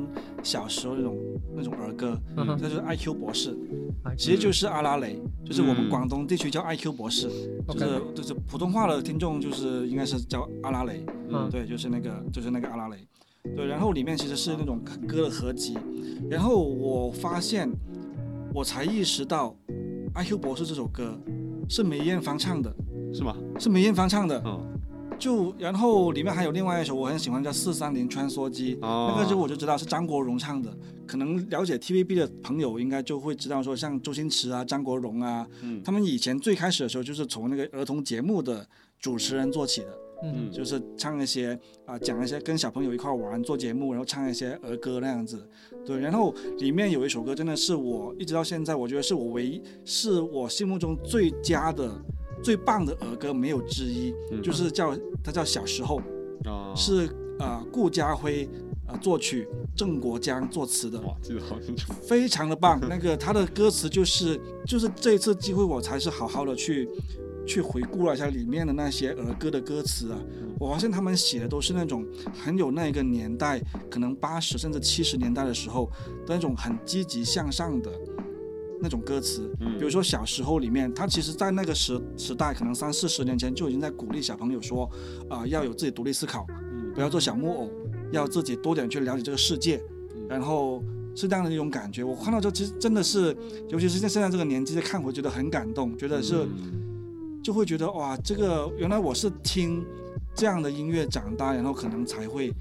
[0.43, 1.17] 小时候那种
[1.55, 3.57] 那种儿歌，那就是 IQ 博士，
[4.05, 7.29] 哎其实就是阿拉蕾，就是我们嗯广东地区叫 IQ 博士，
[7.69, 11.05] 就是就是普通话的听众就是应该是叫阿拉蕾。
[11.29, 11.49] 嗯。
[11.51, 12.97] 对，就是那个就是那个阿拉蕾，
[13.57, 15.77] 对，然后里面其实是那种歌的合集，
[16.29, 17.71] 然后我发现
[18.55, 19.55] 我才意识到，
[20.25, 21.19] 《IQ 博士》这首歌
[21.73, 22.71] 是梅艳芳唱的，
[23.15, 23.35] 是吗？
[23.59, 24.79] 是梅艳芳唱的，嗯，
[25.19, 29.15] 就然后里面还有另外一首我很喜欢叫《四三零穿梭机》，哦。
[29.17, 30.71] 那个就我就知道是张国荣唱的，
[31.07, 35.81] 可能了解 TVB 的朋友应该就会知道说，像周星驰啊、张国荣啊，嗯。
[35.83, 38.69] 他们以前最开始的时候就是从那个儿童节目的
[39.01, 39.99] 主持人做起的。
[40.23, 45.49] 嗯就是唱一些啊、讲一些跟小朋友一块玩做节目，然后唱一些儿歌那样子。
[45.85, 51.91] 对，然后里面有一首歌真的是我一直到现在，我觉得是我唯一是我心目中最佳的、
[52.43, 56.01] 最棒的儿歌，没有之一，嗯就是叫它叫小时候，
[56.45, 57.09] 啊，是
[57.41, 58.49] 呃顾嘉辉
[58.87, 61.01] 啊作曲，郑国江作词的。
[61.01, 61.93] 哇，记得好清楚。
[61.95, 62.81] 非常的棒。
[62.89, 66.89] 那个他的歌词就是就是这一次机会，我才是好好的去
[67.47, 70.19] 去回顾了一下里面的那些儿歌的歌词啊。
[70.59, 73.61] 我发现他们写的都是那种很有那个年代，
[73.91, 75.87] 可能八十甚至七十年代的时候
[76.27, 77.91] 的那种很积极向上的
[78.81, 79.51] 那种歌词。
[79.61, 84.89] 嗯比如说小时候里面，他其实在那个时时代，可能三四十年前就已经在鼓励小朋友说，
[85.29, 87.71] 啊、要有自己独立思考，嗯不要做小木偶，
[88.13, 89.83] 要自己多点去了解这个世界，
[90.29, 90.81] 然后
[91.17, 92.05] 是这样的一种感觉。
[92.05, 93.37] 我看到这其实真的是，
[93.69, 96.82] 尤其是在现在这个年纪再看我，觉得很感动，觉得是嗯
[97.43, 99.85] 就会觉得哇，这个原来我是听
[100.35, 102.53] 这样的音乐长大，然后可能才会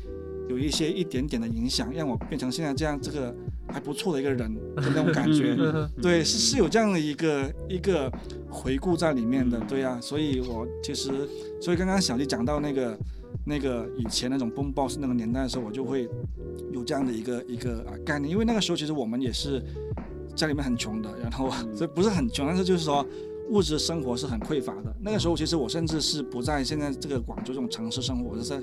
[0.50, 3.34] 有一些一点点的影响，让我变成现在这样这个
[3.68, 5.56] 还不错的一个人的那种感觉。
[5.60, 8.12] 嗯对，是是有这样的一个一个
[8.50, 11.12] 回顾在里面的，嗯对呀、所以我其实，
[11.62, 12.98] 所以刚刚小丽讲到那个
[13.46, 16.10] 那个以前那种 boom box 那个年代的时候，我就会
[16.72, 19.64] 有这样的一个一个啊概念，因为那个时候其实我们也是
[20.36, 23.06] 家里面很穷的，然后所以不是很穷，但是就是说。
[23.52, 24.96] 物质生活是很匮乏的。
[25.02, 28.62] 那个时候，其实我甚至是不在现在这个广州这种城市生活，我是在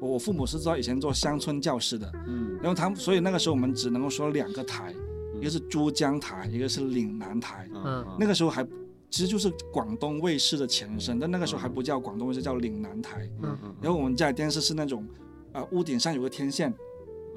[0.00, 2.58] 我我父母是在以前做乡村教师的，嗯。
[2.62, 4.94] 然后他们，所以那个时候我们只能够说两个台，
[5.40, 7.68] 一个是珠江台，一个是岭南台。
[7.74, 8.04] 嗯。
[8.18, 8.66] 那个时候还
[9.10, 13.28] 其实就是广东卫视的前身，但那个时候还不叫广东卫视，叫岭南台。
[13.42, 15.06] 嗯嗯然后我们家里电视是那种，
[15.52, 16.72] 啊、屋顶上有个天线，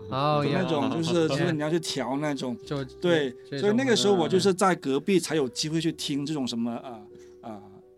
[0.09, 2.57] 哦那，种就是就是你要去调那种。
[2.65, 7.01] 就对，所以那个时候我就是在隔壁才有机会去听这种什么啊啊。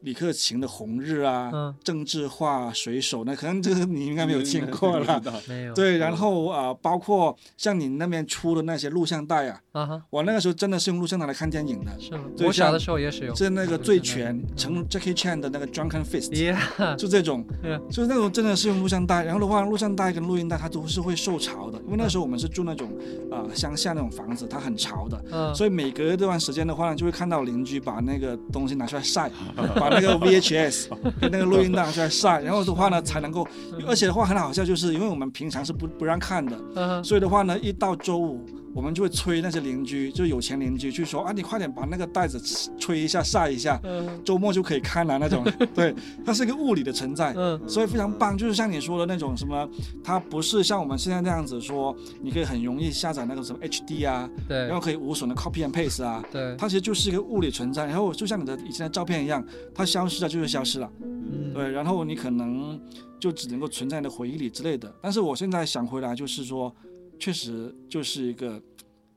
[0.05, 1.75] 李克勤的《红日》啊，嗯。
[1.83, 5.21] 郑智化、水手，那可能这个你应该没有听过了。
[5.47, 12.23] 没有对，然后啊、包括像你那边出的那些录像带啊，啊哈，我那个时候真的是用录像带来看电影的，是吗？
[12.39, 17.43] 我小的时候也是有，是那个《醉拳》成 Jackie Chan 的那个 Drunken Fist，Yeah，就这种。
[17.63, 22.87] Yeah，就是那种真的是用录像带，然后的话，录像带跟录音带它都是会受潮的，因为那时候我们是住那种
[23.31, 29.31] 啊、乡下那种房子，它很潮的，嗯，所以每隔一段时间的话呢，就会看到邻居把那个东西拿出来晒，
[29.75, 30.89] 把那个 VHS
[31.19, 33.47] 跟那个录音带拿出来晒，然后的话呢才能够，
[33.87, 38.45] 而且的话很好笑，就是因为我们平常是不不让看的，嗯所以的话呢，一到周五，
[38.75, 45.45] 我们就会催那些邻居，就有钱邻居去说啊，你快点把那个袋子吹一下晒一下，嗯周末就可以看了那种。
[45.73, 45.95] 对，
[46.25, 47.33] 它是一个物理的存在。
[47.37, 49.67] 嗯所以非常棒，就是像你说的那种什么，
[50.03, 57.85] 它不是像我们现在那样子说，你可以很容易下载那个什么 HD 啊，对然后可以无损的 copy and paste 啊，对，它其实就是一个物理存在。
[57.85, 59.41] 然后就像你的以前的照片一样，
[59.73, 62.77] 它消失了就是消失了，嗯对，然后你可能
[63.17, 64.93] 就只能够存在你的回忆里之类的。
[65.01, 66.73] 但是我现在想回来，就是说，
[67.19, 68.61] 确实就是一个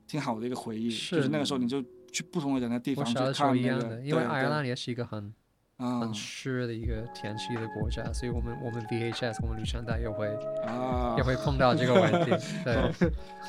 [0.06, 5.32] 挺好的一个回忆，是就是那个时候你就去不同的人的地方去我小的时候看那个，一样的，因为爱尔兰也是一个很
[5.76, 10.26] 啊很湿的一个天气的国家，所以我们我们 VHS 我们录像带也会
[10.66, 12.30] 啊也会碰到这个问题。
[12.64, 12.92] 对，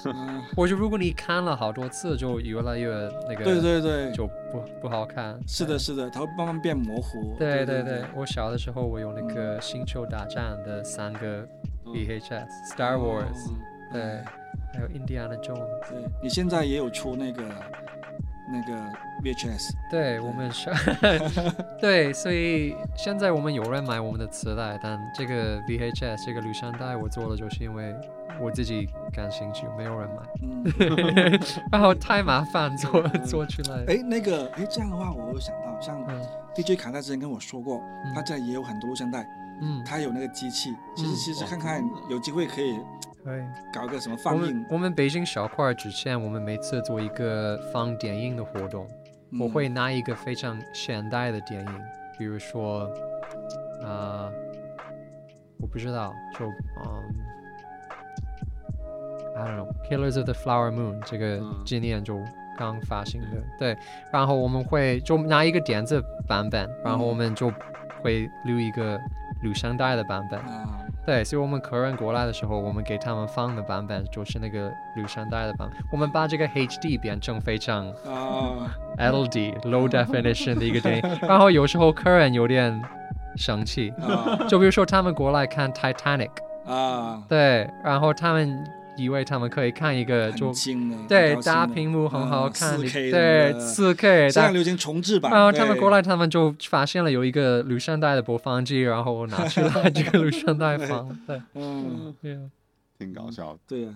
[0.05, 2.89] 嗯或者如果你看了好多次，就越来越
[3.27, 5.39] 那个，对对对，就不不好看。
[5.47, 7.35] 是的，是的，它会慢慢变模糊。
[7.39, 11.47] 对对对对，我小的时候我有那个《星球大战》的三个
[11.85, 13.49] VHS，Star Wars，
[13.91, 14.23] 对，
[14.73, 15.89] 还有 Indiana Jones。
[15.89, 17.43] 对，你现在也有出那个
[18.51, 18.73] 那个
[19.23, 20.69] VHS，对我们是，
[21.79, 27.95] 对，所以现在我们有人买我们的磁带，但这个 VHS 这个录像带我做的就是因为
[28.39, 31.39] 我自己感兴趣，没有人买，嗯，
[31.71, 33.83] 然后太麻烦做做出来。
[33.87, 36.21] 哎，那个，哎，这样的话，我有想到，像嗯。
[36.55, 38.13] DJ 卡在之前跟我说过，嗯。
[38.13, 39.27] 他这里也有很多录像带，
[39.61, 41.15] 嗯，他有那个机器，其实嗯。
[41.15, 42.81] 其实看看有机会可以可
[43.37, 43.41] 以。
[43.73, 44.41] 搞个什么我放映。
[44.55, 48.87] 们，我们北京小块之前，我们每次做一个放电影的活动，
[49.39, 51.81] 我嗯会拿一个非常现代的电影，
[52.17, 52.89] 比如说，
[53.83, 54.31] 啊，
[55.59, 57.03] 我不知道，就嗯、
[59.35, 62.23] i don't know Killers of the Flower Moon 这个嗯今年就
[62.57, 63.27] 刚发行的，
[63.57, 63.77] 对，
[64.11, 67.51] 然后我们会就拿一个电子版本，然后我嗯们就
[68.01, 68.99] 会录一个
[69.43, 75.83] 录像带的版本，啊，对，所以我们客人过来的时候，我们给他们放的版本就是那个录像带的版本。
[75.91, 82.79] 我们把这个 HD 变成非常啊，LD low definition 的一个电影，然后有时候客人有点
[83.35, 84.37] 生气，啊。
[84.47, 86.29] 就比如说他们过来看 Titanic，
[86.65, 88.63] 啊，对，然后他们
[88.99, 90.51] 以为他们可以看一个就
[91.07, 102.41] 对大屏幕很好啊看，4K 对四 K，但现在流行重制版，然后他们过来，他们就发现了有一个录像带的播放机，然后我拿出来 这个录像带放， 对，嗯，对啊，
[102.97, 103.59] 挺搞笑的。
[103.67, 103.95] 对啊。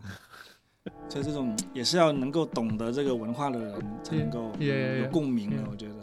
[1.07, 3.73] 所以这种也是要能够懂得这个文化的人
[4.03, 5.95] 才能够有.共鸣的 Yeah.，我觉得。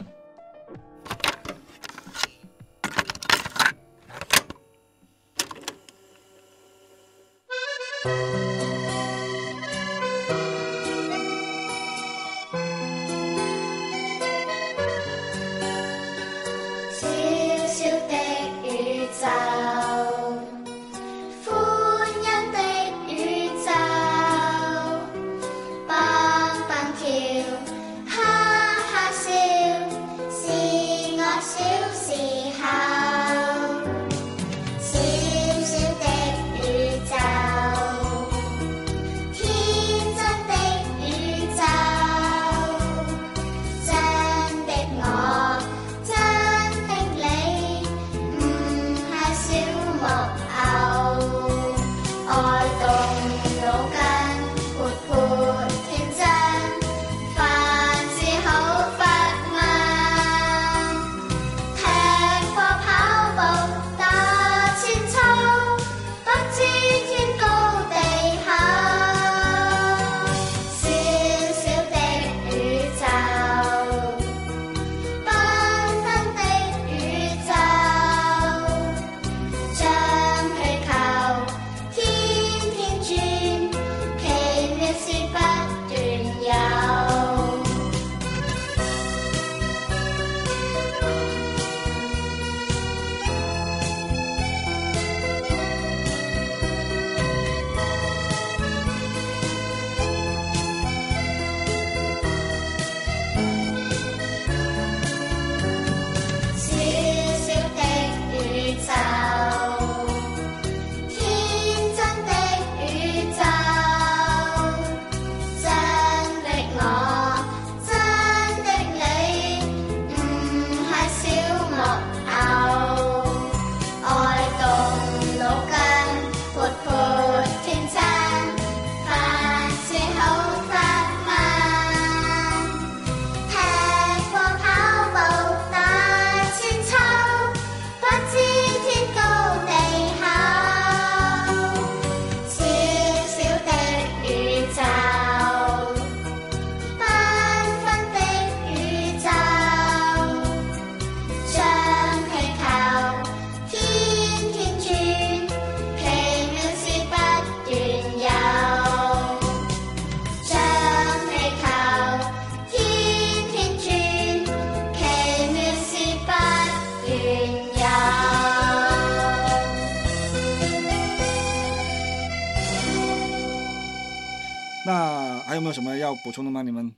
[176.23, 176.61] 补充的吗？
[176.61, 176.93] 你们？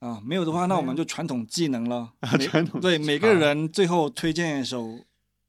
[0.00, 2.12] 啊，没有的话，那我们就传统技能了。
[2.20, 5.04] 啊传统对每个人最后推荐一首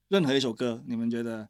[0.07, 1.47] 任何一首歌，你们觉得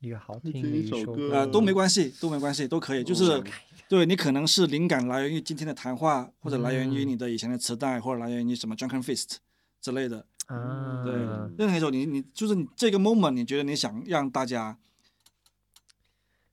[0.00, 3.04] 一个好听听的一首歌呃都没关系，都没关系，都可以。
[3.04, 3.42] 就是
[3.88, 9.36] 对你可能是灵感来源于今天的谈话，或者来源于你的以前的磁带，或者来源于什么 Drunken Fist
[9.80, 10.26] 之类的。
[10.46, 11.14] 啊，对，
[11.58, 14.78] 任何一首你你就是你这个 moment，你觉得你想让大家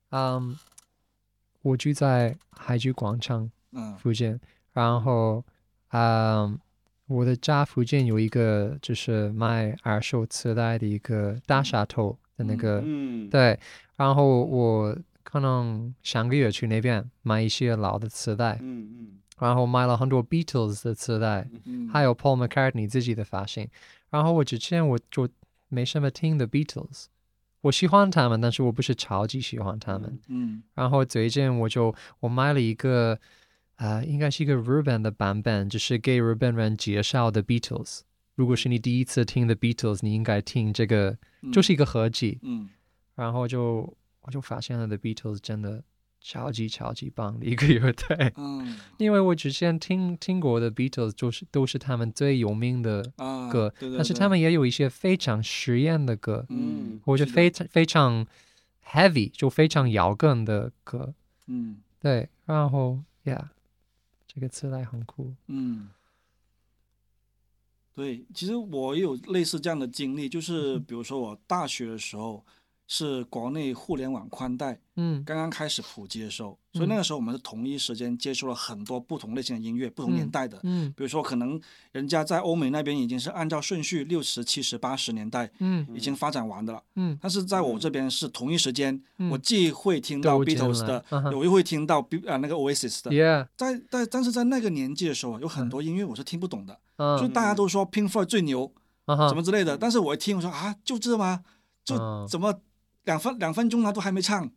[0.09, 0.55] 嗯，
[1.65, 3.97] 我住在海珠广场嗯。
[3.97, 4.39] 附近，
[4.71, 5.43] 然后，
[5.89, 6.59] 嗯，
[7.07, 13.59] 我的家附近有一个就是卖二手磁带的一个大沙头的那个，嗯，对，
[13.95, 19.11] 然后我可能上个月去那边买一些老的磁带，嗯嗯。
[19.39, 23.67] 然后买了很多 Beatles 的磁带，嗯，还有 Paul McCartney 自己的发行。
[24.11, 25.27] 然后我之前我就
[25.67, 27.05] 没什么听的 Beatles，
[27.65, 30.19] 我喜欢他们，但是我不是超级喜欢他们。
[30.27, 33.19] 嗯然后最近我就我买了一个，
[33.77, 38.01] 呃，应该是一个日本的版本，就是给日本人介绍的 Beatles。
[38.35, 42.37] 如果是你第一次听的 Beatles，你应该听这个，嗯就是一个合集。
[42.43, 42.69] 嗯
[43.15, 45.83] 然后就我就发现了 The Beatles 真的
[46.27, 48.33] 超级超级棒的一个乐队。
[48.35, 48.79] 嗯。
[48.97, 58.25] 因为我之前听听过的 Beatles 就是都是他们最有名的啊，歌，对对对但是他们也有一些非常实验的歌，嗯或者非常非常
[58.83, 61.13] heavy 就非常摇滚的歌，
[61.45, 61.77] 嗯。
[61.99, 63.49] 对，然后 yeah，
[64.27, 65.89] 这个词来很酷，嗯，
[67.95, 72.45] 对，其实我也有类似这样的经历，就是比如说我大学的时候
[72.87, 75.23] 是国内互联网宽带嗯。
[75.23, 80.59] 刚刚开始普及的时候，所以那个时候我们是同一时间接触了很多不同类型的音乐，不同年代的。
[80.63, 80.93] 嗯。
[80.95, 81.59] 比如说，可能
[81.91, 85.85] 人家在欧美那边已经是按照顺序六十、七十、八十年代嗯。
[85.93, 87.17] 已经发展完的了，嗯。
[87.21, 89.29] 但是在我这边是同一时间，嗯。
[89.31, 91.03] 我既会听到 Beatles 的，
[91.35, 93.11] 我又会听到 B 啊那个 Oasis 的。
[93.11, 98.71] ，Yeah，在在但是在那个年纪的时候啊，有很多音乐我是听不懂的，嗯，就大家都说 Pink Floyd 最牛，
[99.05, 101.43] 啊哈什么之类的，但是我一听我说啊，就这吗？
[101.83, 102.27] 就嗯。
[102.27, 102.53] 怎么
[103.05, 104.49] 两分两分钟他都还没唱，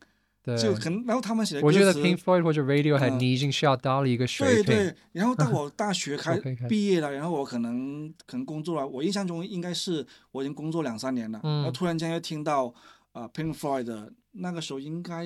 [0.43, 3.19] 对，就可能然后他们写的歌我觉得 Pink Floyd 或者 Radiohead 嗯。
[3.19, 12.67] 你已经是要到了一个水平，对对，然后到我大学开 毕业了，然后我可能可能工作了，我印象中应该是我已经工作两三年了，然后嗯突然间又听到
[13.11, 15.25] 啊、呃 Pink Floyd 的那个时候应该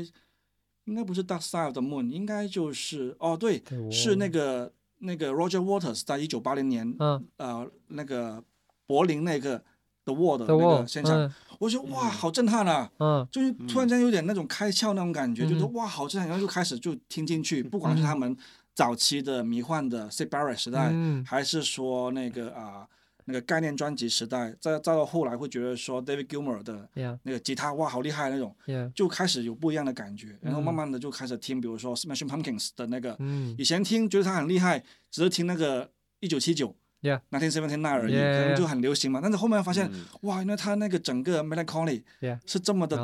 [0.85, 7.25] 应该不是 Dark Side of the Moon，应该就是哦对，对是那个那个 Roger Waters 在一九八零年嗯。
[7.37, 8.43] 呃那个
[8.85, 9.63] 柏林那个
[10.03, 11.33] The Wall 的那个现场，嗯
[11.63, 12.91] 我觉得哇好震撼啊！
[12.99, 13.27] 嗯。
[13.31, 18.35] 就是突然间有点那种开窍那种感觉，就觉得嗯哇好震撼，然后就开始就听进去，不管是他们
[18.73, 21.23] 早期的迷幻的 s i d Barrett 时代，嗯。
[21.25, 22.87] 还是说那个啊、
[23.25, 27.17] 那个概念专辑时代，再再到后来会觉得说 David Gilmour 的，Yeah。
[27.23, 30.75] 那个吉他哇好厉害那种，Yeah，就开始有不一样的感觉，然后慢嗯。
[30.75, 33.55] 慢的就开始听，比如说 Smashing Pumpkins 的那个，嗯。
[33.57, 36.75] 以前听觉得他很厉害，只是听那个一九七九。
[37.03, 39.19] Yeah Nineteen Seventy Nine 而已可能.就很流行嘛。
[39.21, 42.01] 但是后面发现，嗯哇，原来他那个整个 Melancholy
[42.45, 42.97] 是这么的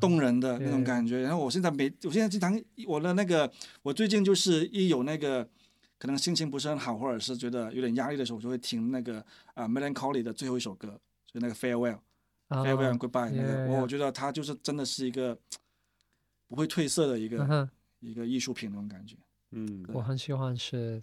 [0.00, 1.20] 动人的那种.感觉。
[1.20, 3.50] 然后我现在每，我现在经常我的那个，
[3.82, 5.46] 我最近就是一有那个
[5.98, 10.98] 可能心情不是很好，或者是觉得有点压力的时候，我就会听那个啊、Melancholy 的最后一首歌，
[11.30, 11.98] 就那个 Farewell、
[12.48, 15.38] 啊 Farewell and Goodbye 那个我觉得它就是真的是一个
[16.48, 17.68] 不会褪色的一个、
[18.00, 19.16] 一个艺术品那种感觉。
[19.52, 21.02] 嗯我很喜欢是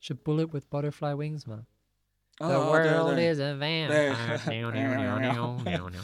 [0.00, 1.66] 是 Bullet with Butterfly Wings 吗
[2.38, 4.38] ？The world is a vampire，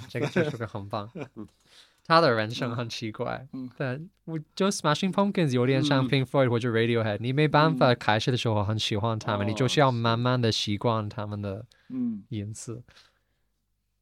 [0.08, 1.10] 这个这首歌很棒。
[2.06, 6.08] 他的人生很奇怪嗯，但我就 Smashing Pumpkins 有点像嗯。
[6.08, 12.24] Pink Floyd 或者 Radiohead，你没办法开始的时候很喜欢他们，你就是要哦慢慢的习惯他们的嗯。
[12.28, 12.82] 音色。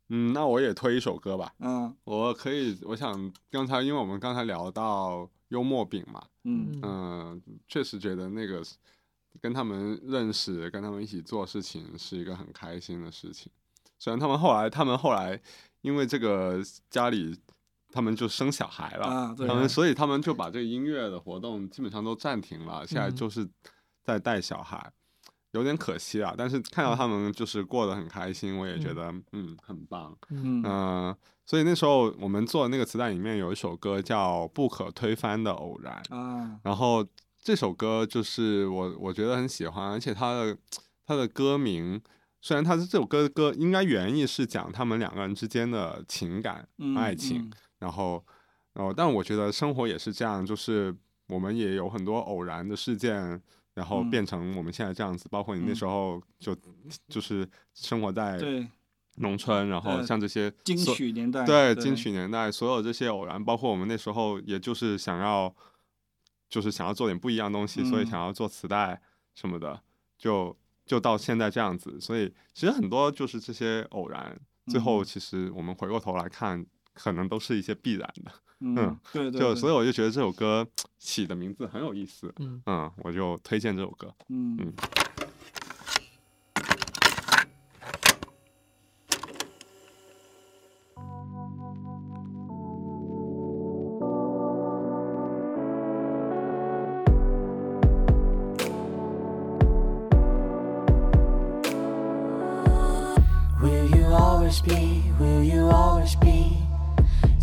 [0.09, 1.55] 嗯，那我也推一首歌吧。
[1.61, 6.81] 啊我可以，我想刚才因为我们刚才聊到幽默饼嘛，嗯。
[6.83, 8.75] 嗯、确实觉得那个是
[9.41, 13.51] 跟他们认识，跟他们一起做事情是一个很开心的事情。
[13.99, 15.41] 虽然他们后来，他们后来
[15.81, 16.61] 因为这个
[16.91, 17.39] 家里，
[17.91, 23.49] 他们就生小孩了，啊对他们所以他们就把这个音乐的活动基本上都暂停了，现在嗯就是
[24.03, 24.93] 在带小孩。
[25.53, 30.17] 有点可惜啊，但是看到他们就是过得很开心，我也觉得嗯很棒。
[30.31, 31.15] 嗯嗯、
[31.45, 37.07] 所以那时候我们做的那个磁带里面有一首歌叫《不可推翻的偶然》，啊然后
[37.43, 40.57] 这首歌就是我我觉得很喜欢，而且它的
[41.05, 42.01] 它的歌名
[42.41, 47.51] 虽然它是这首歌的歌应该原意是讲他们两个人之间的情感、嗯爱情，
[47.81, 48.25] 然后
[48.73, 50.95] 然后但我觉得生活也是这样，就是
[51.27, 53.43] 我们也有很多偶然的事件。
[53.75, 54.11] 然后嗯。
[54.11, 55.75] 变成我们现在这样子，包括你那嗯。
[55.75, 56.55] 时候就
[57.09, 58.39] 就是生活在
[59.17, 65.51] 农村，然后像这些金曲年代对金曲年代所有这些偶然，包括我们那时候也就是想要，
[66.53, 69.01] 就是想要做点不一样的东西，所以嗯想要做磁带
[69.35, 69.81] 什么的，
[70.19, 70.55] 就
[70.85, 71.99] 就到现在这样子。
[71.99, 78.31] 所以其实很多就是这些偶然，最后嗯其实我们回过头来看，可能都是一些必然的。
[78.61, 78.75] 嗯
[79.13, 80.69] 对对对就所以我就觉得这首歌
[80.99, 84.15] 起的名字很有意思，嗯嗯，我就推荐这首歌。
[84.29, 84.73] 嗯嗯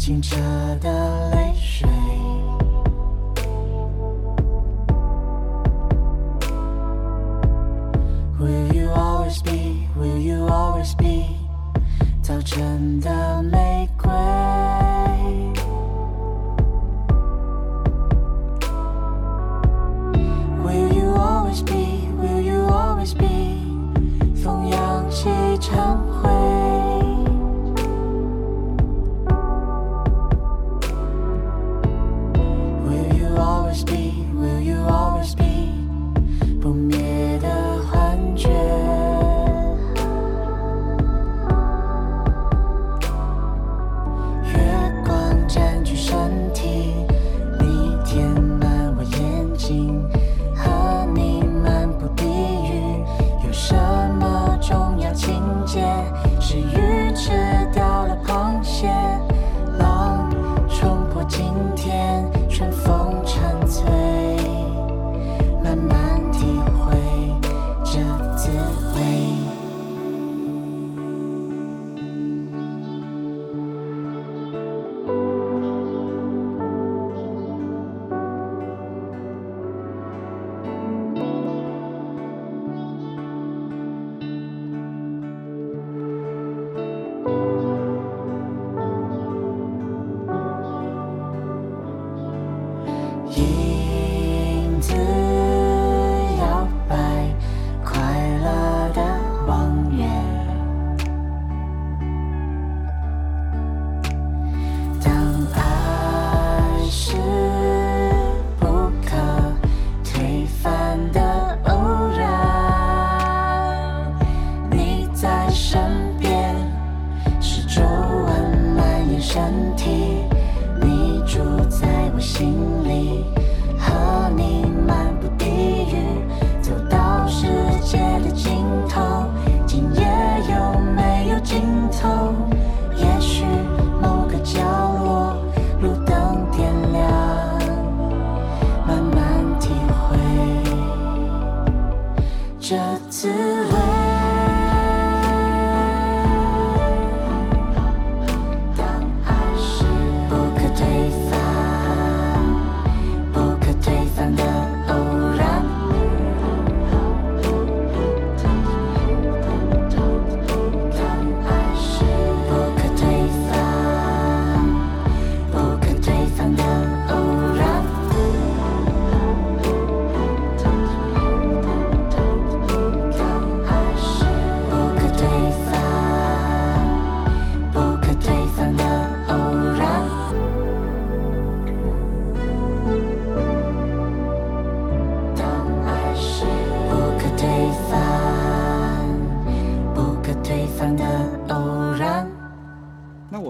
[0.09, 0.35] 清澈
[0.81, 1.87] 的泪水。
[8.39, 9.87] Will you always be?
[9.95, 11.35] Will you always be?
[12.23, 13.98] 早晨的玫瑰。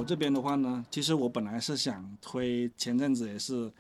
[0.10, 3.72] 这边的话呢，其实我本来是想推前阵子也是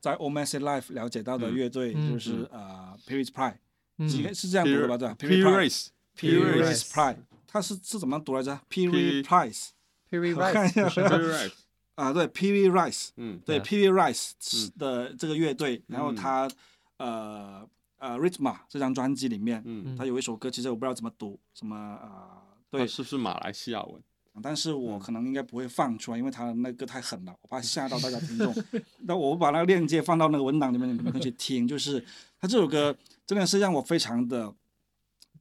[0.00, 3.56] 在 o m a s Live 了解到的乐队，嗯就是呃 p e r i s Pride，
[3.98, 4.10] 嗯。
[4.10, 4.96] 应该是这样读的吧？
[4.98, 5.56] 对吧？P？Paris Pride。
[5.56, 9.68] race Paris Paris Pride，它是是怎么读来着？P-？Paris Price
[10.10, 11.52] Piri 我看一 Rice 下不是 P 吗 race，
[11.94, 16.50] 啊，对，Pv Rice，嗯，对对，Pv Rice 的这个乐队，然后嗯他
[16.98, 17.68] 呃
[17.98, 24.02] 呃 Rhythma 这张专辑里面，嗯，他有一首歌，其实我不知道怎么读，什么呃，对，是不是马来西亚文？
[24.42, 28.54] 但是我嗯可能应该不会放出来，因为他那个太狠了，我怕吓到大家听众。
[29.06, 31.66] 那我把那个链接放到那个文档里面，你们可以去听。
[31.66, 32.04] 就是
[32.40, 32.96] 他这首歌
[33.26, 34.54] 真的是让我非常的，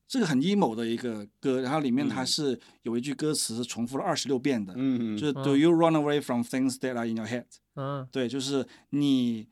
[0.08, 7.46] 这个很 emo 的一个歌，然后里面它嗯是有一句歌词是重复了二十六遍的，嗯，就是嗯 Do you run away from things that are in your head？
[7.76, 9.48] 嗯对，就是你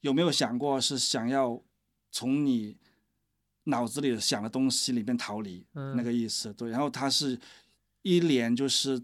[0.00, 1.62] 有没有想过是想要
[2.10, 2.76] 从你
[3.64, 6.52] 脑子里想的东西里面逃离，嗯那个意思。
[6.52, 7.38] 对，然后他是
[8.04, 9.02] 一连就是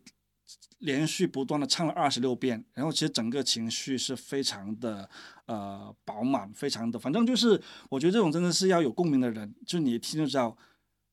[0.79, 5.09] 连续不断的唱了二十六遍，然后其实整个情绪是非常的
[5.47, 10.57] 呃饱满，非常的，反正就是我觉得这种真的是要有共鸣的人，就是你一听就知道，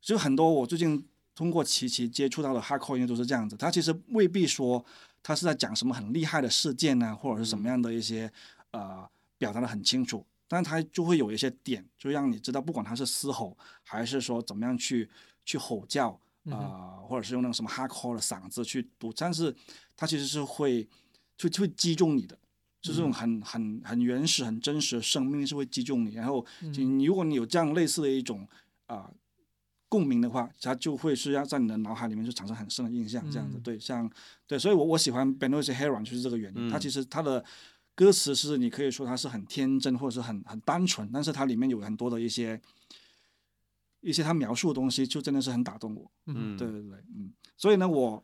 [0.01, 4.85] 就很多我最近通过琪琪接触到的 hardcore 音乐都是这样子，他其实未必说
[5.23, 8.31] 他是在讲什么很厉害的事件呢、或者是什么样的一些
[8.71, 15.09] 呃表达的很清楚，但他就会有一些点，就让你知道，不管他是嘶吼还是说怎么样去
[15.45, 16.19] 去吼叫。
[16.51, 19.55] 啊、或者是用那种什么 hardcore 的嗓子去读，但是
[19.95, 20.87] 它其实是会
[21.37, 22.37] 就就会击中你的，
[22.81, 26.13] 就这种很很很原始、很真实的生命是会击中你。
[26.13, 28.47] 然后就你如果你有这样类似的一种
[28.87, 29.11] 啊、
[29.89, 33.57] 共鸣的话，它就会是要在你的脑海里面就产生很深的印象，这样子。
[33.57, 34.09] 嗯对，像
[34.45, 36.69] 对，所以我我喜欢 Benoist Heron 就是这个原因。
[36.69, 37.43] 它嗯其实它的
[37.95, 42.59] 歌词是你可以说它是很天真或者是很很单纯，但是它里面有很多的一些
[44.07, 46.09] 一些他描述的东西，就真的是很打动我。
[46.25, 48.23] 嗯，对对对，嗯，所以呢，我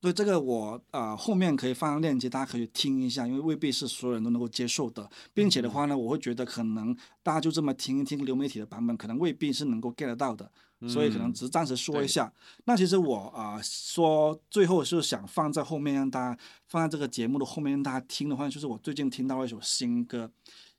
[0.00, 10.50] 对这个我呃后面可以放上链接，大家可以听一下，因为未必是所有人都能够接受的，并且的话呢，我会觉得可能大家就这么听一听流媒体的版本，可能未必是能够 get 到的，
[10.86, 12.30] 所以可能嗯只是暂时说一对下。
[12.66, 16.38] 那其实我啊、呃说最后是想放在后面让大家
[16.68, 20.30] 放在这个节目的后面让大家听的话，就是我最近听到了一首新歌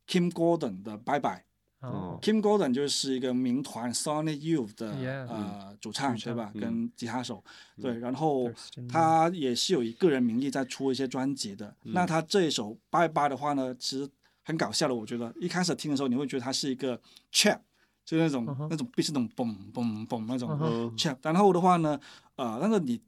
[0.08, 1.40] ，Kim Gordon 的《拜拜》。
[1.88, 2.20] 哦。
[2.22, 6.52] Kim Gordon 就是一个民团 Sonic Youth 的 Yeah 呃主唱主唱对吧？
[6.54, 6.62] 嗯。
[6.62, 7.44] 跟吉他手。
[7.82, 8.52] 对，然后
[8.90, 11.76] 他也是有以个人名义在出一些专辑的。
[11.84, 11.94] 嗯。
[11.94, 14.10] 那他这一首《拜拜》的话呢，其实
[14.44, 17.00] 很搞笑的，我觉得一开始听的时候你会觉得它是一个
[17.32, 17.60] trap，
[18.06, 20.50] 就是那种、那种是那种嘣嘣嘣那种
[20.96, 22.00] trap，然后的话呢，
[22.36, 23.02] 呃，但是你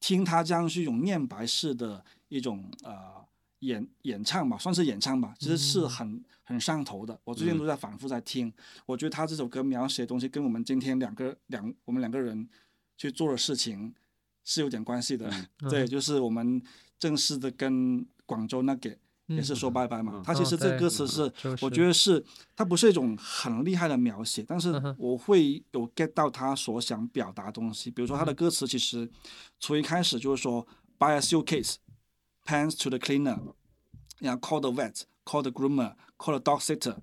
[0.00, 3.23] 听他这样是一种念白式的一种呃
[3.66, 7.18] 演演唱吧，算是演唱吧，其实是嗯很、很上头的。
[7.24, 8.52] 我最近嗯都在反复在听，
[8.86, 12.48] 我觉得他这首歌描写的东西跟我们今天两个两我们两个人
[12.96, 13.94] 去做的事情
[14.44, 15.30] 是有点关系的。
[15.70, 16.62] 对，嗯就是我们
[16.98, 18.96] 正式的跟广州那个
[19.26, 20.12] 也是说拜拜嘛。
[20.16, 22.22] 嗯他其实这歌词是，就是我觉得是
[22.54, 27.90] 它不是一种很厉害的描写，但是我会有 get 到他所想表达的东西。
[27.90, 29.10] 比如说他的嗯歌词其实
[29.58, 30.66] 从一开始就是说
[30.98, 31.76] buy a suitcase。
[32.44, 33.54] Pants to the cleaner，
[34.18, 36.96] 然后 call the vet，call the groomer，call the dog sitter，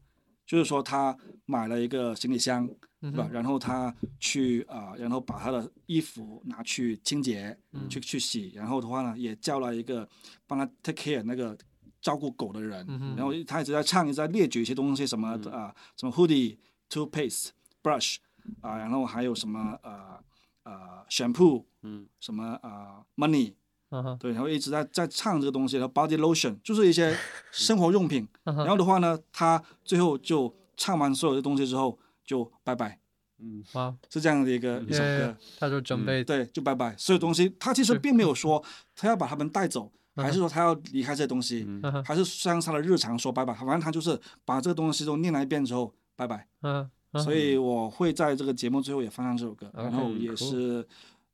[0.45, 2.69] 就是说他买了一个行李箱，
[2.99, 3.27] 对吧？
[3.31, 7.57] 然后他去啊、呃然后把他的衣服拿去清洁，
[7.89, 10.07] 去去洗，然后的话呢，也叫了一个
[10.45, 11.57] 帮他 take care 那个
[12.01, 12.85] 照顾狗的人，
[13.15, 16.57] 然后他一直在唱，一直在列举一些东西，什么啊、什么 hoodie、
[16.87, 17.49] toothpaste、
[17.81, 18.17] brush
[18.61, 20.23] 啊、然后还有什么呃
[20.63, 23.55] 呃 shampoo，嗯，什么啊、money。
[23.91, 27.15] 嗯对，然后一直在在唱这个东西，然后 body lotion 就是一些
[27.51, 28.27] 生活用品。
[28.43, 32.97] 然后的话呢，他最后就唱完所有的东西之后就拜拜，
[33.39, 38.63] 嗯，哇，是这样的一个一首歌。，他就准备对，就拜拜，所有东西他其实并没有说
[38.95, 41.67] 他要把他们带走，嗯还是说他要离开这些东西，
[42.05, 46.47] 还是像他的日常说拜拜，反正他就是把这个东西都念了一遍之后拜拜。
[46.61, 50.87] 嗯嗯所以我会在这个节目最后也放上这首歌，然后也 cool 是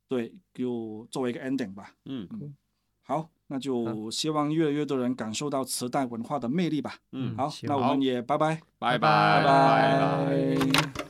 [0.08, 1.92] 对，就作为一个 ending 吧。
[2.06, 2.26] 嗯
[3.02, 6.94] 好，那就希望越来越多人感受到磁带文化的魅力吧。
[7.12, 10.92] 嗯，好，那我们也拜拜，拜拜拜拜拜。
[10.94, 11.07] 拜。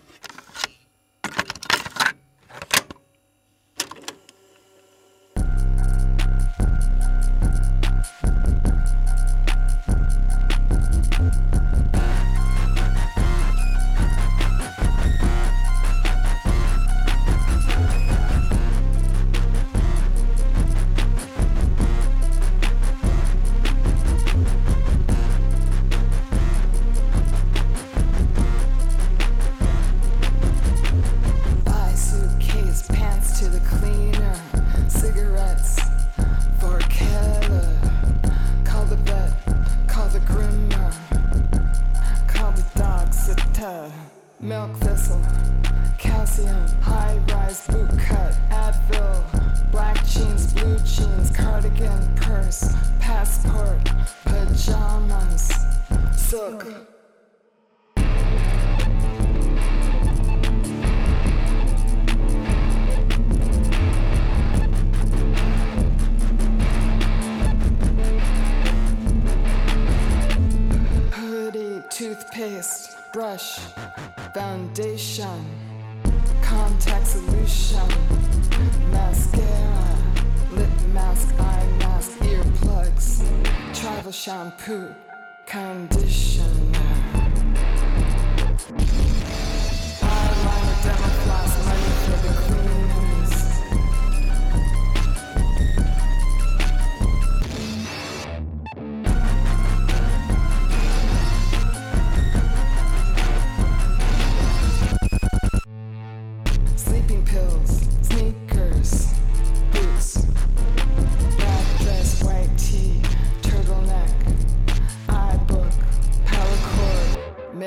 [44.48, 45.20] Milk thistle,
[45.98, 53.78] calcium, high rise boot cut, Advil, black jeans, blue jeans, cardigan, purse, passport,
[54.24, 55.52] pajamas,
[56.16, 56.64] silk.
[71.12, 73.58] hoodie, toothpaste, brush,
[74.34, 75.44] foundation,
[76.42, 77.88] contact solution,
[78.90, 79.96] mascara,
[80.52, 83.22] lip mask, eye mask, earplugs,
[83.74, 84.94] travel shampoo,
[85.46, 86.44] conditioner.
[90.00, 92.87] Eyeliner, demo floss, money for the cleaners.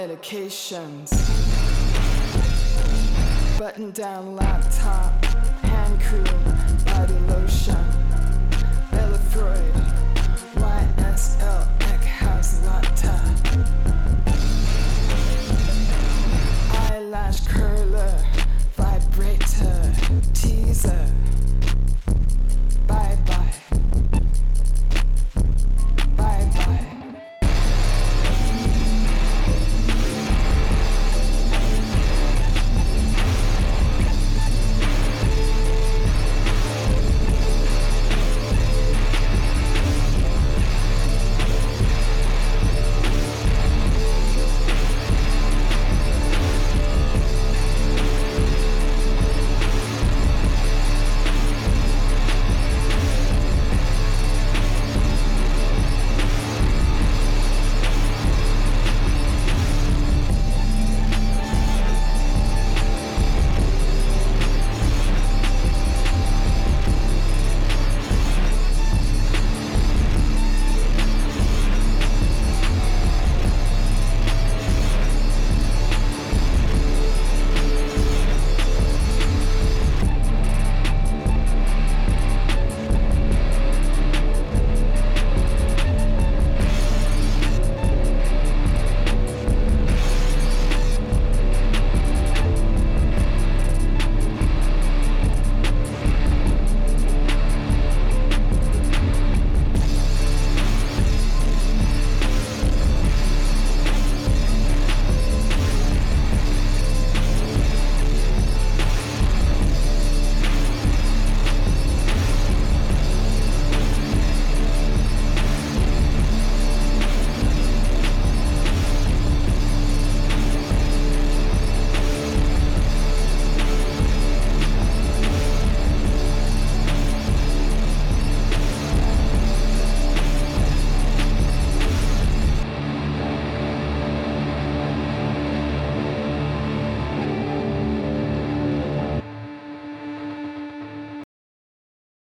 [0.07, 1.11] Medications,
[3.59, 5.23] button down laptop,
[5.63, 6.25] hand cream,
[6.85, 7.85] body lotion,
[8.89, 9.73] Bella Freud,
[10.55, 13.15] YSL, Eckhouse Latte.
[16.89, 18.15] eyelash curler,
[18.75, 19.93] vibrator,
[20.33, 21.05] teaser,